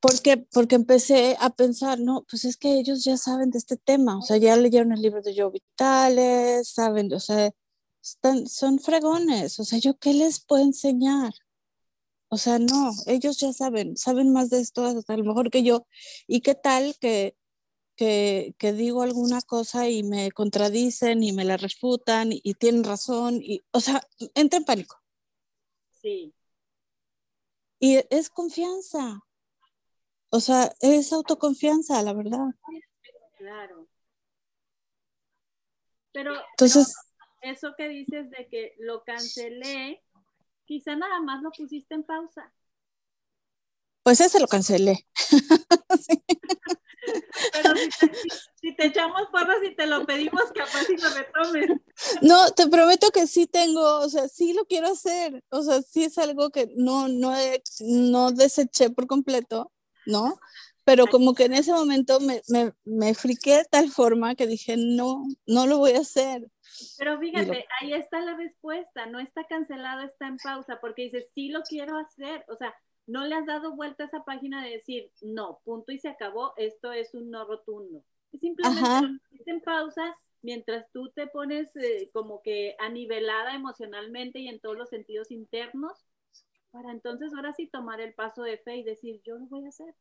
Porque, 0.00 0.36
porque 0.38 0.74
empecé 0.74 1.36
a 1.38 1.50
pensar, 1.50 2.00
no, 2.00 2.24
pues 2.28 2.44
es 2.44 2.56
que 2.56 2.78
ellos 2.80 3.04
ya 3.04 3.16
saben 3.16 3.50
de 3.50 3.58
este 3.58 3.76
tema, 3.76 4.18
o 4.18 4.22
sea, 4.22 4.36
ya 4.36 4.56
leyeron 4.56 4.90
el 4.92 5.00
libro 5.00 5.22
de 5.22 5.32
Yo 5.32 5.52
Vitales, 5.52 6.68
saben, 6.68 7.12
o 7.14 7.20
sea, 7.20 7.52
están, 8.02 8.48
son 8.48 8.80
fregones, 8.80 9.60
o 9.60 9.64
sea, 9.64 9.78
¿yo 9.78 9.96
qué 9.98 10.12
les 10.12 10.44
puedo 10.44 10.64
enseñar? 10.64 11.32
O 12.34 12.38
sea, 12.38 12.58
no, 12.58 12.92
ellos 13.06 13.38
ya 13.38 13.52
saben, 13.52 13.94
saben 13.98 14.32
más 14.32 14.48
de 14.48 14.58
esto 14.58 14.86
hasta 14.86 15.12
a 15.12 15.16
lo 15.18 15.24
mejor 15.24 15.50
que 15.50 15.62
yo. 15.62 15.86
¿Y 16.26 16.40
qué 16.40 16.54
tal 16.54 16.96
que, 16.98 17.36
que, 17.94 18.54
que, 18.56 18.72
digo 18.72 19.02
alguna 19.02 19.42
cosa 19.42 19.90
y 19.90 20.02
me 20.02 20.32
contradicen 20.32 21.22
y 21.22 21.32
me 21.32 21.44
la 21.44 21.58
refutan 21.58 22.30
y, 22.32 22.54
tienen 22.54 22.84
razón? 22.84 23.34
Y, 23.42 23.60
o 23.70 23.80
sea, 23.80 24.00
entra 24.34 24.56
en 24.56 24.64
pánico. 24.64 24.98
Sí. 26.00 26.32
Y 27.78 28.00
es 28.08 28.30
confianza. 28.30 29.20
O 30.30 30.40
sea, 30.40 30.72
es 30.80 31.12
autoconfianza, 31.12 32.02
la 32.02 32.14
verdad. 32.14 32.48
Claro. 33.36 33.86
Pero, 36.12 36.32
Entonces, 36.52 36.94
eso 37.42 37.74
que 37.76 37.88
dices 37.88 38.30
de 38.30 38.48
que 38.48 38.74
lo 38.78 39.04
cancelé, 39.04 40.02
quizá 40.64 40.96
nada 40.96 41.20
más 41.20 41.42
lo 41.42 41.54
pusiste 41.54 41.94
en 41.94 42.04
pausa. 42.04 42.52
pues 44.02 44.20
ese 44.20 44.40
lo 44.40 44.48
cancelé. 44.48 45.06
Sí. 46.00 46.22
Pero 47.52 47.76
si 47.76 47.90
te, 47.90 48.10
si 48.54 48.76
te 48.76 48.86
echamos 48.86 49.22
porras 49.32 49.58
y 49.64 49.74
te 49.74 49.86
lo 49.86 50.06
pedimos, 50.06 50.44
capaz 50.54 50.84
si 50.86 50.96
lo 50.96 51.10
retomes. 51.10 51.70
No, 52.22 52.50
te 52.52 52.68
prometo 52.68 53.10
que 53.10 53.26
sí 53.26 53.46
tengo, 53.46 54.00
o 54.00 54.08
sea, 54.08 54.28
sí 54.28 54.52
lo 54.52 54.64
quiero 54.66 54.88
hacer. 54.88 55.42
O 55.50 55.62
sea, 55.62 55.82
sí 55.82 56.04
es 56.04 56.18
algo 56.18 56.50
que 56.50 56.70
no, 56.76 57.08
no, 57.08 57.34
no 57.80 58.30
deseché 58.32 58.90
por 58.90 59.06
completo, 59.06 59.72
¿no? 60.06 60.38
Pero 60.84 61.06
como 61.08 61.34
que 61.34 61.44
en 61.44 61.54
ese 61.54 61.72
momento 61.72 62.20
me, 62.20 62.42
me, 62.48 62.72
me 62.84 63.14
friqué 63.14 63.58
de 63.58 63.64
tal 63.64 63.90
forma 63.90 64.34
que 64.34 64.46
dije, 64.46 64.76
no, 64.78 65.24
no 65.46 65.66
lo 65.66 65.78
voy 65.78 65.92
a 65.92 66.00
hacer. 66.00 66.48
Pero 66.98 67.18
fíjate, 67.18 67.66
ahí 67.80 67.92
está 67.94 68.20
la 68.20 68.36
respuesta, 68.36 69.06
no 69.06 69.18
está 69.18 69.44
cancelado, 69.44 70.02
está 70.02 70.26
en 70.26 70.36
pausa, 70.36 70.78
porque 70.80 71.02
dices, 71.02 71.30
sí 71.34 71.48
lo 71.48 71.62
quiero 71.62 71.96
hacer, 71.98 72.44
o 72.48 72.56
sea, 72.56 72.74
no 73.06 73.24
le 73.26 73.34
has 73.34 73.46
dado 73.46 73.74
vuelta 73.74 74.04
a 74.04 74.06
esa 74.06 74.24
página 74.24 74.64
de 74.64 74.70
decir, 74.70 75.10
no, 75.22 75.60
punto 75.64 75.92
y 75.92 75.98
se 75.98 76.08
acabó, 76.08 76.54
esto 76.56 76.92
es 76.92 77.14
un 77.14 77.30
no 77.30 77.44
rotundo. 77.44 78.04
Y 78.30 78.38
Simplemente 78.38 78.86
Ajá. 78.86 79.00
lo 79.00 79.08
en 79.46 79.60
pausa 79.60 80.16
mientras 80.42 80.90
tú 80.92 81.10
te 81.10 81.26
pones 81.26 81.74
eh, 81.76 82.10
como 82.12 82.42
que 82.42 82.74
anivelada 82.78 83.54
emocionalmente 83.54 84.38
y 84.40 84.48
en 84.48 84.60
todos 84.60 84.76
los 84.76 84.88
sentidos 84.88 85.30
internos, 85.30 86.04
para 86.70 86.90
entonces 86.90 87.32
ahora 87.34 87.52
sí 87.52 87.66
tomar 87.66 88.00
el 88.00 88.14
paso 88.14 88.42
de 88.42 88.58
fe 88.58 88.76
y 88.76 88.82
decir, 88.82 89.20
yo 89.24 89.36
lo 89.36 89.46
voy 89.46 89.66
a 89.66 89.68
hacer, 89.68 89.94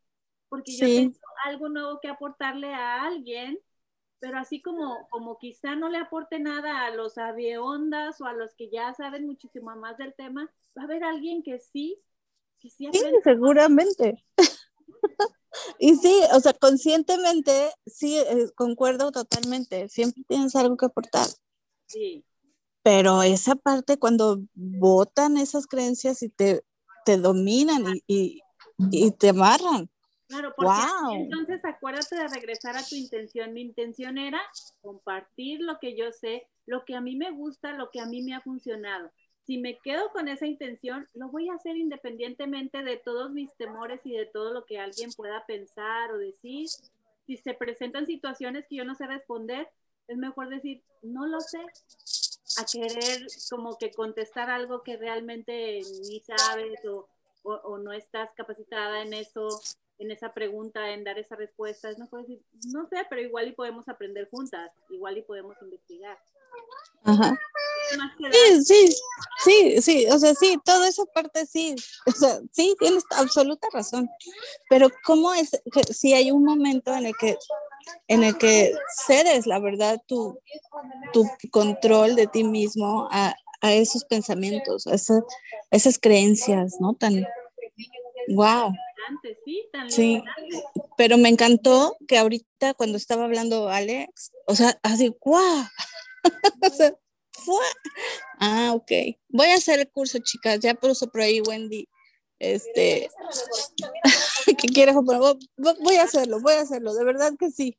porque 0.49 0.71
yo 0.71 0.85
Sí. 0.87 0.95
tengo 0.95 1.19
algo 1.45 1.69
nuevo 1.69 1.99
que 2.01 2.07
aportarle 2.07 2.73
a 2.73 3.03
alguien 3.03 3.59
pero 4.21 4.37
así 4.37 4.61
como, 4.61 5.07
como 5.09 5.39
quizá 5.39 5.75
no 5.75 5.89
le 5.89 5.97
aporte 5.97 6.39
nada 6.39 6.85
a 6.85 6.95
los 6.95 7.17
aviondas 7.17 8.21
o 8.21 8.25
a 8.25 8.33
los 8.33 8.53
que 8.53 8.69
ya 8.69 8.93
saben 8.93 9.25
muchísimo 9.25 9.75
más 9.75 9.97
del 9.97 10.13
tema, 10.13 10.49
va 10.77 10.83
a 10.83 10.85
haber 10.85 11.03
alguien 11.03 11.41
que 11.41 11.59
sí, 11.59 11.97
que 12.59 12.69
sí 12.69 12.87
Sí, 12.93 13.01
seguramente. 13.23 14.23
Y 15.79 15.95
sí, 15.97 16.15
o 16.33 16.39
sea, 16.39 16.53
conscientemente, 16.53 17.71
sí, 17.85 18.17
eh, 18.17 18.47
concuerdo 18.55 19.11
totalmente. 19.11 19.89
Siempre 19.89 20.23
tienes 20.25 20.55
algo 20.55 20.77
que 20.77 20.85
aportar. 20.85 21.27
Sí, 21.87 22.23
Pero 22.83 23.21
esa 23.21 23.55
parte 23.55 23.99
cuando 23.99 24.39
votan 24.53 25.35
esas 25.35 25.67
creencias 25.67 26.23
y 26.23 26.29
te, 26.29 26.63
te 27.05 27.17
dominan 27.17 27.83
y, 27.85 28.01
y, 28.07 28.41
y 28.91 29.11
te 29.11 29.29
amarran. 29.29 29.89
Claro, 30.31 30.53
porque 30.55 30.71
Wow. 30.71 31.13
entonces 31.15 31.63
acuérdate 31.63 32.15
de 32.15 32.27
regresar 32.27 32.75
a 32.77 32.83
tu 32.83 32.95
intención. 32.95 33.53
Mi 33.53 33.61
intención 33.61 34.17
era 34.17 34.41
compartir 34.81 35.61
lo 35.61 35.79
que 35.79 35.95
yo 35.95 36.11
sé, 36.11 36.47
lo 36.65 36.85
que 36.85 36.95
a 36.95 37.01
mí 37.01 37.15
me 37.15 37.31
gusta, 37.31 37.73
lo 37.73 37.89
que 37.91 37.99
a 37.99 38.05
mí 38.05 38.21
me 38.21 38.33
ha 38.33 38.41
funcionado. 38.41 39.11
Si 39.45 39.57
me 39.57 39.77
quedo 39.79 40.09
con 40.11 40.27
esa 40.27 40.45
intención, 40.45 41.07
lo 41.13 41.29
voy 41.29 41.49
a 41.49 41.55
hacer 41.55 41.75
independientemente 41.75 42.83
de 42.83 42.97
todos 42.97 43.31
mis 43.31 43.53
temores 43.55 43.99
y 44.05 44.11
de 44.15 44.25
todo 44.25 44.53
lo 44.53 44.65
que 44.65 44.79
alguien 44.79 45.11
pueda 45.13 45.45
pensar 45.45 46.11
o 46.11 46.17
decir. 46.17 46.67
Si 47.27 47.37
se 47.37 47.53
presentan 47.53 48.05
situaciones 48.05 48.65
que 48.67 48.75
yo 48.77 48.85
no 48.85 48.95
sé 48.95 49.07
responder, 49.07 49.67
es 50.07 50.17
mejor 50.17 50.49
decir, 50.49 50.81
no 51.01 51.25
lo 51.25 51.39
sé, 51.39 51.59
a 52.57 52.65
querer 52.65 53.25
como 53.49 53.77
que 53.77 53.91
contestar 53.91 54.49
algo 54.49 54.83
que 54.83 54.97
realmente 54.97 55.81
ni 56.07 56.19
sabes 56.19 56.83
o, 56.85 57.07
o, 57.43 57.53
o 57.53 57.77
no 57.77 57.93
estás 57.93 58.29
capacitada 58.35 59.01
en 59.01 59.13
eso, 59.13 59.47
en 59.99 60.11
esa 60.11 60.33
pregunta, 60.33 60.91
en 60.91 61.03
dar 61.03 61.17
esa 61.19 61.35
respuesta. 61.35 61.89
Es 61.89 61.99
mejor 61.99 62.21
decir, 62.21 62.41
no 62.73 62.87
sé, 62.87 62.97
pero 63.09 63.21
igual 63.21 63.47
y 63.47 63.51
podemos 63.53 63.87
aprender 63.87 64.27
juntas, 64.29 64.71
igual 64.89 65.17
y 65.17 65.21
podemos 65.21 65.55
investigar. 65.61 66.17
Ajá. 67.03 67.37
Sí, 68.31 68.63
sí, 68.63 68.95
sí, 69.43 69.81
sí, 69.81 70.05
o 70.09 70.17
sea, 70.19 70.33
sí, 70.35 70.57
toda 70.63 70.87
esa 70.87 71.03
parte 71.05 71.45
sí, 71.45 71.75
o 72.05 72.11
sea, 72.11 72.39
sí, 72.51 72.75
tienes 72.79 73.03
absoluta 73.11 73.67
razón, 73.73 74.09
pero 74.69 74.87
¿cómo 75.05 75.33
es 75.33 75.51
que 75.73 75.83
si 75.93 76.13
hay 76.13 76.31
un 76.31 76.43
momento 76.43 76.93
en 76.93 77.07
el 77.07 77.13
que, 77.17 77.37
en 78.07 78.23
el 78.23 78.37
que 78.37 78.73
cedes, 79.07 79.45
la 79.47 79.59
verdad, 79.59 79.99
tu, 80.07 80.39
tu 81.11 81.25
control 81.51 82.15
de 82.15 82.27
ti 82.27 82.43
mismo 82.43 83.07
a, 83.11 83.33
a 83.61 83.73
esos 83.73 84.05
pensamientos, 84.05 84.87
a, 84.87 84.93
esa- 84.95 85.17
a 85.71 85.75
esas 85.75 85.97
creencias, 85.99 86.77
¿no? 86.79 86.93
Tan, 86.93 87.25
wow, 88.29 88.71
antes, 89.07 89.37
sí, 89.45 89.67
tan 89.71 89.89
Sí. 89.89 90.23
pero 90.97 91.17
me 91.17 91.29
encantó 91.29 91.97
que 92.07 92.17
ahorita 92.17 92.73
cuando 92.73 92.97
estaba 92.97 93.25
hablando 93.25 93.69
Alex, 93.69 94.31
o 94.47 94.55
sea, 94.55 94.79
así, 94.83 95.15
wow, 95.23 95.65
o 96.61 96.69
sea, 96.69 96.93
¡fua! 97.31 97.63
Ah, 98.39 98.71
ok. 98.73 98.91
Voy 99.29 99.47
a 99.47 99.55
hacer 99.55 99.79
el 99.79 99.89
curso, 99.89 100.19
chicas. 100.19 100.59
Ya 100.59 100.73
puso 100.73 101.07
por 101.09 101.21
ahí 101.21 101.41
Wendy. 101.41 101.87
Este, 102.39 103.09
que 104.57 104.67
quiere 104.67 104.93
Voy 104.93 105.95
a 105.95 106.03
hacerlo, 106.03 106.39
voy 106.41 106.53
a 106.53 106.61
hacerlo. 106.61 106.93
De 106.93 107.03
verdad 107.03 107.33
que 107.39 107.51
sí. 107.51 107.77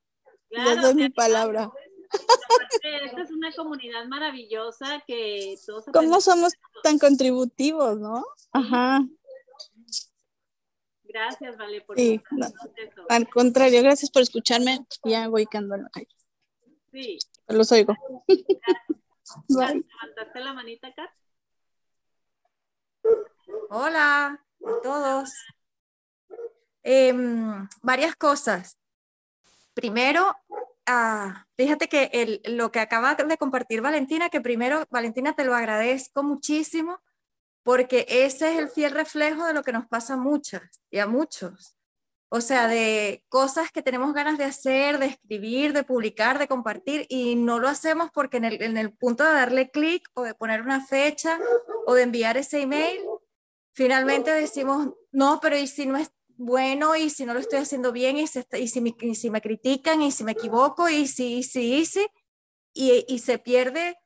Les 0.50 0.62
Claro, 0.62 0.82
doy 0.82 0.94
mi 0.94 1.10
palabra. 1.10 1.70
Esta 2.82 3.22
es 3.22 3.30
una 3.30 3.52
comunidad 3.54 4.04
maravillosa 4.06 5.02
que 5.06 5.56
todos 5.66 5.84
¿Cómo 5.92 6.20
somos 6.20 6.52
tan 6.82 6.98
contributivos, 6.98 7.98
no? 7.98 8.24
Ajá. 8.52 9.00
Gracias, 11.12 11.58
Vale, 11.58 11.80
por 11.82 11.96
Sí, 11.98 12.20
eso. 12.76 13.04
Al 13.08 13.28
contrario, 13.28 13.82
gracias 13.82 14.10
por 14.10 14.22
escucharme. 14.22 14.86
Ya 15.04 15.28
voy 15.28 15.46
que 15.46 15.58
ando 15.58 15.74
en 15.74 15.82
la 15.84 15.90
calle. 15.90 16.08
Sí, 16.90 17.18
Los 17.48 17.70
oigo. 17.72 17.94
¿levantaste 19.48 20.40
la 20.40 20.52
manita, 20.54 20.92
Kat? 20.94 21.10
Hola 23.70 24.26
a 24.66 24.80
todos. 24.82 25.30
Em, 26.82 27.68
varias 27.82 28.16
cosas. 28.16 28.78
Primero, 29.74 30.34
ah, 30.86 31.46
fíjate 31.56 31.88
que 31.88 32.10
el- 32.12 32.42
lo 32.56 32.70
que 32.70 32.80
acaba 32.80 33.14
de 33.14 33.38
compartir 33.38 33.80
Valentina, 33.80 34.28
que 34.30 34.40
primero, 34.40 34.84
Valentina, 34.90 35.34
te 35.34 35.44
lo 35.44 35.54
agradezco 35.54 36.22
muchísimo, 36.22 37.00
porque 37.62 38.06
ese 38.08 38.52
es 38.52 38.58
el 38.58 38.68
fiel 38.68 38.92
reflejo 38.92 39.46
de 39.46 39.54
lo 39.54 39.62
que 39.62 39.72
nos 39.72 39.86
pasa 39.86 40.14
a 40.14 40.16
muchas 40.16 40.82
y 40.90 40.98
a 40.98 41.06
muchos. 41.06 41.76
O 42.34 42.40
sea, 42.40 42.66
de 42.66 43.24
cosas 43.28 43.70
que 43.70 43.82
tenemos 43.82 44.14
ganas 44.14 44.38
de 44.38 44.44
hacer, 44.44 44.98
de 44.98 45.06
escribir, 45.06 45.74
de 45.74 45.84
publicar, 45.84 46.38
de 46.38 46.48
compartir, 46.48 47.04
y 47.10 47.34
no 47.36 47.58
lo 47.58 47.68
hacemos 47.68 48.10
porque 48.12 48.38
en 48.38 48.44
el, 48.46 48.62
en 48.62 48.78
el 48.78 48.92
punto 48.94 49.22
de 49.22 49.32
darle 49.32 49.70
clic 49.70 50.08
o 50.14 50.22
de 50.22 50.34
poner 50.34 50.62
una 50.62 50.84
fecha 50.84 51.38
o 51.86 51.92
de 51.94 52.02
enviar 52.02 52.38
ese 52.38 52.62
email, 52.62 53.02
finalmente 53.74 54.30
decimos, 54.30 54.94
no, 55.10 55.40
pero 55.42 55.58
¿y 55.58 55.66
si 55.66 55.84
no 55.86 55.98
es 55.98 56.10
bueno? 56.38 56.96
¿Y 56.96 57.10
si 57.10 57.26
no 57.26 57.34
lo 57.34 57.40
estoy 57.40 57.58
haciendo 57.58 57.92
bien? 57.92 58.16
¿Y 58.16 58.26
si, 58.26 58.38
está- 58.38 58.58
y 58.58 58.66
si, 58.68 58.80
me, 58.80 58.94
y 58.98 59.14
si 59.14 59.28
me 59.28 59.42
critican? 59.42 60.00
¿Y 60.00 60.10
si 60.10 60.24
me 60.24 60.32
equivoco? 60.32 60.88
¿Y 60.88 61.06
si, 61.06 61.36
y 61.38 61.42
si, 61.42 61.74
y 61.74 61.84
si? 61.86 62.06
Y, 62.74 63.04
y 63.08 63.18
se 63.18 63.38
pierde 63.38 63.98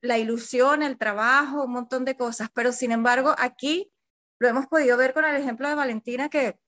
la 0.00 0.18
ilusión, 0.18 0.82
el 0.82 0.98
trabajo, 0.98 1.64
un 1.64 1.72
montón 1.72 2.04
de 2.04 2.16
cosas. 2.16 2.48
Pero 2.54 2.72
sin 2.72 2.92
embargo, 2.92 3.34
aquí 3.38 3.92
lo 4.38 4.48
hemos 4.48 4.66
podido 4.66 4.96
ver 4.96 5.14
con 5.14 5.24
el 5.24 5.36
ejemplo 5.36 5.68
de 5.68 5.74
Valentina, 5.74 6.28
que 6.28 6.58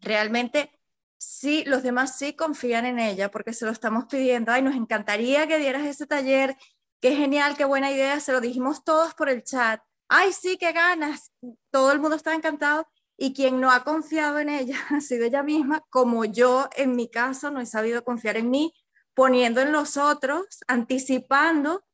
realmente 0.00 0.70
sí, 1.18 1.64
los 1.66 1.82
demás 1.82 2.16
sí 2.18 2.34
confían 2.34 2.86
en 2.86 2.98
ella 2.98 3.30
porque 3.30 3.52
se 3.52 3.66
lo 3.66 3.72
estamos 3.72 4.06
pidiendo. 4.06 4.52
Ay, 4.52 4.62
nos 4.62 4.74
encantaría 4.74 5.46
que 5.46 5.58
dieras 5.58 5.84
ese 5.84 6.06
taller. 6.06 6.56
Qué 7.00 7.14
genial, 7.14 7.56
qué 7.56 7.64
buena 7.64 7.90
idea. 7.90 8.20
Se 8.20 8.32
lo 8.32 8.40
dijimos 8.40 8.84
todos 8.84 9.14
por 9.14 9.28
el 9.28 9.42
chat. 9.42 9.82
Ay, 10.08 10.32
sí, 10.32 10.56
qué 10.58 10.72
ganas. 10.72 11.32
Todo 11.70 11.92
el 11.92 12.00
mundo 12.00 12.16
está 12.16 12.34
encantado. 12.34 12.86
Y 13.16 13.34
quien 13.34 13.60
no 13.60 13.70
ha 13.70 13.84
confiado 13.84 14.38
en 14.38 14.48
ella 14.48 14.78
ha 14.90 15.00
sido 15.00 15.26
ella 15.26 15.42
misma, 15.42 15.84
como 15.90 16.24
yo 16.24 16.68
en 16.76 16.96
mi 16.96 17.10
caso 17.10 17.50
no 17.50 17.60
he 17.60 17.66
sabido 17.66 18.02
confiar 18.02 18.36
en 18.38 18.48
mí, 18.50 18.72
poniendo 19.14 19.60
en 19.60 19.72
los 19.72 19.98
otros, 19.98 20.46
anticipando 20.68 21.84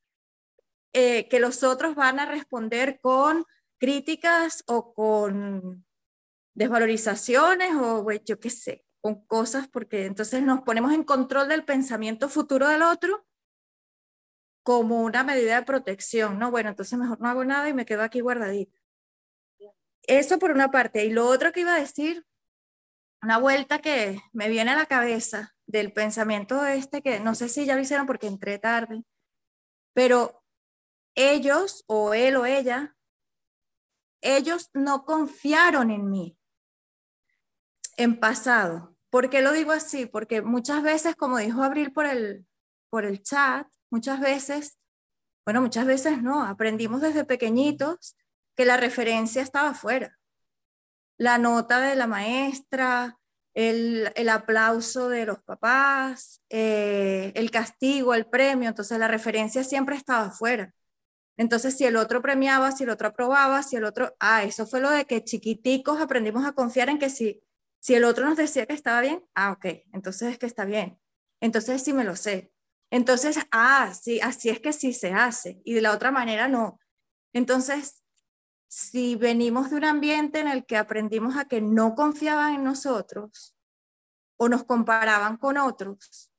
eh, 0.92 1.28
que 1.28 1.40
los 1.40 1.62
otros 1.62 1.94
van 1.94 2.20
a 2.20 2.26
responder 2.26 3.00
con 3.00 3.44
críticas 3.78 4.64
o 4.66 4.94
con 4.94 5.84
desvalorizaciones 6.54 7.74
o 7.74 8.10
yo 8.24 8.40
qué 8.40 8.50
sé, 8.50 8.84
con 9.00 9.26
cosas, 9.26 9.68
porque 9.68 10.06
entonces 10.06 10.42
nos 10.42 10.62
ponemos 10.62 10.92
en 10.92 11.04
control 11.04 11.48
del 11.48 11.64
pensamiento 11.64 12.28
futuro 12.28 12.68
del 12.68 12.82
otro 12.82 13.26
como 14.62 15.02
una 15.02 15.22
medida 15.22 15.56
de 15.60 15.66
protección, 15.66 16.40
¿no? 16.40 16.50
Bueno, 16.50 16.70
entonces 16.70 16.98
mejor 16.98 17.20
no 17.20 17.28
hago 17.28 17.44
nada 17.44 17.68
y 17.68 17.72
me 17.72 17.86
quedo 17.86 18.02
aquí 18.02 18.20
guardadita. 18.20 18.76
Eso 20.02 20.40
por 20.40 20.50
una 20.50 20.72
parte. 20.72 21.04
Y 21.04 21.10
lo 21.10 21.26
otro 21.28 21.52
que 21.52 21.60
iba 21.60 21.74
a 21.74 21.80
decir, 21.80 22.26
una 23.22 23.38
vuelta 23.38 23.80
que 23.80 24.20
me 24.32 24.48
viene 24.48 24.72
a 24.72 24.76
la 24.76 24.86
cabeza 24.86 25.54
del 25.66 25.92
pensamiento 25.92 26.66
este, 26.66 27.02
que 27.02 27.20
no 27.20 27.34
sé 27.34 27.48
si 27.48 27.64
ya 27.64 27.76
lo 27.76 27.82
hicieron 27.82 28.06
porque 28.06 28.26
entré 28.26 28.58
tarde, 28.58 29.04
pero 29.92 30.42
ellos 31.16 31.82
o 31.88 32.14
él 32.14 32.36
o 32.36 32.46
ella 32.46 32.96
ellos 34.20 34.70
no 34.74 35.04
confiaron 35.04 35.90
en 35.90 36.10
mí 36.10 36.36
en 37.96 38.18
pasado. 38.18 38.94
¿Por 39.08 39.30
qué 39.30 39.40
lo 39.40 39.52
digo 39.52 39.72
así? 39.72 40.06
Porque 40.06 40.42
muchas 40.42 40.82
veces, 40.82 41.16
como 41.16 41.38
dijo 41.38 41.62
Abril 41.62 41.92
por 41.92 42.06
el, 42.06 42.46
por 42.90 43.04
el 43.04 43.22
chat, 43.22 43.66
muchas 43.88 44.20
veces, 44.20 44.78
bueno, 45.44 45.62
muchas 45.62 45.86
veces 45.86 46.22
no, 46.22 46.44
aprendimos 46.44 47.00
desde 47.00 47.24
pequeñitos 47.24 48.16
que 48.54 48.64
la 48.64 48.76
referencia 48.76 49.42
estaba 49.42 49.74
fuera. 49.74 50.18
La 51.18 51.38
nota 51.38 51.80
de 51.80 51.94
la 51.94 52.06
maestra, 52.06 53.18
el, 53.54 54.28
aplauso 54.28 55.08
de 55.08 55.24
los 55.24 55.42
papás, 55.42 56.42
eh, 56.50 57.32
el 57.34 57.50
castigo, 57.50 58.12
el 58.12 58.26
premio, 58.26 58.68
entonces 58.68 58.98
la 58.98 59.08
referencia 59.08 59.64
siempre 59.64 59.96
estaba 59.96 60.30
fuera. 60.30 60.74
Entonces, 61.36 61.76
si 61.76 61.84
el 61.84 61.96
otro 61.96 62.22
premiaba, 62.22 62.72
si 62.72 62.84
el 62.84 62.90
otro 62.90 63.08
aprobaba, 63.08 63.62
si 63.62 63.76
el 63.76 63.84
otro, 63.84 64.14
ah, 64.20 64.44
eso 64.44 64.66
fue 64.66 64.80
lo 64.80 64.90
de 64.90 65.04
que 65.04 65.22
chiquiticos 65.22 66.00
aprendimos 66.00 66.46
a 66.46 66.52
confiar 66.52 66.88
en 66.88 66.98
que 66.98 67.10
si, 67.10 67.42
si 67.78 67.94
el 67.94 68.04
otro 68.04 68.24
nos 68.24 68.36
decía 68.36 68.66
que 68.66 68.72
estaba 68.72 69.00
bien, 69.00 69.24
ah, 69.34 69.52
ok, 69.52 69.66
entonces 69.92 70.32
es 70.32 70.38
que 70.38 70.46
está 70.46 70.64
bien. 70.64 70.98
Entonces 71.40 71.82
sí 71.82 71.92
me 71.92 72.04
lo 72.04 72.16
sé. 72.16 72.52
Entonces, 72.90 73.38
ah, 73.50 73.92
sí, 73.94 74.20
así 74.20 74.48
es 74.48 74.60
que 74.60 74.72
sí 74.72 74.92
se 74.92 75.12
hace. 75.12 75.60
Y 75.64 75.74
de 75.74 75.82
la 75.82 75.92
otra 75.92 76.10
manera 76.10 76.48
no. 76.48 76.80
Entonces, 77.32 78.02
si 78.68 79.16
venimos 79.16 79.70
de 79.70 79.76
un 79.76 79.84
ambiente 79.84 80.40
en 80.40 80.48
el 80.48 80.64
que 80.64 80.76
aprendimos 80.76 81.36
a 81.36 81.46
que 81.46 81.60
no 81.60 81.94
confiaban 81.94 82.54
en 82.54 82.64
nosotros 82.64 83.54
o 84.36 84.48
nos 84.48 84.64
comparaban 84.64 85.36
con 85.36 85.58
otros, 85.58 86.30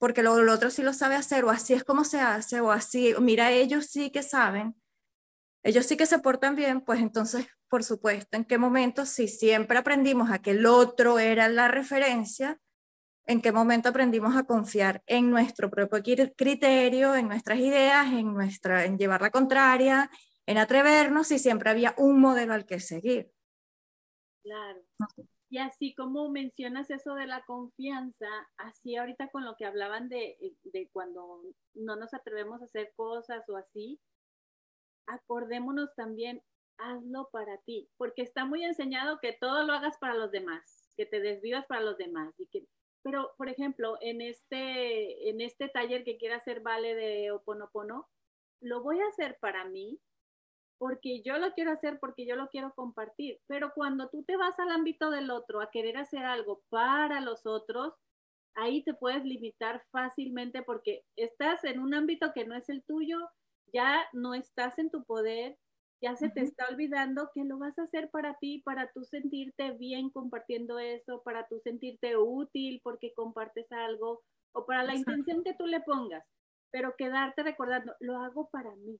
porque 0.00 0.22
lo, 0.22 0.42
lo 0.42 0.54
otro 0.54 0.70
sí 0.70 0.82
lo 0.82 0.94
sabe 0.94 1.14
hacer, 1.14 1.44
o 1.44 1.50
así 1.50 1.74
es 1.74 1.84
como 1.84 2.04
se 2.04 2.20
hace, 2.20 2.60
o 2.60 2.72
así, 2.72 3.14
mira, 3.20 3.52
ellos 3.52 3.86
sí 3.86 4.10
que 4.10 4.22
saben, 4.22 4.74
ellos 5.62 5.84
sí 5.84 5.98
que 5.98 6.06
se 6.06 6.18
portan 6.18 6.56
bien, 6.56 6.80
pues 6.80 7.00
entonces, 7.00 7.46
por 7.68 7.84
supuesto, 7.84 8.38
en 8.38 8.46
qué 8.46 8.56
momento, 8.56 9.04
si 9.04 9.28
siempre 9.28 9.76
aprendimos 9.76 10.30
a 10.30 10.40
que 10.40 10.52
el 10.52 10.64
otro 10.64 11.18
era 11.18 11.48
la 11.48 11.68
referencia, 11.68 12.58
en 13.26 13.42
qué 13.42 13.52
momento 13.52 13.90
aprendimos 13.90 14.34
a 14.36 14.44
confiar 14.44 15.02
en 15.06 15.30
nuestro 15.30 15.70
propio 15.70 16.02
criterio, 16.34 17.14
en 17.14 17.28
nuestras 17.28 17.58
ideas, 17.58 18.06
en, 18.06 18.32
nuestra, 18.32 18.86
en 18.86 18.96
llevar 18.96 19.20
la 19.20 19.30
contraria, 19.30 20.10
en 20.46 20.56
atrevernos 20.56 21.30
y 21.30 21.38
siempre 21.38 21.68
había 21.68 21.94
un 21.98 22.20
modelo 22.20 22.54
al 22.54 22.64
que 22.64 22.80
seguir. 22.80 23.30
Claro. 24.42 24.80
Y 25.50 25.58
así 25.58 25.94
como 25.96 26.30
mencionas 26.30 26.90
eso 26.90 27.14
de 27.14 27.26
la 27.26 27.44
confianza, 27.44 28.28
así 28.56 28.96
ahorita 28.96 29.28
con 29.30 29.44
lo 29.44 29.56
que 29.56 29.66
hablaban 29.66 30.08
de, 30.08 30.38
de 30.62 30.88
cuando 30.92 31.42
no 31.74 31.96
nos 31.96 32.14
atrevemos 32.14 32.62
a 32.62 32.66
hacer 32.66 32.92
cosas 32.94 33.48
o 33.48 33.56
así, 33.56 33.98
acordémonos 35.06 35.92
también, 35.96 36.40
hazlo 36.78 37.28
para 37.32 37.58
ti, 37.58 37.90
porque 37.96 38.22
está 38.22 38.44
muy 38.44 38.64
enseñado 38.64 39.18
que 39.20 39.32
todo 39.32 39.64
lo 39.64 39.72
hagas 39.72 39.98
para 39.98 40.14
los 40.14 40.30
demás, 40.30 40.92
que 40.96 41.04
te 41.04 41.20
desvivas 41.20 41.66
para 41.66 41.82
los 41.82 41.98
demás. 41.98 42.32
Y 42.38 42.46
que, 42.46 42.64
pero, 43.02 43.32
por 43.36 43.48
ejemplo, 43.48 43.98
en 44.00 44.20
este, 44.20 45.30
en 45.30 45.40
este 45.40 45.68
taller 45.68 46.04
que 46.04 46.16
quiera 46.16 46.36
hacer 46.36 46.60
Vale 46.60 46.94
de 46.94 47.32
Oponopono, 47.32 48.08
lo 48.60 48.82
voy 48.82 49.00
a 49.00 49.08
hacer 49.08 49.36
para 49.40 49.64
mí, 49.64 49.98
porque 50.80 51.20
yo 51.20 51.36
lo 51.36 51.52
quiero 51.52 51.72
hacer, 51.72 51.98
porque 52.00 52.24
yo 52.24 52.36
lo 52.36 52.48
quiero 52.48 52.72
compartir. 52.74 53.38
Pero 53.46 53.70
cuando 53.74 54.08
tú 54.08 54.24
te 54.24 54.38
vas 54.38 54.58
al 54.58 54.70
ámbito 54.70 55.10
del 55.10 55.30
otro 55.30 55.60
a 55.60 55.70
querer 55.70 55.98
hacer 55.98 56.24
algo 56.24 56.62
para 56.70 57.20
los 57.20 57.44
otros, 57.44 57.92
ahí 58.54 58.82
te 58.82 58.94
puedes 58.94 59.22
limitar 59.22 59.84
fácilmente 59.92 60.62
porque 60.62 61.04
estás 61.16 61.62
en 61.64 61.80
un 61.80 61.92
ámbito 61.92 62.32
que 62.32 62.46
no 62.46 62.54
es 62.56 62.70
el 62.70 62.82
tuyo, 62.82 63.18
ya 63.74 64.02
no 64.14 64.32
estás 64.32 64.78
en 64.78 64.90
tu 64.90 65.04
poder, 65.04 65.58
ya 66.02 66.16
se 66.16 66.30
te 66.30 66.40
está 66.40 66.66
olvidando 66.70 67.30
que 67.34 67.44
lo 67.44 67.58
vas 67.58 67.78
a 67.78 67.82
hacer 67.82 68.08
para 68.10 68.38
ti, 68.38 68.62
para 68.64 68.90
tú 68.90 69.04
sentirte 69.04 69.72
bien 69.72 70.08
compartiendo 70.08 70.78
eso, 70.78 71.22
para 71.22 71.46
tú 71.46 71.60
sentirte 71.62 72.16
útil 72.16 72.80
porque 72.82 73.12
compartes 73.12 73.70
algo 73.70 74.22
o 74.52 74.64
para 74.64 74.82
la 74.82 74.94
intención 74.94 75.44
que 75.44 75.52
tú 75.52 75.66
le 75.66 75.82
pongas, 75.82 76.24
pero 76.70 76.94
quedarte 76.96 77.42
recordando, 77.42 77.94
lo 78.00 78.16
hago 78.16 78.48
para 78.48 78.74
mí, 78.76 78.98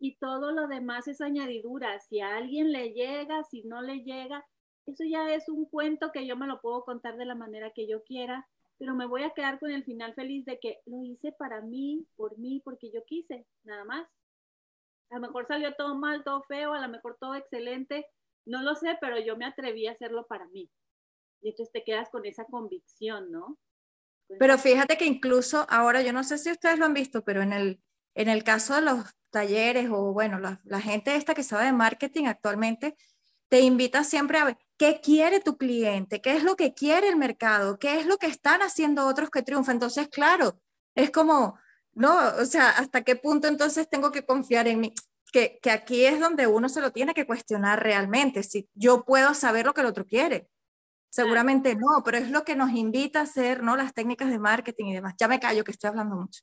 y 0.00 0.16
todo 0.16 0.50
lo 0.50 0.66
demás 0.66 1.06
es 1.06 1.20
añadidura. 1.20 2.00
Si 2.00 2.20
a 2.20 2.36
alguien 2.36 2.72
le 2.72 2.92
llega, 2.92 3.44
si 3.44 3.62
no 3.62 3.82
le 3.82 4.02
llega, 4.02 4.44
eso 4.86 5.04
ya 5.04 5.32
es 5.32 5.48
un 5.48 5.66
cuento 5.66 6.10
que 6.10 6.26
yo 6.26 6.36
me 6.36 6.46
lo 6.46 6.60
puedo 6.60 6.84
contar 6.84 7.16
de 7.16 7.26
la 7.26 7.34
manera 7.34 7.70
que 7.72 7.86
yo 7.86 8.02
quiera, 8.02 8.48
pero 8.78 8.94
me 8.94 9.06
voy 9.06 9.22
a 9.24 9.34
quedar 9.34 9.60
con 9.60 9.70
el 9.70 9.84
final 9.84 10.14
feliz 10.14 10.46
de 10.46 10.58
que 10.58 10.80
lo 10.86 11.04
hice 11.04 11.32
para 11.32 11.60
mí, 11.60 12.06
por 12.16 12.38
mí, 12.38 12.62
porque 12.64 12.90
yo 12.90 13.04
quise, 13.04 13.46
nada 13.62 13.84
más. 13.84 14.08
A 15.10 15.16
lo 15.16 15.20
mejor 15.20 15.46
salió 15.46 15.74
todo 15.74 15.94
mal, 15.94 16.24
todo 16.24 16.42
feo, 16.44 16.72
a 16.72 16.80
lo 16.80 16.88
mejor 16.88 17.18
todo 17.20 17.34
excelente, 17.34 18.06
no 18.46 18.62
lo 18.62 18.74
sé, 18.74 18.96
pero 19.02 19.20
yo 19.20 19.36
me 19.36 19.44
atreví 19.44 19.86
a 19.86 19.92
hacerlo 19.92 20.26
para 20.26 20.48
mí. 20.48 20.70
Y 21.42 21.50
entonces 21.50 21.72
te 21.72 21.84
quedas 21.84 22.08
con 22.08 22.24
esa 22.24 22.44
convicción, 22.46 23.30
¿no? 23.30 23.58
Pero 24.38 24.56
fíjate 24.56 24.96
que 24.96 25.04
incluso 25.04 25.66
ahora, 25.68 26.00
yo 26.00 26.12
no 26.14 26.24
sé 26.24 26.38
si 26.38 26.50
ustedes 26.50 26.78
lo 26.78 26.86
han 26.86 26.94
visto, 26.94 27.22
pero 27.22 27.42
en 27.42 27.52
el, 27.52 27.82
en 28.14 28.28
el 28.28 28.44
caso 28.44 28.74
de 28.74 28.82
los 28.82 29.04
talleres 29.30 29.88
o 29.90 30.12
bueno, 30.12 30.38
la, 30.38 30.80
gente 30.80 31.16
esta 31.16 31.34
que 31.34 31.42
sabe 31.42 31.66
de 31.66 31.72
marketing 31.72 32.26
actualmente, 32.26 32.96
te 33.48 33.60
invita 33.60 34.04
siempre 34.04 34.38
a 34.38 34.44
ver 34.44 34.58
qué 34.76 35.00
quiere 35.02 35.40
tu 35.40 35.56
cliente, 35.56 36.20
qué 36.20 36.36
es 36.36 36.44
lo 36.44 36.56
que 36.56 36.74
quiere 36.74 37.08
el 37.08 37.16
mercado, 37.16 37.78
qué 37.78 37.98
es 38.00 38.06
lo 38.06 38.18
que 38.18 38.26
están 38.26 38.62
haciendo 38.62 39.06
otros 39.06 39.30
que 39.30 39.42
triunfan. 39.42 39.76
Entonces, 39.76 40.08
claro, 40.08 40.60
es 40.94 41.10
como, 41.10 41.58
no, 41.92 42.16
o 42.40 42.44
sea, 42.46 42.70
hasta 42.70 43.02
qué 43.02 43.16
punto 43.16 43.48
entonces 43.48 43.88
tengo 43.90 44.12
que 44.12 44.24
confiar 44.24 44.68
en 44.68 44.80
mí. 44.80 44.94
Que, 45.32 45.60
que 45.62 45.70
aquí 45.70 46.04
es 46.04 46.18
donde 46.18 46.48
uno 46.48 46.68
se 46.68 46.80
lo 46.80 46.90
tiene 46.92 47.14
que 47.14 47.26
cuestionar 47.26 47.82
realmente, 47.82 48.42
si 48.42 48.68
yo 48.74 49.04
puedo 49.04 49.32
saber 49.34 49.64
lo 49.66 49.74
que 49.74 49.80
el 49.82 49.86
otro 49.86 50.04
quiere. 50.04 50.48
Seguramente 51.10 51.74
no, 51.74 52.02
pero 52.04 52.18
es 52.18 52.30
lo 52.30 52.44
que 52.44 52.56
nos 52.56 52.70
invita 52.70 53.20
a 53.20 53.22
hacer, 53.24 53.62
¿no? 53.62 53.76
Las 53.76 53.94
técnicas 53.94 54.30
de 54.30 54.38
marketing 54.38 54.86
y 54.86 54.94
demás. 54.94 55.14
Ya 55.18 55.28
me 55.28 55.40
callo 55.40 55.64
que 55.64 55.72
estoy 55.72 55.88
hablando 55.88 56.16
mucho. 56.16 56.42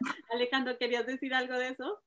Alejandro, 0.32 0.76
¿querías 0.78 1.06
decir 1.06 1.34
algo 1.34 1.54
de 1.58 1.68
eso? 1.68 2.02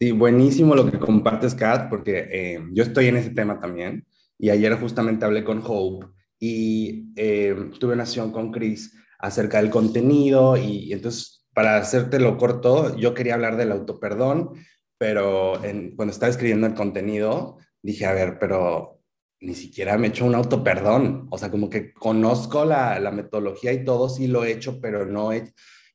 Sí, 0.00 0.12
buenísimo 0.12 0.74
lo 0.74 0.90
que 0.90 0.98
compartes, 0.98 1.54
Kat, 1.54 1.88
porque 1.88 2.28
eh, 2.30 2.60
yo 2.72 2.82
estoy 2.82 3.06
en 3.06 3.16
ese 3.16 3.30
tema 3.30 3.60
también. 3.60 4.06
Y 4.38 4.50
ayer 4.50 4.74
justamente 4.74 5.24
hablé 5.24 5.44
con 5.44 5.62
Hope 5.64 6.06
y 6.38 7.12
eh, 7.16 7.70
tuve 7.78 7.94
una 7.94 8.04
sesión 8.04 8.32
con 8.32 8.50
Chris 8.50 8.94
acerca 9.18 9.58
del 9.58 9.70
contenido 9.70 10.56
y, 10.56 10.92
entonces, 10.92 11.46
para 11.54 11.76
hacértelo 11.76 12.36
corto, 12.36 12.96
yo 12.96 13.14
quería 13.14 13.34
hablar 13.34 13.56
del 13.56 13.70
autoperdón, 13.70 14.50
pero 14.98 15.60
cuando 15.96 16.12
estaba 16.12 16.30
escribiendo 16.30 16.66
el 16.66 16.74
contenido, 16.74 17.58
dije, 17.80 18.06
a 18.06 18.12
ver, 18.12 18.38
pero 18.40 19.00
ni 19.40 19.54
siquiera 19.54 19.96
me 19.96 20.08
he 20.08 20.10
hecho 20.10 20.24
un 20.24 20.34
autoperdón. 20.34 21.28
O 21.30 21.38
sea, 21.38 21.50
como 21.50 21.70
que 21.70 21.92
conozco 21.92 22.64
la, 22.64 22.98
la 22.98 23.12
metodología 23.12 23.72
y 23.72 23.84
todo, 23.84 24.08
sí 24.08 24.26
lo 24.26 24.44
he 24.44 24.52
hecho, 24.52 24.80
pero 24.80 25.06
no 25.06 25.32
he 25.32 25.52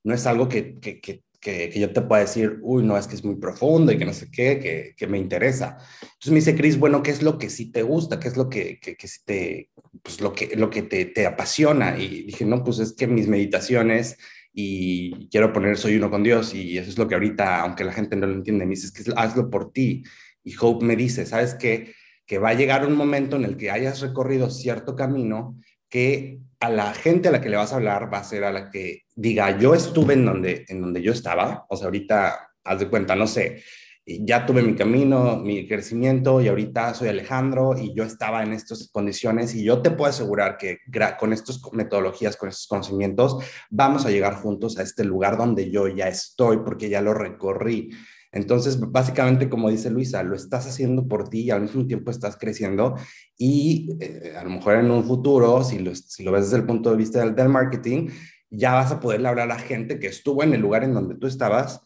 no 0.09 0.15
es 0.15 0.25
algo 0.25 0.49
que, 0.49 0.79
que, 0.79 0.99
que, 0.99 1.23
que, 1.39 1.71
yo 1.79 1.93
te 1.93 2.01
pueda 2.01 2.21
decir, 2.21 2.57
uy, 2.63 2.83
no, 2.83 2.97
es 2.97 3.05
que 3.05 3.13
es 3.13 3.23
muy 3.23 3.35
profundo 3.35 3.91
y 3.91 3.97
que 3.99 4.05
no 4.05 4.13
sé 4.13 4.31
qué, 4.31 4.95
que, 4.97 5.07
me 5.07 5.19
interesa. 5.19 5.77
Entonces 6.01 6.31
me 6.31 6.35
dice, 6.37 6.55
Cris, 6.55 6.79
bueno, 6.79 7.03
¿qué 7.03 7.11
es 7.11 7.21
lo 7.21 7.37
que 7.37 7.51
sí 7.51 7.71
te 7.71 7.83
gusta? 7.83 8.19
¿Qué 8.19 8.27
es 8.27 8.35
lo 8.35 8.49
que, 8.49 8.79
que, 8.79 8.97
te, 9.23 9.69
pues 10.01 10.19
lo 10.19 10.33
que, 10.33 10.55
lo 10.55 10.71
que 10.71 10.81
te, 10.81 11.05
te 11.05 11.27
apasiona? 11.27 11.95
Y 11.99 12.23
dije, 12.23 12.43
no, 12.43 12.63
pues 12.63 12.79
es 12.79 12.93
que 12.93 13.05
mis 13.05 13.27
meditaciones 13.27 14.17
y 14.51 15.29
quiero 15.29 15.53
poner 15.53 15.77
soy 15.77 15.95
uno 15.97 16.09
con 16.09 16.23
Dios 16.23 16.55
y 16.55 16.79
eso 16.79 16.89
es 16.89 16.97
lo 16.97 17.07
que 17.07 17.13
ahorita, 17.13 17.61
aunque 17.61 17.83
la 17.83 17.93
gente 17.93 18.15
no 18.15 18.25
lo 18.25 18.33
entiende, 18.33 18.65
me 18.65 18.71
dice, 18.71 18.87
es 18.87 18.91
que 18.91 19.11
hazlo 19.15 19.51
por 19.51 19.71
ti. 19.71 20.03
Y 20.43 20.55
Hope 20.59 20.83
me 20.83 20.95
dice, 20.95 21.27
¿sabes 21.27 21.53
qué? 21.53 21.93
Que 22.25 22.39
va 22.39 22.49
a 22.49 22.55
llegar 22.55 22.83
un 22.87 22.95
momento 22.95 23.35
en 23.35 23.45
el 23.45 23.57
que 23.57 23.69
hayas 23.69 24.01
recorrido 24.01 24.49
cierto 24.49 24.95
camino 24.95 25.55
que 25.87 26.39
a 26.59 26.69
la 26.69 26.93
gente 26.93 27.29
a 27.29 27.31
la 27.31 27.41
que 27.41 27.49
le 27.49 27.57
vas 27.57 27.71
a 27.71 27.77
hablar 27.77 28.13
va 28.13 28.19
a 28.19 28.23
ser 28.23 28.43
a 28.43 28.51
la 28.51 28.69
que 28.69 29.03
diga, 29.15 29.57
yo 29.57 29.73
estuve 29.73 30.13
en 30.13 30.25
donde, 30.25 30.65
en 30.67 30.81
donde 30.81 31.01
yo 31.01 31.13
estaba, 31.13 31.65
o 31.69 31.77
sea, 31.77 31.85
ahorita, 31.85 32.49
haz 32.63 32.79
de 32.79 32.89
cuenta, 32.89 33.15
no 33.15 33.27
sé, 33.27 33.63
ya 34.05 34.45
tuve 34.45 34.61
mi 34.63 34.75
camino, 34.75 35.37
mi 35.37 35.67
crecimiento 35.67 36.41
y 36.41 36.47
ahorita 36.47 36.93
soy 36.93 37.09
Alejandro 37.09 37.77
y 37.77 37.93
yo 37.93 38.03
estaba 38.03 38.43
en 38.43 38.53
estas 38.53 38.89
condiciones 38.91 39.53
y 39.53 39.63
yo 39.63 39.81
te 39.81 39.91
puedo 39.91 40.09
asegurar 40.09 40.57
que 40.57 40.79
con 41.19 41.31
estas 41.31 41.61
metodologías, 41.73 42.35
con 42.35 42.49
estos 42.49 42.67
conocimientos, 42.67 43.37
vamos 43.69 44.05
a 44.05 44.09
llegar 44.09 44.35
juntos 44.35 44.79
a 44.79 44.83
este 44.83 45.03
lugar 45.03 45.37
donde 45.37 45.69
yo 45.69 45.87
ya 45.87 46.07
estoy 46.07 46.57
porque 46.65 46.89
ya 46.89 47.01
lo 47.01 47.13
recorrí. 47.13 47.91
Entonces, 48.31 48.79
básicamente, 48.79 49.49
como 49.49 49.69
dice 49.69 49.89
Luisa, 49.89 50.21
lo 50.23 50.35
estás 50.35 50.67
haciendo 50.67 51.07
por 51.07 51.29
ti 51.29 51.41
y 51.41 51.51
al 51.51 51.61
mismo 51.61 51.87
tiempo 51.87 52.11
estás 52.11 52.37
creciendo 52.37 52.95
y 53.37 53.89
eh, 53.99 54.35
a 54.37 54.43
lo 54.43 54.51
mejor 54.51 54.75
en 54.75 54.91
un 54.91 55.03
futuro, 55.03 55.63
si 55.63 55.79
lo, 55.79 55.91
ves 55.91 56.45
desde 56.45 56.57
el 56.57 56.65
punto 56.65 56.91
de 56.91 56.97
vista 56.97 57.25
del, 57.25 57.49
marketing, 57.49 58.09
ya 58.51 58.73
vas 58.73 58.91
a 58.91 58.99
poderle 58.99 59.29
hablar 59.29 59.49
a 59.49 59.55
la 59.55 59.59
gente 59.59 59.99
que 59.99 60.07
estuvo 60.07 60.43
en 60.43 60.53
el 60.53 60.61
lugar 60.61 60.83
en 60.83 60.93
donde 60.93 61.15
tú 61.15 61.25
estabas, 61.25 61.81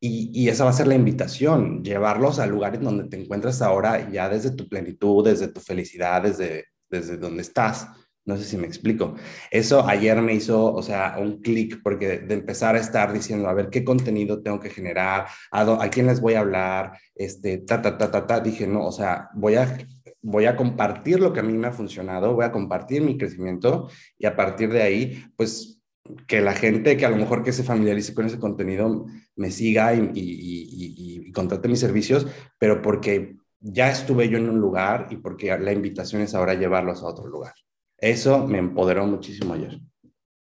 y, 0.00 0.30
y, 0.32 0.48
esa 0.48 0.64
va 0.64 0.70
a 0.70 0.72
ser 0.72 0.86
la 0.86 0.94
invitación, 0.94 1.82
llevarlos 1.84 2.38
al 2.38 2.50
lugar 2.50 2.76
en 2.76 2.84
donde 2.84 3.08
te 3.08 3.20
encuentras 3.20 3.60
ahora 3.62 4.10
ya 4.10 4.28
desde 4.28 4.52
tu 4.52 4.68
plenitud, 4.68 5.24
desde 5.24 5.48
tu 5.48 5.60
felicidad, 5.60 6.22
desde, 6.22 6.66
desde 6.88 7.16
donde 7.16 7.42
estás, 7.42 7.88
No 8.28 8.36
sé 8.36 8.44
si 8.44 8.58
me 8.58 8.66
explico. 8.66 9.14
Eso 9.50 9.88
ayer 9.88 10.20
me 10.20 10.34
hizo, 10.34 10.74
o 10.74 10.82
sea, 10.82 11.16
un 11.18 11.40
clic 11.40 11.80
porque 11.82 12.18
de 12.18 12.34
empezar 12.34 12.74
a 12.76 12.78
estar 12.78 13.10
diciendo, 13.10 13.48
a 13.48 13.54
ver, 13.54 13.70
¿qué 13.70 13.82
contenido 13.82 14.42
tengo 14.42 14.60
que 14.60 14.68
generar? 14.68 15.28
¿A, 15.50 15.82
a 15.82 15.88
quién 15.88 16.08
les 16.08 16.20
voy 16.20 16.34
a 16.34 16.40
hablar? 16.40 16.92
Este, 17.14 17.56
ta, 17.56 17.80
ta, 17.80 17.96
ta, 17.96 18.10
ta, 18.10 18.26
ta. 18.26 18.40
Dije, 18.40 18.66
no, 18.66 18.84
o 18.84 18.92
sea, 18.92 19.30
voy 19.32 19.54
a, 19.54 19.78
voy 20.20 20.44
a 20.44 20.56
compartir 20.56 21.20
lo 21.20 21.32
que 21.32 21.40
a 21.40 21.42
mí 21.42 21.54
me 21.54 21.68
ha 21.68 21.72
funcionado, 21.72 22.34
voy 22.34 22.44
a 22.44 22.52
compartir 22.52 23.00
mi 23.00 23.16
crecimiento 23.16 23.88
y 24.18 24.26
a 24.26 24.36
partir 24.36 24.70
de 24.74 24.82
ahí, 24.82 25.24
pues 25.34 25.80
que 26.26 26.42
la 26.42 26.52
gente 26.52 26.98
que 26.98 27.06
a 27.06 27.10
lo 27.10 27.16
mejor 27.16 27.42
que 27.42 27.52
se 27.52 27.64
familiarice 27.64 28.12
con 28.12 28.26
ese 28.26 28.38
contenido 28.38 29.06
me 29.36 29.50
siga 29.50 29.94
y, 29.94 30.00
y, 30.00 30.10
y, 30.14 31.28
y 31.28 31.32
contrate 31.32 31.68
mis 31.68 31.80
servicios, 31.80 32.26
pero 32.58 32.82
porque 32.82 33.36
ya 33.58 33.90
estuve 33.90 34.28
yo 34.28 34.36
en 34.36 34.50
un 34.50 34.60
lugar 34.60 35.06
y 35.08 35.16
porque 35.16 35.56
la 35.58 35.72
invitación 35.72 36.20
es 36.20 36.34
ahora 36.34 36.52
llevarlos 36.52 37.02
a 37.02 37.06
otro 37.06 37.26
lugar. 37.26 37.54
Eso 37.98 38.46
me 38.46 38.58
empoderó 38.58 39.06
muchísimo 39.06 39.54
ayer. 39.54 39.78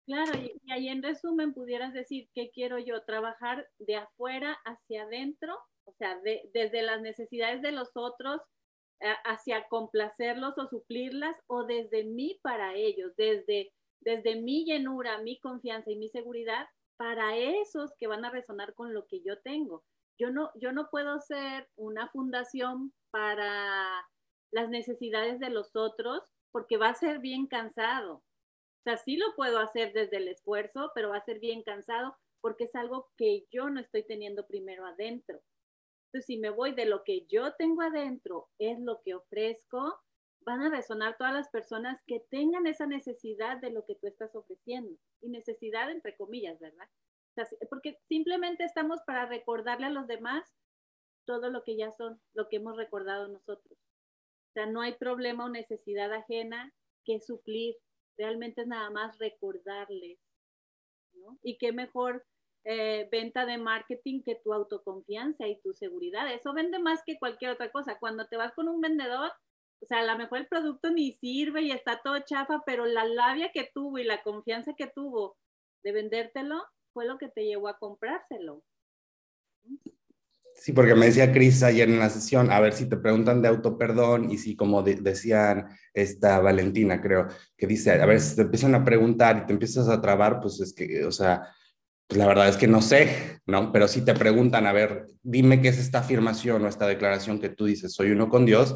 Claro, 0.05 0.37
y, 0.37 0.59
ahí 0.71 0.89
en 0.89 1.01
resumen 1.01 1.53
pudieras 1.53 1.93
decir 1.93 2.29
qué 2.33 2.49
quiero 2.51 2.77
yo, 2.77 3.03
trabajar 3.03 3.67
de 3.79 3.95
afuera 3.95 4.57
hacia 4.65 5.03
adentro, 5.03 5.57
o 5.85 5.93
sea, 5.93 6.19
desde 6.53 6.81
las 6.81 7.01
necesidades 7.01 7.61
de 7.61 7.71
los 7.71 7.91
otros 7.95 8.41
eh, 8.99 9.13
hacia 9.25 9.67
complacerlos 9.67 10.57
o 10.57 10.67
suplirlas, 10.67 11.35
o 11.47 11.65
desde 11.65 12.03
mí 12.03 12.39
para 12.41 12.73
ellos, 12.75 13.13
desde, 13.15 13.71
desde 14.01 14.35
mi 14.41 14.65
llenura, 14.65 15.17
mi 15.19 15.39
confianza 15.39 15.91
y 15.91 15.97
mi 15.97 16.09
seguridad 16.09 16.67
para 16.97 17.37
esos 17.37 17.91
que 17.97 18.07
van 18.07 18.25
a 18.25 18.31
resonar 18.31 18.73
con 18.73 18.93
lo 18.93 19.05
que 19.07 19.21
yo 19.21 19.39
tengo. 19.39 19.83
Yo 20.19 20.31
no, 20.31 20.51
yo 20.55 20.71
no 20.71 20.89
puedo 20.89 21.19
ser 21.21 21.69
una 21.75 22.09
fundación 22.09 22.91
para 23.11 23.87
las 24.51 24.69
necesidades 24.69 25.39
de 25.39 25.49
los 25.49 25.75
otros 25.75 26.23
porque 26.51 26.77
va 26.77 26.89
a 26.89 26.95
ser 26.95 27.19
bien 27.19 27.47
cansado. 27.47 28.15
O 28.15 28.83
sea, 28.83 28.97
sí 28.97 29.17
lo 29.17 29.35
puedo 29.35 29.59
hacer 29.59 29.93
desde 29.93 30.17
el 30.17 30.27
esfuerzo, 30.27 30.91
pero 30.95 31.09
va 31.09 31.17
a 31.17 31.25
ser 31.25 31.39
bien 31.39 31.63
cansado 31.63 32.17
porque 32.41 32.65
es 32.65 32.75
algo 32.75 33.11
que 33.17 33.45
yo 33.51 33.69
no 33.69 33.79
estoy 33.79 34.03
teniendo 34.03 34.47
primero 34.47 34.85
adentro. 34.85 35.41
Entonces, 36.05 36.25
si 36.25 36.37
me 36.37 36.49
voy 36.49 36.73
de 36.73 36.85
lo 36.85 37.03
que 37.03 37.25
yo 37.25 37.53
tengo 37.55 37.81
adentro, 37.81 38.49
es 38.59 38.79
lo 38.79 39.01
que 39.01 39.15
ofrezco, 39.15 39.99
van 40.41 40.61
a 40.61 40.69
resonar 40.69 41.17
todas 41.17 41.33
las 41.33 41.49
personas 41.49 42.01
que 42.07 42.21
tengan 42.31 42.67
esa 42.67 42.85
necesidad 42.85 43.57
de 43.57 43.71
lo 43.71 43.85
que 43.85 43.95
tú 43.95 44.07
estás 44.07 44.33
ofreciendo. 44.35 44.97
Y 45.21 45.29
necesidad 45.29 45.91
entre 45.91 46.15
comillas, 46.15 46.57
¿verdad? 46.59 46.87
O 47.31 47.33
sea, 47.35 47.45
porque 47.69 47.99
simplemente 48.07 48.63
estamos 48.63 49.01
para 49.01 49.25
recordarle 49.25 49.87
a 49.87 49.91
los 49.91 50.07
demás 50.07 50.49
todo 51.25 51.49
lo 51.49 51.65
que 51.65 51.75
ya 51.75 51.91
son, 51.91 52.21
lo 52.33 52.47
que 52.47 52.55
hemos 52.55 52.77
recordado 52.77 53.27
nosotros 53.27 53.77
sea, 54.57 54.65
no 54.65 54.81
hay 54.81 54.93
problema 54.93 55.45
o 55.45 55.49
necesidad 55.49 56.11
ajena 56.13 56.73
que 57.05 57.19
suplir. 57.19 57.75
Realmente 58.17 58.61
es 58.61 58.67
nada 58.67 58.89
más 58.89 59.17
recordarles. 59.19 60.19
¿no? 61.13 61.37
Y 61.43 61.57
qué 61.57 61.71
mejor 61.71 62.25
eh, 62.63 63.07
venta 63.11 63.45
de 63.45 63.57
marketing 63.57 64.23
que 64.23 64.35
tu 64.35 64.53
autoconfianza 64.53 65.47
y 65.47 65.61
tu 65.61 65.73
seguridad. 65.73 66.31
Eso 66.33 66.53
vende 66.53 66.79
más 66.79 67.01
que 67.05 67.17
cualquier 67.17 67.51
otra 67.51 67.71
cosa. 67.71 67.97
Cuando 67.99 68.27
te 68.27 68.37
vas 68.37 68.53
con 68.53 68.67
un 68.67 68.81
vendedor, 68.81 69.31
o 69.81 69.85
sea, 69.85 69.99
a 69.99 70.05
lo 70.05 70.17
mejor 70.17 70.39
el 70.39 70.47
producto 70.47 70.89
ni 70.89 71.13
sirve 71.13 71.61
y 71.61 71.71
está 71.71 72.01
todo 72.03 72.19
chafa, 72.19 72.63
pero 72.65 72.85
la 72.85 73.05
labia 73.05 73.51
que 73.53 73.69
tuvo 73.73 73.99
y 73.99 74.03
la 74.03 74.23
confianza 74.23 74.73
que 74.75 74.87
tuvo 74.87 75.37
de 75.83 75.91
vendértelo 75.91 76.63
fue 76.93 77.05
lo 77.05 77.17
que 77.17 77.29
te 77.29 77.45
llevó 77.45 77.67
a 77.67 77.77
comprárselo. 77.77 78.63
Sí, 80.59 80.73
porque 80.73 80.95
me 80.95 81.05
decía 81.05 81.31
Cris 81.31 81.61
ayer 81.61 81.87
en 81.87 81.99
la 81.99 82.09
sesión, 82.09 82.51
a 82.51 82.59
ver 82.59 82.73
si 82.73 82.89
te 82.89 82.97
preguntan 82.97 83.41
de 83.41 83.47
autoperdón 83.47 84.31
y 84.31 84.37
si 84.39 84.55
como 84.55 84.81
decían 84.81 85.67
esta 85.93 86.39
Valentina, 86.39 86.99
creo, 86.99 87.27
que 87.55 87.67
dice, 87.67 87.91
a 87.91 88.05
ver 88.05 88.19
si 88.19 88.35
te 88.35 88.41
empiezan 88.41 88.73
a 88.73 88.83
preguntar 88.83 89.37
y 89.37 89.45
te 89.45 89.53
empiezas 89.53 89.87
a 89.87 90.01
trabar, 90.01 90.39
pues 90.41 90.59
es 90.59 90.73
que, 90.73 91.05
o 91.05 91.11
sea, 91.11 91.47
pues 92.07 92.17
la 92.17 92.25
verdad 92.25 92.49
es 92.49 92.57
que 92.57 92.67
no 92.67 92.81
sé, 92.81 93.39
¿no? 93.45 93.71
Pero 93.71 93.87
si 93.87 94.03
te 94.03 94.15
preguntan, 94.15 94.65
a 94.65 94.73
ver, 94.73 95.07
dime 95.21 95.61
qué 95.61 95.67
es 95.67 95.77
esta 95.77 95.99
afirmación 95.99 96.65
o 96.65 96.67
esta 96.67 96.87
declaración 96.87 97.39
que 97.39 97.49
tú 97.49 97.65
dices, 97.65 97.93
soy 97.93 98.11
uno 98.11 98.27
con 98.27 98.45
Dios, 98.45 98.75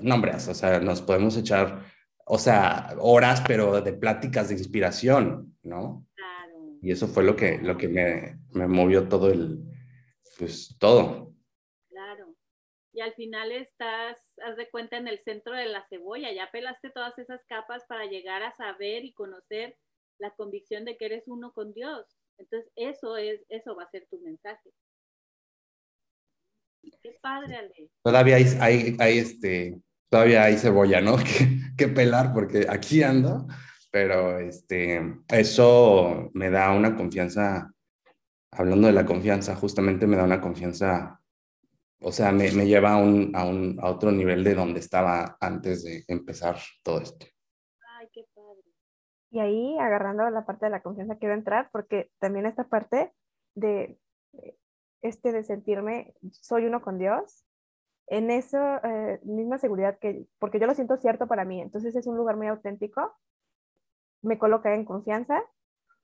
no, 0.00 0.14
hombre, 0.14 0.32
o 0.34 0.54
sea, 0.54 0.78
nos 0.80 1.02
podemos 1.02 1.36
echar, 1.36 1.86
o 2.24 2.38
sea, 2.38 2.94
horas, 2.98 3.42
pero 3.46 3.82
de 3.82 3.92
pláticas 3.94 4.48
de 4.48 4.54
inspiración, 4.54 5.56
¿no? 5.64 6.06
Claro. 6.14 6.78
Y 6.80 6.92
eso 6.92 7.08
fue 7.08 7.24
lo 7.24 7.34
que, 7.34 7.58
lo 7.58 7.76
que 7.76 7.88
me, 7.88 8.38
me 8.52 8.68
movió 8.68 9.08
todo 9.08 9.30
el, 9.30 9.60
pues 10.40 10.74
todo. 10.78 11.34
Claro. 11.90 12.34
Y 12.92 13.02
al 13.02 13.12
final 13.12 13.52
estás, 13.52 14.18
haz 14.44 14.56
de 14.56 14.68
cuenta, 14.70 14.96
en 14.96 15.06
el 15.06 15.20
centro 15.20 15.54
de 15.54 15.66
la 15.66 15.86
cebolla, 15.88 16.32
ya 16.32 16.50
pelaste 16.50 16.90
todas 16.90 17.16
esas 17.18 17.44
capas 17.44 17.84
para 17.86 18.06
llegar 18.06 18.42
a 18.42 18.52
saber 18.52 19.04
y 19.04 19.12
conocer 19.12 19.76
la 20.18 20.30
convicción 20.30 20.84
de 20.84 20.96
que 20.96 21.04
eres 21.04 21.24
uno 21.26 21.52
con 21.52 21.72
Dios. 21.74 22.06
Entonces, 22.38 22.72
eso 22.74 23.16
es, 23.18 23.42
eso 23.50 23.76
va 23.76 23.84
a 23.84 23.90
ser 23.90 24.08
tu 24.10 24.18
mensaje. 24.20 24.70
Qué 27.02 27.18
padre, 27.20 27.56
Ale. 27.56 27.90
Todavía 28.02 28.36
hay, 28.36 28.96
hay, 28.98 29.18
este, 29.18 29.78
todavía 30.08 30.44
hay 30.44 30.56
cebolla, 30.56 31.02
¿no? 31.02 31.16
Que, 31.18 31.60
que, 31.76 31.88
pelar 31.88 32.32
porque 32.32 32.66
aquí 32.68 33.02
ando, 33.02 33.46
pero 33.90 34.38
este, 34.38 35.00
eso 35.28 36.30
me 36.32 36.50
da 36.50 36.72
una 36.72 36.96
confianza 36.96 37.70
hablando 38.52 38.86
de 38.86 38.92
la 38.92 39.06
confianza, 39.06 39.54
justamente 39.54 40.06
me 40.06 40.16
da 40.16 40.24
una 40.24 40.40
confianza, 40.40 41.20
o 42.00 42.12
sea, 42.12 42.32
me, 42.32 42.50
me 42.52 42.66
lleva 42.66 42.94
a, 42.94 42.96
un, 42.96 43.32
a, 43.34 43.44
un, 43.44 43.78
a 43.80 43.88
otro 43.90 44.10
nivel 44.10 44.42
de 44.44 44.54
donde 44.54 44.80
estaba 44.80 45.36
antes 45.40 45.84
de 45.84 46.04
empezar 46.08 46.56
todo 46.82 47.00
esto. 47.00 47.26
Ay, 47.98 48.08
qué 48.12 48.24
padre. 48.34 48.62
Y 49.30 49.38
ahí, 49.38 49.78
agarrando 49.78 50.28
la 50.30 50.44
parte 50.44 50.66
de 50.66 50.70
la 50.70 50.82
confianza, 50.82 51.16
quiero 51.16 51.34
entrar 51.34 51.70
porque 51.72 52.10
también 52.18 52.46
esta 52.46 52.68
parte 52.68 53.12
de 53.54 53.98
este 55.02 55.32
de 55.32 55.44
sentirme, 55.44 56.14
soy 56.30 56.66
uno 56.66 56.82
con 56.82 56.98
Dios, 56.98 57.44
en 58.06 58.30
esa 58.30 58.78
eh, 58.78 59.20
misma 59.22 59.58
seguridad 59.58 59.98
que, 59.98 60.26
porque 60.38 60.58
yo 60.58 60.66
lo 60.66 60.74
siento 60.74 60.96
cierto 60.96 61.26
para 61.26 61.44
mí, 61.44 61.60
entonces 61.60 61.94
es 61.94 62.06
un 62.06 62.16
lugar 62.16 62.36
muy 62.36 62.48
auténtico, 62.48 63.16
me 64.22 64.38
coloca 64.38 64.74
en 64.74 64.84
confianza 64.84 65.42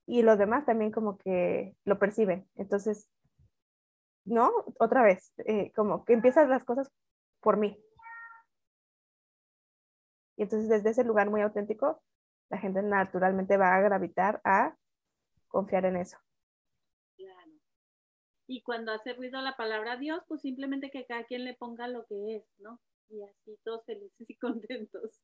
y 0.07 0.23
los 0.23 0.39
demás 0.39 0.65
también 0.65 0.91
como 0.91 1.17
que 1.17 1.75
lo 1.83 1.99
perciben. 1.99 2.49
Entonces, 2.55 3.11
¿no? 4.23 4.51
Otra 4.79 5.03
vez, 5.03 5.33
eh, 5.45 5.71
como 5.75 6.05
que 6.05 6.13
empiezan 6.13 6.49
las 6.49 6.63
cosas 6.63 6.89
por 7.41 7.57
mí. 7.57 7.77
Y 10.37 10.43
entonces 10.43 10.69
desde 10.69 10.91
ese 10.91 11.03
lugar 11.03 11.29
muy 11.29 11.41
auténtico, 11.41 12.01
la 12.49 12.57
gente 12.57 12.81
naturalmente 12.81 13.57
va 13.57 13.75
a 13.75 13.81
gravitar 13.81 14.39
a 14.45 14.75
confiar 15.49 15.85
en 15.85 15.97
eso. 15.97 16.17
Claro. 17.17 17.51
Y 18.47 18.61
cuando 18.63 18.93
hace 18.93 19.13
ruido 19.13 19.41
la 19.41 19.57
palabra 19.57 19.97
Dios, 19.97 20.23
pues 20.27 20.41
simplemente 20.41 20.89
que 20.89 21.05
cada 21.05 21.25
quien 21.25 21.43
le 21.43 21.55
ponga 21.55 21.87
lo 21.89 22.05
que 22.05 22.37
es, 22.37 22.45
¿no? 22.59 22.79
Y 23.09 23.23
así 23.23 23.59
todos 23.63 23.83
felices 23.85 24.29
y 24.29 24.37
contentos. 24.39 25.21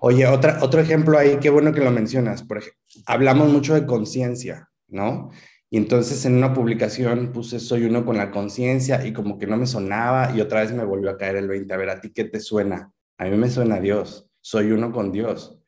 Oye, 0.00 0.26
otra, 0.26 0.58
otro 0.62 0.80
ejemplo 0.80 1.18
ahí, 1.18 1.38
qué 1.40 1.50
bueno 1.50 1.72
que 1.72 1.80
lo 1.80 1.90
mencionas. 1.90 2.42
Por 2.42 2.58
ejemplo, 2.58 2.80
hablamos 3.06 3.48
mucho 3.52 3.74
de 3.74 3.86
conciencia, 3.86 4.70
¿no? 4.86 5.30
Y 5.70 5.76
entonces 5.76 6.24
en 6.24 6.34
una 6.36 6.54
publicación 6.54 7.32
puse 7.32 7.60
soy 7.60 7.84
uno 7.84 8.04
con 8.04 8.16
la 8.16 8.30
conciencia 8.30 9.04
y 9.04 9.12
como 9.12 9.38
que 9.38 9.46
no 9.46 9.56
me 9.56 9.66
sonaba 9.66 10.32
y 10.34 10.40
otra 10.40 10.60
vez 10.60 10.72
me 10.72 10.84
volvió 10.84 11.10
a 11.10 11.18
caer 11.18 11.36
el 11.36 11.48
20. 11.48 11.74
A 11.74 11.76
ver, 11.76 11.90
¿a 11.90 12.00
ti 12.00 12.10
qué 12.12 12.24
te 12.24 12.40
suena? 12.40 12.92
A 13.18 13.24
mí 13.24 13.36
me 13.36 13.50
suena 13.50 13.80
Dios. 13.80 14.30
Soy 14.40 14.70
uno 14.70 14.92
con 14.92 15.12
Dios, 15.12 15.60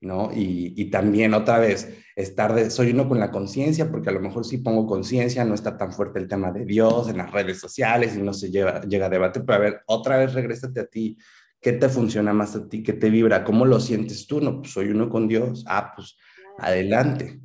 ¿no? 0.00 0.32
Y, 0.34 0.72
y 0.76 0.90
también 0.90 1.34
otra 1.34 1.58
vez 1.58 1.96
estar 2.16 2.54
de, 2.54 2.70
soy 2.70 2.90
uno 2.90 3.08
con 3.08 3.20
la 3.20 3.30
conciencia 3.30 3.90
porque 3.90 4.08
a 4.08 4.12
lo 4.12 4.20
mejor 4.20 4.44
sí 4.46 4.58
pongo 4.58 4.86
conciencia, 4.86 5.44
no 5.44 5.54
está 5.54 5.76
tan 5.76 5.92
fuerte 5.92 6.18
el 6.18 6.26
tema 6.26 6.50
de 6.50 6.64
Dios 6.64 7.08
en 7.10 7.18
las 7.18 7.30
redes 7.30 7.60
sociales 7.60 8.16
y 8.16 8.22
no 8.22 8.32
se 8.32 8.50
lleva, 8.50 8.80
llega 8.80 9.06
a 9.06 9.10
debate, 9.10 9.40
pero 9.40 9.54
a 9.54 9.58
ver, 9.58 9.80
otra 9.86 10.16
vez 10.16 10.32
regrésate 10.32 10.80
a 10.80 10.86
ti. 10.86 11.16
¿Qué 11.66 11.72
te 11.72 11.88
funciona 11.88 12.32
más 12.32 12.54
a 12.54 12.68
ti? 12.68 12.80
¿Qué 12.84 12.92
te 12.92 13.10
vibra? 13.10 13.42
¿Cómo 13.42 13.66
lo 13.66 13.80
sientes 13.80 14.28
tú? 14.28 14.40
No, 14.40 14.60
pues 14.60 14.72
soy 14.72 14.90
uno 14.90 15.10
con 15.10 15.26
Dios. 15.26 15.64
Ah, 15.66 15.92
pues 15.96 16.16
adelante. 16.58 17.40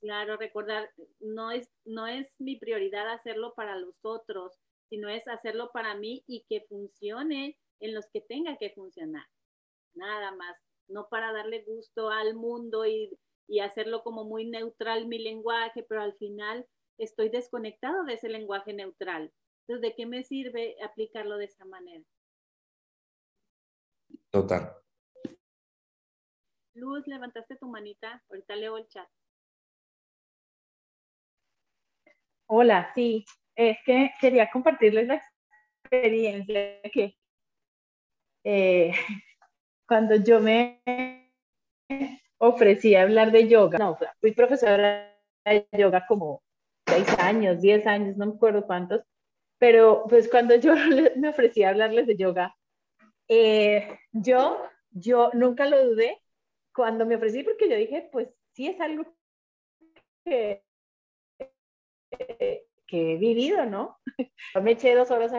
Claro, 0.00 0.36
recordar, 0.36 0.88
no 1.18 1.50
es, 1.50 1.68
no 1.84 2.06
es 2.06 2.32
mi 2.38 2.60
prioridad 2.60 3.12
hacerlo 3.12 3.52
para 3.56 3.76
los 3.76 4.04
otros, 4.04 4.56
sino 4.88 5.08
es 5.08 5.26
hacerlo 5.26 5.72
para 5.74 5.96
mí 5.96 6.22
y 6.28 6.44
que 6.48 6.64
funcione 6.68 7.58
en 7.80 7.92
los 7.92 8.06
que 8.12 8.20
tenga 8.20 8.56
que 8.56 8.70
funcionar. 8.70 9.26
Nada 9.94 10.30
más, 10.30 10.56
no 10.86 11.08
para 11.10 11.32
darle 11.32 11.64
gusto 11.64 12.10
al 12.10 12.36
mundo 12.36 12.86
y, 12.86 13.18
y 13.48 13.58
hacerlo 13.58 14.04
como 14.04 14.22
muy 14.22 14.48
neutral 14.48 15.08
mi 15.08 15.18
lenguaje, 15.18 15.84
pero 15.88 16.02
al 16.02 16.14
final 16.18 16.68
estoy 16.98 17.30
desconectado 17.30 18.04
de 18.04 18.14
ese 18.14 18.28
lenguaje 18.28 18.72
neutral. 18.74 19.32
Entonces, 19.66 19.90
¿de 19.90 19.96
qué 19.96 20.06
me 20.06 20.22
sirve 20.22 20.76
aplicarlo 20.84 21.36
de 21.36 21.46
esa 21.46 21.64
manera? 21.64 22.04
Total. 24.30 24.72
Luz, 26.74 27.06
levantaste 27.06 27.56
tu 27.56 27.68
manita. 27.68 28.22
Ahorita 28.28 28.56
leo 28.56 28.78
el 28.78 28.86
chat. 28.88 29.08
Hola, 32.46 32.92
sí. 32.94 33.24
Es 33.56 33.78
que 33.84 34.12
quería 34.20 34.50
compartirles 34.50 35.06
la 35.06 35.20
experiencia 35.82 36.80
que 36.92 37.16
eh, 38.44 38.92
cuando 39.86 40.16
yo 40.16 40.40
me 40.40 40.82
ofrecí 42.38 42.94
hablar 42.94 43.32
de 43.32 43.48
yoga. 43.48 43.78
No, 43.78 43.98
fui 44.20 44.32
profesora 44.32 45.12
de 45.44 45.68
yoga 45.76 46.06
como 46.06 46.42
seis 46.86 47.08
años, 47.18 47.60
diez 47.60 47.86
años, 47.86 48.16
no 48.16 48.26
me 48.26 48.34
acuerdo 48.34 48.66
cuántos, 48.66 49.02
pero 49.58 50.04
pues 50.08 50.28
cuando 50.28 50.54
yo 50.56 50.74
me 51.16 51.28
ofrecí 51.28 51.62
a 51.62 51.70
hablarles 51.70 52.06
de 52.06 52.16
yoga, 52.16 52.56
eh, 53.32 54.00
yo, 54.10 54.60
yo 54.90 55.30
nunca 55.34 55.64
lo 55.66 55.86
dudé 55.86 56.20
cuando 56.74 57.06
me 57.06 57.14
ofrecí 57.14 57.44
porque 57.44 57.68
yo 57.68 57.76
dije, 57.76 58.08
pues 58.10 58.28
sí 58.54 58.66
es 58.66 58.80
algo 58.80 59.04
que, 60.24 60.64
que 62.88 63.12
he 63.12 63.16
vivido, 63.18 63.64
¿no? 63.66 64.00
Me 64.60 64.72
eché 64.72 64.96
dos 64.96 65.12
horas 65.12 65.32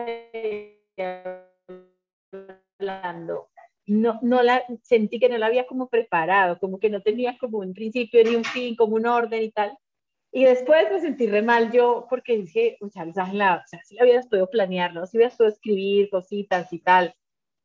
hablando. 2.80 3.50
No, 3.86 4.18
no 4.22 4.42
la 4.42 4.64
sentí 4.82 5.18
que 5.20 5.28
no 5.28 5.36
la 5.36 5.46
había 5.46 5.66
como 5.66 5.90
preparado, 5.90 6.58
como 6.58 6.78
que 6.78 6.88
no 6.88 7.02
tenía 7.02 7.36
como 7.36 7.58
un 7.58 7.74
principio 7.74 8.24
ni 8.24 8.36
un 8.36 8.44
fin, 8.44 8.74
como 8.74 8.96
un 8.96 9.04
orden 9.06 9.42
y 9.42 9.50
tal. 9.50 9.76
Y 10.32 10.44
después 10.44 10.90
me 10.90 11.00
sentí 11.02 11.26
re 11.26 11.42
mal 11.42 11.70
yo 11.72 12.06
porque 12.08 12.38
dije, 12.38 12.78
o 12.80 12.88
sea, 12.88 13.04
o 13.04 13.12
sea, 13.12 13.84
si 13.84 13.96
la 13.96 14.04
hubieras 14.04 14.28
podido 14.28 14.48
planear, 14.48 14.94
¿no? 14.94 15.06
Si 15.06 15.18
hubieras 15.18 15.36
podido 15.36 15.52
escribir 15.52 16.08
cositas 16.08 16.72
y 16.72 16.78
tal. 16.78 17.14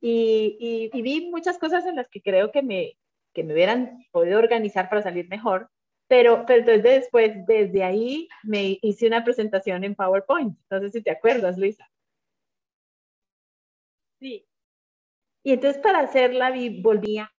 Y, 0.01 0.89
y, 0.93 1.01
vi 1.01 1.29
muchas 1.31 1.57
cosas 1.57 1.85
en 1.85 1.95
las 1.95 2.07
que 2.09 2.21
creo 2.21 2.51
que 2.51 2.61
me, 2.61 2.97
que 3.33 3.43
me 3.43 3.53
hubieran 3.53 4.05
podido 4.11 4.39
organizar 4.39 4.89
para 4.89 5.01
salir 5.01 5.27
mejor, 5.27 5.69
pero, 6.07 6.45
pero 6.45 6.59
entonces 6.59 6.83
después, 6.83 7.33
desde 7.47 7.83
ahí, 7.83 8.27
me 8.43 8.77
hice 8.81 9.07
una 9.07 9.23
presentación 9.23 9.83
en 9.83 9.95
PowerPoint. 9.95 10.57
No 10.69 10.79
sé 10.79 10.89
si 10.91 11.01
te 11.03 11.11
acuerdas, 11.11 11.57
Luisa. 11.57 11.89
Sí. 14.19 14.47
Y 15.43 15.53
entonces 15.53 15.81
para 15.81 15.99
hacerla 15.99 16.53
volvía 16.81 17.31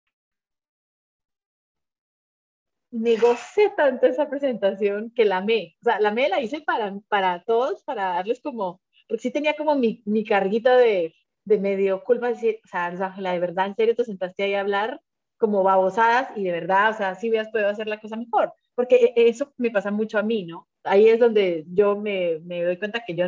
negocié 2.91 3.70
tanto 3.76 4.08
esa 4.08 4.30
presentación 4.30 5.12
que 5.12 5.26
la 5.26 5.38
amé. 5.38 5.76
O 5.82 5.84
sea, 5.86 5.99
la 5.99 6.10
amé, 6.10 6.30
la 6.30 6.41
hice 6.41 6.62
para, 6.62 6.97
para 7.10 7.43
todos, 7.43 7.84
para 7.84 8.10
darles 8.16 8.41
como, 8.41 8.82
porque 9.08 9.22
sí 9.22 9.32
tenía 9.32 9.55
como 9.55 9.76
mi, 9.76 10.01
mi 10.05 10.24
carguita 10.24 10.78
de, 10.78 11.14
de 11.48 11.60
medio 11.60 12.04
culpa, 12.04 12.28
decir, 12.28 12.60
o 12.66 12.68
sea, 12.68 12.91
la 13.18 13.32
de 13.32 13.39
verdad, 13.39 13.68
en 13.68 13.76
serio, 13.76 13.95
te 13.95 14.04
sentaste 14.04 14.43
ahí 14.43 14.54
a 14.54 14.60
hablar 14.60 15.00
como 15.38 15.64
babosadas 15.64 16.30
y 16.36 16.43
de 16.43 16.52
verdad, 16.52 16.89
o 16.89 16.93
sea, 16.93 17.16
sí 17.16 17.30
hubieras 17.30 17.50
podido 17.50 17.70
hacer 17.70 17.88
la 17.88 18.02
cosa 18.02 18.18
mejor, 18.18 18.54
porque 18.76 19.14
e, 19.16 19.30
eso 19.30 19.54
me 19.58 19.72
pasa 19.72 19.91
mucho 19.91 20.18
a 20.20 20.24
mí, 20.24 20.43
¿no? 20.43 20.68
Ahí 20.84 21.08
es 21.08 21.20
donde 21.20 21.64
yo 21.70 21.95
me, 21.95 22.39
me 22.43 22.64
doy 22.64 22.78
cuenta 22.78 23.04
que 23.06 23.16
yo 23.16 23.26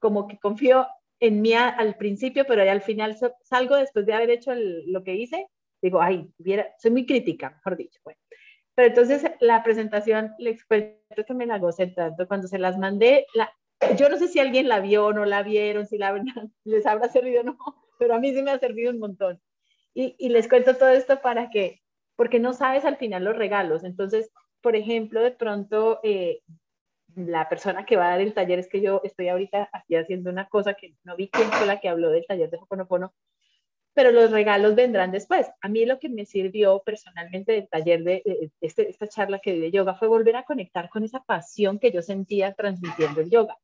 como 0.00 0.26
que 0.26 0.38
confío 0.38 0.86
en 1.20 1.40
mí 1.40 1.52
al 1.54 1.94
principio, 1.96 2.44
pero 2.48 2.64
ya 2.64 2.72
al 2.72 2.82
final 2.82 3.16
salgo 3.42 3.76
después 3.76 4.06
de 4.06 4.14
haber 4.14 4.30
hecho 4.30 4.52
lo 4.54 5.04
que 5.04 5.14
hice, 5.14 5.46
digo, 5.80 6.02
ay, 6.02 6.28
soy 6.78 6.90
muy 6.90 7.06
crítica, 7.06 7.50
mejor 7.50 7.76
dicho, 7.76 8.00
bueno. 8.02 8.18
Pero 8.74 8.88
entonces 8.88 9.30
la 9.40 9.62
presentación, 9.62 10.32
le 10.38 10.50
experto 10.50 11.24
que 11.24 11.34
me 11.34 11.46
la 11.46 11.58
gocé 11.58 11.88
tanto, 11.88 12.26
cuando 12.26 12.48
se 12.48 12.58
las 12.58 12.76
mandé, 12.76 13.26
la, 13.34 13.52
yo 13.96 14.08
no 14.08 14.18
sé 14.18 14.28
si 14.28 14.38
alguien 14.38 14.68
la 14.68 14.80
vio 14.80 15.06
o 15.06 15.12
no 15.12 15.24
la 15.24 15.42
vieron, 15.42 15.86
si 15.86 15.98
la, 15.98 16.12
les 16.64 16.86
habrá 16.86 17.08
servido 17.08 17.42
o 17.42 17.44
no, 17.44 17.58
pero 17.98 18.14
a 18.14 18.18
mí 18.18 18.32
sí 18.34 18.42
me 18.42 18.50
ha 18.50 18.58
servido 18.58 18.90
un 18.90 18.98
montón. 18.98 19.40
Y, 19.94 20.16
y, 20.18 20.30
les 20.30 20.48
cuento 20.48 20.76
todo 20.76 20.88
esto 20.88 21.20
para 21.20 21.50
que, 21.50 21.82
porque 22.16 22.40
no 22.40 22.54
sabes 22.54 22.84
al 22.84 22.96
final 22.96 23.24
los 23.24 23.36
regalos. 23.36 23.84
Entonces, 23.84 24.30
por 24.62 24.74
ejemplo, 24.74 25.20
de 25.20 25.32
pronto, 25.32 26.00
eh, 26.02 26.40
la 27.14 27.48
persona 27.48 27.84
que 27.84 27.96
va 27.96 28.06
a 28.06 28.10
dar 28.10 28.20
el 28.20 28.34
taller 28.34 28.58
es 28.58 28.68
que 28.68 28.80
yo 28.80 29.00
estoy 29.04 29.28
ahorita 29.28 29.68
aquí 29.72 29.96
haciendo 29.96 30.30
una 30.30 30.48
cosa 30.48 30.74
que 30.74 30.94
no 31.04 31.16
vi 31.16 31.28
quién 31.28 31.48
fue 31.50 31.66
la 31.66 31.80
que 31.80 31.88
habló 31.88 32.10
del 32.10 32.26
taller 32.26 32.50
de 32.50 32.58
Hoponopono, 32.58 33.12
pero 33.94 34.10
los 34.10 34.30
regalos 34.30 34.74
vendrán 34.74 35.12
después. 35.12 35.50
A 35.60 35.68
mí 35.68 35.84
lo 35.84 35.98
que 35.98 36.08
me 36.08 36.24
sirvió 36.24 36.82
personalmente 36.84 37.52
del 37.52 37.68
taller 37.68 38.02
de, 38.04 38.50
este, 38.60 38.88
esta 38.88 39.06
charla 39.06 39.40
que 39.40 39.52
di 39.52 39.60
de 39.60 39.70
yoga 39.70 39.94
fue 39.94 40.08
volver 40.08 40.36
a 40.36 40.44
conectar 40.44 40.88
con 40.88 41.04
esa 41.04 41.22
pasión 41.22 41.78
que 41.78 41.92
yo 41.92 42.00
sentía 42.00 42.54
transmitiendo 42.54 43.20
el 43.20 43.30
yoga. 43.30 43.58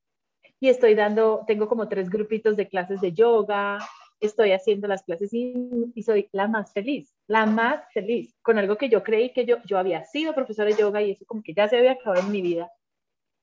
Y 0.61 0.69
estoy 0.69 0.95
dando, 0.95 1.45
tengo 1.47 1.69
como 1.69 1.89
tres 1.89 2.11
grupitos 2.11 2.57
de 2.57 2.69
clases 2.69 3.01
de 3.01 3.13
yoga, 3.13 3.79
estoy 4.21 4.53
haciendo 4.53 4.89
las 4.89 5.03
clases 5.03 5.33
y, 5.33 5.93
soy 6.03 6.29
la 6.33 6.49
más 6.49 6.73
feliz, 6.73 7.15
la 7.27 7.47
más 7.47 7.85
feliz, 7.93 8.35
con 8.43 8.59
algo 8.59 8.77
que 8.77 8.89
yo 8.89 9.03
creí 9.03 9.33
que 9.33 9.45
yo, 9.45 9.59
yo 9.65 9.79
había 9.79 10.05
sido 10.05 10.35
profesora 10.35 10.71
de 10.71 10.77
yoga 10.77 11.03
y 11.03 11.13
eso 11.13 11.25
como 11.27 11.43
que 11.43 11.55
ya 11.55 11.69
se 11.69 11.79
había 11.79 11.93
acabado 11.93 12.23
en 12.23 12.33
mi 12.33 12.43
vida. 12.43 12.71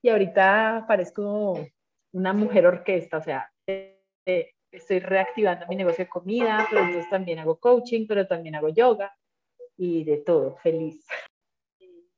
Y 0.02 0.10
ahorita 0.10 0.86
parezco 0.88 1.66
una 2.14 2.34
mujer 2.34 2.68
orquesta, 2.68 3.18
o 3.18 3.24
sea, 3.24 3.52
eh, 3.68 4.02
eh, 4.26 4.52
estoy 4.72 5.00
reactivando 5.00 5.66
mi 5.68 5.76
negocio 5.76 6.04
de 6.04 6.10
comida, 6.10 6.68
pero 6.70 6.82
entonces 6.84 7.10
también 7.10 7.40
hago 7.40 7.58
coaching, 7.58 8.06
pero 8.08 8.28
también 8.28 8.56
hago 8.56 8.70
yoga 8.70 9.16
y 9.78 10.04
de 10.04 10.18
todo, 10.18 10.58
feliz. 10.58 11.06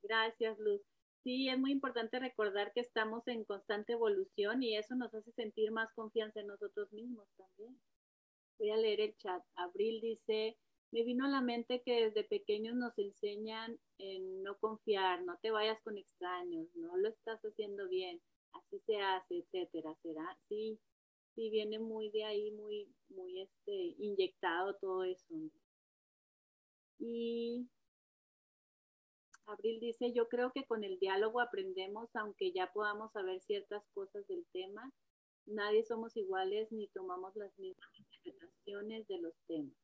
Gracias, 0.04 0.58
Luz. 0.60 0.82
Sí, 1.28 1.50
es 1.50 1.60
muy 1.60 1.74
importante 1.74 2.20
recordar 2.20 2.72
que 2.72 2.80
estamos 2.80 3.28
en 3.28 3.44
constante 3.44 3.92
evolución 3.92 4.64
y 4.64 4.78
eso 4.78 4.96
nos 4.96 5.14
hace 5.14 5.34
sentir 5.34 5.72
más 5.72 5.92
confianza 5.92 6.40
en 6.40 6.48
nosotros 6.48 6.94
mismos 6.94 7.28
también. 7.36 7.78
Voy 8.58 8.70
a 8.70 8.78
leer 8.78 9.02
el 9.02 9.18
chat. 9.18 9.44
Abril 9.58 10.00
dice, 10.00 10.56
me 10.92 11.04
vino 11.04 11.26
a 11.26 11.28
la 11.28 11.42
mente 11.42 11.82
que 11.82 12.06
desde 12.06 12.24
pequeños 12.24 12.78
nos 12.78 12.98
enseñan 12.98 13.78
en 13.98 14.42
no 14.42 14.58
confiar, 14.58 15.22
no 15.24 15.38
te 15.42 15.52
vayas 15.52 15.82
con 15.82 15.98
extraños, 15.98 16.74
no 16.76 16.96
lo 16.96 17.10
estás 17.10 17.42
haciendo 17.42 17.90
bien, 17.90 18.22
así 18.54 18.80
se 18.86 18.96
hace, 19.02 19.40
etcétera. 19.40 19.94
¿Será? 20.02 20.40
Sí, 20.48 20.80
sí 21.36 21.50
viene 21.50 21.78
muy 21.78 22.10
de 22.10 22.24
ahí, 22.24 22.52
muy, 22.52 22.88
muy 23.10 23.42
este, 23.42 23.96
inyectado 23.98 24.76
todo 24.76 25.04
eso. 25.04 25.36
Y 27.00 27.68
Abril 29.48 29.80
dice, 29.80 30.14
yo 30.14 30.28
creo 30.28 30.52
que 30.52 30.66
con 30.66 30.84
el 30.84 31.00
diálogo 31.00 31.40
aprendemos, 31.40 32.10
aunque 32.16 32.52
ya 32.52 32.72
podamos 32.74 33.12
saber 33.12 33.42
ciertas 33.42 33.84
cosas 33.94 34.28
del 34.28 34.46
tema, 34.52 34.92
nadie 35.46 35.84
somos 35.84 36.16
iguales 36.18 36.72
ni 36.72 36.88
tomamos 36.90 37.36
las 37.36 37.58
mismas 37.58 37.90
interpretaciones 37.98 39.08
de 39.08 39.18
los 39.20 39.34
temas. 39.48 39.78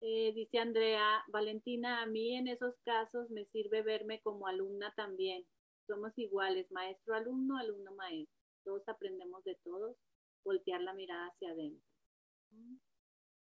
Eh, 0.00 0.32
dice 0.34 0.58
Andrea, 0.58 1.24
Valentina, 1.28 2.02
a 2.02 2.06
mí 2.06 2.36
en 2.36 2.48
esos 2.48 2.74
casos 2.84 3.30
me 3.30 3.44
sirve 3.44 3.82
verme 3.82 4.20
como 4.22 4.46
alumna 4.46 4.92
también. 4.96 5.44
Somos 5.86 6.16
iguales, 6.18 6.70
maestro-alumno, 6.70 7.58
alumno-maestro 7.58 8.36
todos 8.66 8.82
aprendemos 8.88 9.44
de 9.44 9.54
todos, 9.62 9.96
voltear 10.44 10.80
la 10.82 10.92
mirada 10.92 11.28
hacia 11.28 11.52
adentro. 11.52 11.88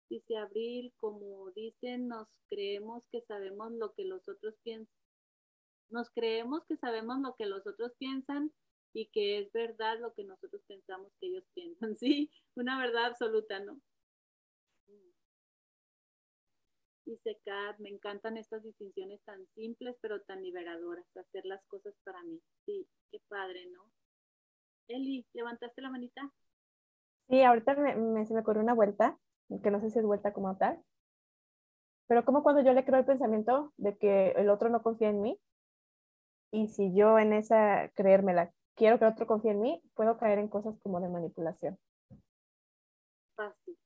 Dice 0.08 0.36
Abril, 0.36 0.92
como 1.00 1.50
dicen, 1.52 2.08
nos 2.08 2.28
creemos 2.48 3.04
que 3.12 3.20
sabemos 3.22 3.72
lo 3.72 3.92
que 3.92 4.04
los 4.04 4.26
otros 4.28 4.54
piensan. 4.62 4.94
Nos 5.90 6.10
creemos 6.10 6.64
que 6.66 6.76
sabemos 6.76 7.18
lo 7.20 7.34
que 7.36 7.46
los 7.46 7.66
otros 7.66 7.92
piensan 7.98 8.52
y 8.94 9.06
que 9.06 9.38
es 9.38 9.52
verdad 9.52 9.98
lo 10.00 10.14
que 10.14 10.24
nosotros 10.24 10.62
pensamos 10.66 11.12
que 11.20 11.28
ellos 11.28 11.44
piensan. 11.54 11.96
Sí, 11.98 12.30
una 12.54 12.78
verdad 12.78 13.06
absoluta, 13.06 13.60
¿no? 13.60 13.80
Dice 17.04 17.40
Kat, 17.42 17.78
me 17.78 17.88
encantan 17.88 18.36
estas 18.36 18.62
distinciones 18.62 19.22
tan 19.24 19.46
simples 19.54 19.96
pero 20.02 20.20
tan 20.22 20.42
liberadoras, 20.42 21.06
hacer 21.16 21.46
las 21.46 21.64
cosas 21.66 21.94
para 22.04 22.22
mí. 22.22 22.38
Sí, 22.66 22.86
qué 23.10 23.18
padre, 23.28 23.64
¿no? 23.70 23.90
Eli, 24.88 25.26
¿levantaste 25.32 25.80
la 25.80 25.90
manita? 25.90 26.30
Sí, 27.28 27.42
ahorita 27.42 27.74
me, 27.76 28.26
se 28.26 28.34
me 28.34 28.40
ocurrió 28.40 28.62
una 28.62 28.74
vuelta, 28.74 29.18
que 29.62 29.70
no 29.70 29.80
sé 29.80 29.90
si 29.90 29.98
es 29.98 30.04
vuelta 30.04 30.32
como 30.32 30.56
tal, 30.56 30.82
pero 32.06 32.24
como 32.24 32.42
cuando 32.42 32.62
yo 32.62 32.72
le 32.72 32.84
creo 32.84 32.98
el 32.98 33.04
pensamiento 33.04 33.72
de 33.76 33.96
que 33.96 34.30
el 34.32 34.48
otro 34.50 34.68
no 34.68 34.82
confía 34.82 35.10
en 35.10 35.22
mí, 35.22 35.40
y 36.50 36.68
si 36.68 36.94
yo 36.94 37.18
en 37.18 37.32
esa 37.32 37.90
creérmela 37.94 38.52
quiero 38.74 38.98
que 38.98 39.04
el 39.04 39.12
otro 39.12 39.26
confíe 39.26 39.50
en 39.50 39.60
mí, 39.60 39.82
puedo 39.94 40.16
caer 40.18 40.38
en 40.38 40.48
cosas 40.48 40.78
como 40.80 41.00
de 41.00 41.08
manipulación. 41.08 41.78
Fácil. 43.36 43.76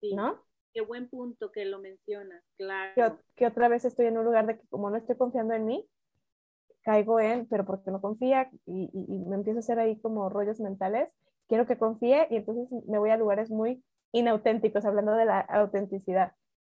Sí. 0.00 0.14
¿No? 0.14 0.40
Qué 0.72 0.80
buen 0.80 1.10
punto 1.10 1.52
que 1.52 1.66
lo 1.66 1.78
mencionas, 1.80 2.42
claro. 2.56 2.92
Que, 2.94 3.12
que, 3.36 3.46
otra 3.46 3.68
vez 3.68 3.84
estoy 3.84 4.06
en 4.06 4.16
un 4.16 4.24
lugar 4.24 4.46
de 4.46 4.58
que 4.58 4.66
como 4.68 4.88
no 4.88 4.96
estoy 4.96 5.16
confiando 5.16 5.52
en 5.52 5.66
mí, 5.66 5.86
caigo 6.82 7.20
en, 7.20 7.46
pero 7.46 7.64
porque 7.64 7.90
no 7.90 8.00
confía 8.00 8.50
y, 8.66 8.90
me 9.26 9.36
empiezo 9.36 9.58
a 9.58 9.60
hacer 9.60 9.78
ahí 9.78 9.98
como 10.00 10.28
rollos 10.28 10.60
mentales, 10.60 11.14
quiero 11.48 11.66
que 11.66 11.78
confíe 11.78 12.26
y 12.30 12.36
entonces 12.36 12.68
me 12.88 12.98
voy 12.98 13.10
a 13.10 13.16
lugares 13.16 13.50
muy 13.50 13.82
inauténticos, 14.12 14.84
hablando 14.84 15.12
de 15.12 15.24
la 15.24 15.40
autenticidad, 15.40 16.32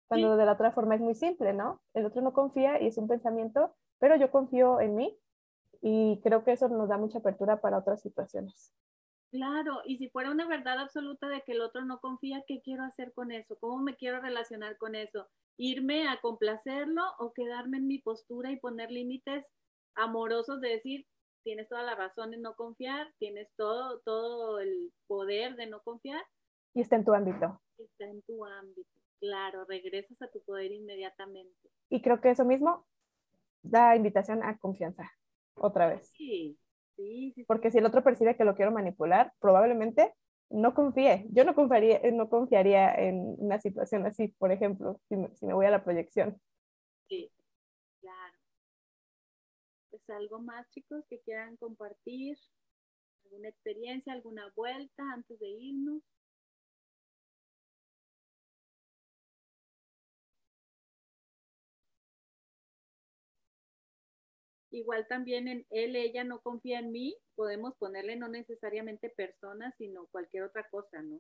cuando 0.07 0.37
de 0.37 0.45
la 0.45 0.53
otra 0.53 0.71
forma 0.71 0.95
es 0.95 1.01
muy 1.01 1.15
simple, 1.15 1.53
¿no? 1.53 1.81
El 1.93 2.05
otro 2.05 2.21
no 2.21 2.33
confía 2.33 2.81
y 2.81 2.87
es 2.87 2.97
un 2.97 3.07
pensamiento, 3.07 3.75
pero 3.99 4.15
yo 4.15 4.31
confío 4.31 4.79
en 4.81 4.95
mí 4.95 5.17
y 5.81 6.19
creo 6.23 6.43
que 6.43 6.53
eso 6.53 6.67
nos 6.69 6.89
da 6.89 6.97
mucha 6.97 7.19
apertura 7.19 7.61
para 7.61 7.77
otras 7.77 8.01
situaciones. 8.01 8.73
Claro, 9.31 9.81
y 9.85 9.97
si 9.97 10.09
fuera 10.09 10.31
una 10.31 10.47
verdad 10.47 10.79
absoluta 10.79 11.27
de 11.27 11.41
que 11.41 11.51
el 11.51 11.61
otro 11.61 11.83
no 11.83 11.99
confía, 11.99 12.43
¿qué 12.47 12.61
quiero 12.61 12.83
hacer 12.83 13.13
con 13.13 13.31
eso? 13.31 13.57
¿Cómo 13.59 13.79
me 13.79 13.95
quiero 13.95 14.21
relacionar 14.21 14.77
con 14.77 14.95
eso? 14.95 15.27
¿Irme 15.57 16.07
a 16.07 16.21
complacerlo 16.21 17.01
o 17.19 17.33
quedarme 17.33 17.77
en 17.77 17.87
mi 17.87 17.99
postura 17.99 18.51
y 18.51 18.59
poner 18.59 18.89
límites 18.89 19.45
amorosos 19.95 20.61
de 20.61 20.69
decir, 20.69 21.05
tienes 21.43 21.67
toda 21.67 21.83
la 21.83 21.95
razón 21.95 22.33
en 22.33 22.41
no 22.41 22.55
confiar, 22.55 23.13
tienes 23.19 23.49
todo, 23.55 23.99
todo 23.99 24.59
el 24.59 24.93
poder 25.07 25.55
de 25.55 25.67
no 25.67 25.81
confiar. 25.81 26.23
Y 26.77 26.81
está 26.81 26.95
en 26.95 27.05
tu 27.05 27.11
ámbito. 27.11 27.59
Está 27.79 28.05
en 28.05 28.21
tu 28.21 28.45
ámbito. 28.45 28.87
Claro, 29.19 29.65
regresas 29.65 30.21
a 30.21 30.27
tu 30.27 30.43
poder 30.43 30.71
inmediatamente. 30.71 31.71
Y 31.89 32.03
creo 32.03 32.21
que 32.21 32.29
eso 32.29 32.45
mismo 32.45 32.85
da 33.63 33.95
invitación 33.95 34.43
a 34.43 34.59
confianza, 34.59 35.11
otra 35.55 35.87
vez. 35.87 36.07
Sí, 36.09 36.55
sí, 36.95 37.31
sí. 37.33 37.43
Porque 37.45 37.71
si 37.71 37.79
el 37.79 37.85
otro 37.87 38.03
percibe 38.03 38.37
que 38.37 38.45
lo 38.45 38.55
quiero 38.55 38.71
manipular, 38.71 39.33
probablemente 39.39 40.13
no 40.51 40.75
confíe. 40.75 41.25
Yo 41.31 41.45
no 41.45 41.55
confiaría, 41.55 41.99
no 42.11 42.29
confiaría 42.29 42.93
en 42.93 43.35
una 43.39 43.59
situación 43.59 44.05
así, 44.05 44.27
por 44.27 44.51
ejemplo, 44.51 45.01
si 45.09 45.17
me, 45.17 45.35
si 45.35 45.47
me 45.47 45.55
voy 45.55 45.65
a 45.65 45.71
la 45.71 45.83
proyección. 45.83 46.39
Sí, 47.09 47.31
claro. 48.01 48.37
Pues 49.89 50.07
algo 50.11 50.37
más, 50.41 50.69
chicos, 50.69 51.03
que 51.09 51.21
quieran 51.21 51.57
compartir, 51.57 52.37
alguna 53.23 53.49
experiencia, 53.49 54.13
alguna 54.13 54.53
vuelta 54.55 55.01
antes 55.11 55.39
de 55.39 55.47
irnos. 55.47 56.03
Igual 64.77 65.07
también 65.07 65.47
en 65.47 65.65
él, 65.71 65.95
ella 65.95 66.23
no 66.23 66.39
confía 66.39 66.77
en 66.77 66.91
mí, 66.91 67.17
podemos 67.35 67.73
ponerle 67.77 68.15
no 68.15 68.27
necesariamente 68.27 69.09
personas, 69.09 69.73
sino 69.79 70.05
cualquier 70.11 70.43
otra 70.43 70.69
cosa, 70.69 71.01
¿no? 71.01 71.19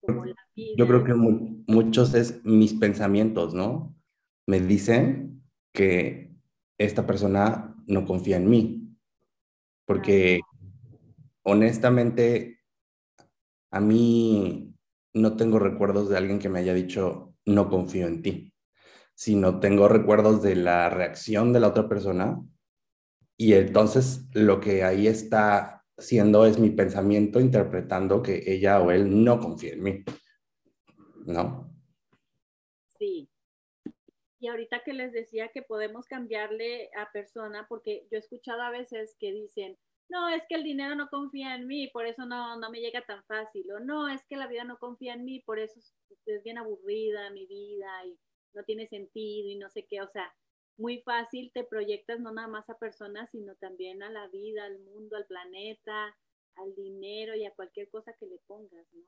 Como 0.00 0.24
la 0.24 0.34
vida. 0.56 0.74
Yo 0.78 0.86
creo 0.86 1.04
que 1.04 1.12
mu 1.12 1.62
muchos 1.66 2.14
es 2.14 2.42
mis 2.46 2.72
pensamientos, 2.72 3.52
¿no? 3.52 3.94
Me 4.46 4.58
dicen 4.58 5.42
que 5.74 6.34
esta 6.78 7.06
persona 7.06 7.76
no 7.86 8.06
confía 8.06 8.38
en 8.38 8.48
mí, 8.48 8.96
porque 9.84 10.40
honestamente 11.42 12.60
a 13.70 13.80
mí 13.80 14.73
no 15.14 15.36
tengo 15.36 15.58
recuerdos 15.58 16.08
de 16.08 16.16
alguien 16.16 16.38
que 16.38 16.48
me 16.48 16.58
haya 16.58 16.74
dicho, 16.74 17.34
no 17.46 17.68
confío 17.68 18.06
en 18.06 18.22
ti, 18.22 18.52
sino 19.14 19.60
tengo 19.60 19.88
recuerdos 19.88 20.42
de 20.42 20.56
la 20.56 20.90
reacción 20.90 21.52
de 21.52 21.60
la 21.60 21.68
otra 21.68 21.88
persona 21.88 22.42
y 23.36 23.54
entonces 23.54 24.28
lo 24.32 24.60
que 24.60 24.84
ahí 24.84 25.06
está 25.06 25.84
siendo 25.96 26.44
es 26.46 26.58
mi 26.58 26.70
pensamiento 26.70 27.40
interpretando 27.40 28.22
que 28.22 28.42
ella 28.46 28.80
o 28.80 28.90
él 28.90 29.24
no 29.24 29.38
confía 29.40 29.74
en 29.74 29.82
mí. 29.82 30.04
¿No? 31.26 31.72
Sí. 32.98 33.28
Y 34.40 34.48
ahorita 34.48 34.82
que 34.84 34.92
les 34.92 35.12
decía 35.12 35.48
que 35.48 35.62
podemos 35.62 36.06
cambiarle 36.06 36.90
a 36.96 37.10
persona, 37.12 37.66
porque 37.68 38.06
yo 38.10 38.16
he 38.16 38.20
escuchado 38.20 38.60
a 38.62 38.70
veces 38.70 39.16
que 39.18 39.32
dicen, 39.32 39.78
no, 40.08 40.28
es 40.28 40.42
que 40.48 40.54
el 40.54 40.64
dinero 40.64 40.94
no 40.94 41.08
confía 41.08 41.54
en 41.54 41.66
mí, 41.66 41.88
por 41.88 42.06
eso 42.06 42.26
no, 42.26 42.56
no 42.58 42.70
me 42.70 42.80
llega 42.80 43.04
tan 43.04 43.24
fácil, 43.24 43.70
o 43.72 43.80
no, 43.80 44.08
es 44.08 44.24
que 44.26 44.36
la 44.36 44.46
vida 44.46 44.64
no 44.64 44.78
confía 44.78 45.14
en 45.14 45.24
mí, 45.24 45.40
por 45.40 45.58
eso 45.58 45.78
es, 45.78 46.42
bien 46.42 46.58
aburrida 46.58 47.30
mi 47.30 47.46
vida 47.46 48.04
y 48.06 48.18
no 48.54 48.62
tiene 48.64 48.86
sentido 48.86 49.48
y 49.48 49.56
no 49.56 49.68
sé 49.70 49.86
qué, 49.86 50.00
o 50.00 50.08
sea, 50.08 50.34
muy 50.76 51.00
fácil 51.02 51.50
te 51.52 51.64
proyectas 51.64 52.20
no 52.20 52.32
nada 52.32 52.48
más 52.48 52.68
a 52.70 52.78
personas, 52.78 53.30
sino 53.30 53.54
también 53.56 54.02
a 54.02 54.10
la 54.10 54.28
vida, 54.28 54.64
al 54.64 54.78
mundo, 54.80 55.16
al 55.16 55.26
planeta, 55.26 56.16
al 56.56 56.74
dinero 56.74 57.34
y 57.34 57.44
a 57.44 57.52
cualquier 57.52 57.88
cosa 57.90 58.12
que 58.14 58.26
le 58.26 58.38
pongas, 58.46 58.86
¿no? 58.92 59.02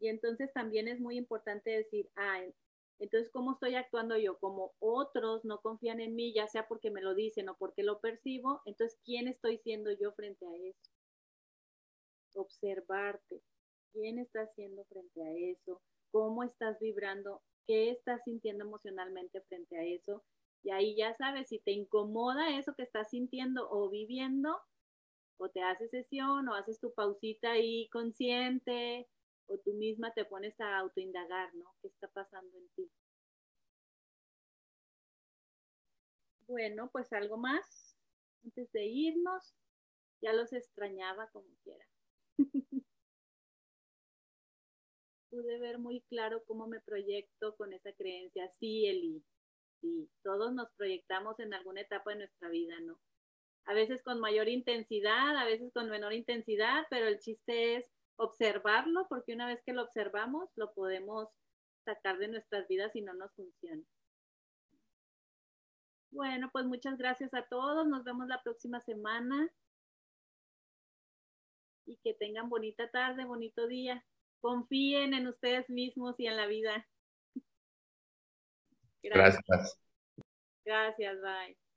Y 0.00 0.08
entonces 0.08 0.52
también 0.52 0.86
es 0.88 1.00
muy 1.00 1.16
importante 1.16 1.70
decir, 1.70 2.08
ah, 2.16 2.40
entonces, 2.98 3.30
¿cómo 3.30 3.52
estoy 3.52 3.76
actuando 3.76 4.16
yo? 4.16 4.38
Como 4.38 4.72
otros 4.80 5.44
no 5.44 5.60
confían 5.60 6.00
en 6.00 6.14
mí, 6.14 6.32
ya 6.34 6.48
sea 6.48 6.66
porque 6.66 6.90
me 6.90 7.00
lo 7.00 7.14
dicen 7.14 7.48
o 7.48 7.56
porque 7.56 7.82
lo 7.82 8.00
percibo, 8.00 8.60
entonces, 8.64 8.98
¿quién 9.04 9.28
estoy 9.28 9.58
siendo 9.58 9.90
yo 9.92 10.12
frente 10.12 10.46
a 10.46 10.54
eso? 10.56 10.90
Observarte. 12.34 13.42
¿Quién 13.92 14.18
estás 14.18 14.52
siendo 14.54 14.84
frente 14.84 15.22
a 15.22 15.32
eso? 15.32 15.80
¿Cómo 16.10 16.42
estás 16.42 16.78
vibrando? 16.80 17.42
¿Qué 17.66 17.90
estás 17.90 18.22
sintiendo 18.24 18.64
emocionalmente 18.64 19.40
frente 19.42 19.78
a 19.78 19.84
eso? 19.84 20.24
Y 20.62 20.70
ahí 20.70 20.96
ya 20.96 21.14
sabes 21.16 21.48
si 21.48 21.58
te 21.58 21.70
incomoda 21.70 22.58
eso 22.58 22.74
que 22.74 22.82
estás 22.82 23.10
sintiendo 23.10 23.68
o 23.70 23.88
viviendo, 23.88 24.60
o 25.38 25.48
te 25.48 25.62
haces 25.62 25.90
sesión 25.90 26.48
o 26.48 26.54
haces 26.54 26.80
tu 26.80 26.92
pausita 26.92 27.52
ahí 27.52 27.88
consciente, 27.90 29.08
o 29.48 29.58
tú 29.58 29.72
misma 29.72 30.12
te 30.14 30.24
pones 30.24 30.58
a 30.60 30.78
autoindagar, 30.78 31.54
¿no? 31.54 31.74
¿Qué 31.80 31.88
está 31.88 32.08
pasando 32.08 32.56
en 32.56 32.68
ti? 32.70 32.90
Bueno, 36.46 36.90
pues 36.90 37.12
algo 37.12 37.36
más 37.36 37.98
antes 38.44 38.70
de 38.72 38.86
irnos. 38.86 39.54
Ya 40.20 40.32
los 40.32 40.52
extrañaba 40.52 41.28
como 41.30 41.48
quiera. 41.62 41.84
Pude 45.30 45.58
ver 45.58 45.78
muy 45.78 46.00
claro 46.08 46.42
cómo 46.44 46.66
me 46.66 46.80
proyecto 46.80 47.54
con 47.56 47.72
esa 47.72 47.92
creencia. 47.92 48.48
Sí, 48.48 48.86
Eli, 48.86 49.22
sí, 49.80 50.10
todos 50.22 50.52
nos 50.54 50.72
proyectamos 50.72 51.38
en 51.38 51.54
alguna 51.54 51.82
etapa 51.82 52.10
de 52.10 52.16
nuestra 52.16 52.48
vida, 52.48 52.80
¿no? 52.80 52.98
A 53.66 53.74
veces 53.74 54.02
con 54.02 54.18
mayor 54.18 54.48
intensidad, 54.48 55.36
a 55.36 55.44
veces 55.44 55.70
con 55.72 55.90
menor 55.90 56.14
intensidad, 56.14 56.86
pero 56.90 57.06
el 57.06 57.18
chiste 57.20 57.76
es 57.76 57.97
observarlo, 58.18 59.06
porque 59.08 59.32
una 59.32 59.46
vez 59.46 59.62
que 59.64 59.72
lo 59.72 59.82
observamos, 59.82 60.50
lo 60.56 60.72
podemos 60.74 61.28
sacar 61.84 62.18
de 62.18 62.28
nuestras 62.28 62.68
vidas 62.68 62.94
y 62.94 63.00
no 63.00 63.14
nos 63.14 63.32
funciona. 63.34 63.82
Bueno, 66.10 66.50
pues 66.52 66.64
muchas 66.66 66.98
gracias 66.98 67.32
a 67.34 67.46
todos. 67.46 67.86
Nos 67.86 68.04
vemos 68.04 68.26
la 68.28 68.42
próxima 68.42 68.80
semana. 68.80 69.50
Y 71.86 71.96
que 71.98 72.12
tengan 72.14 72.48
bonita 72.50 72.90
tarde, 72.90 73.24
bonito 73.24 73.66
día. 73.66 74.04
Confíen 74.40 75.14
en 75.14 75.26
ustedes 75.26 75.68
mismos 75.70 76.14
y 76.18 76.26
en 76.26 76.36
la 76.36 76.46
vida. 76.46 76.86
Gracias. 79.02 79.78
Gracias, 80.64 81.20
bye. 81.22 81.67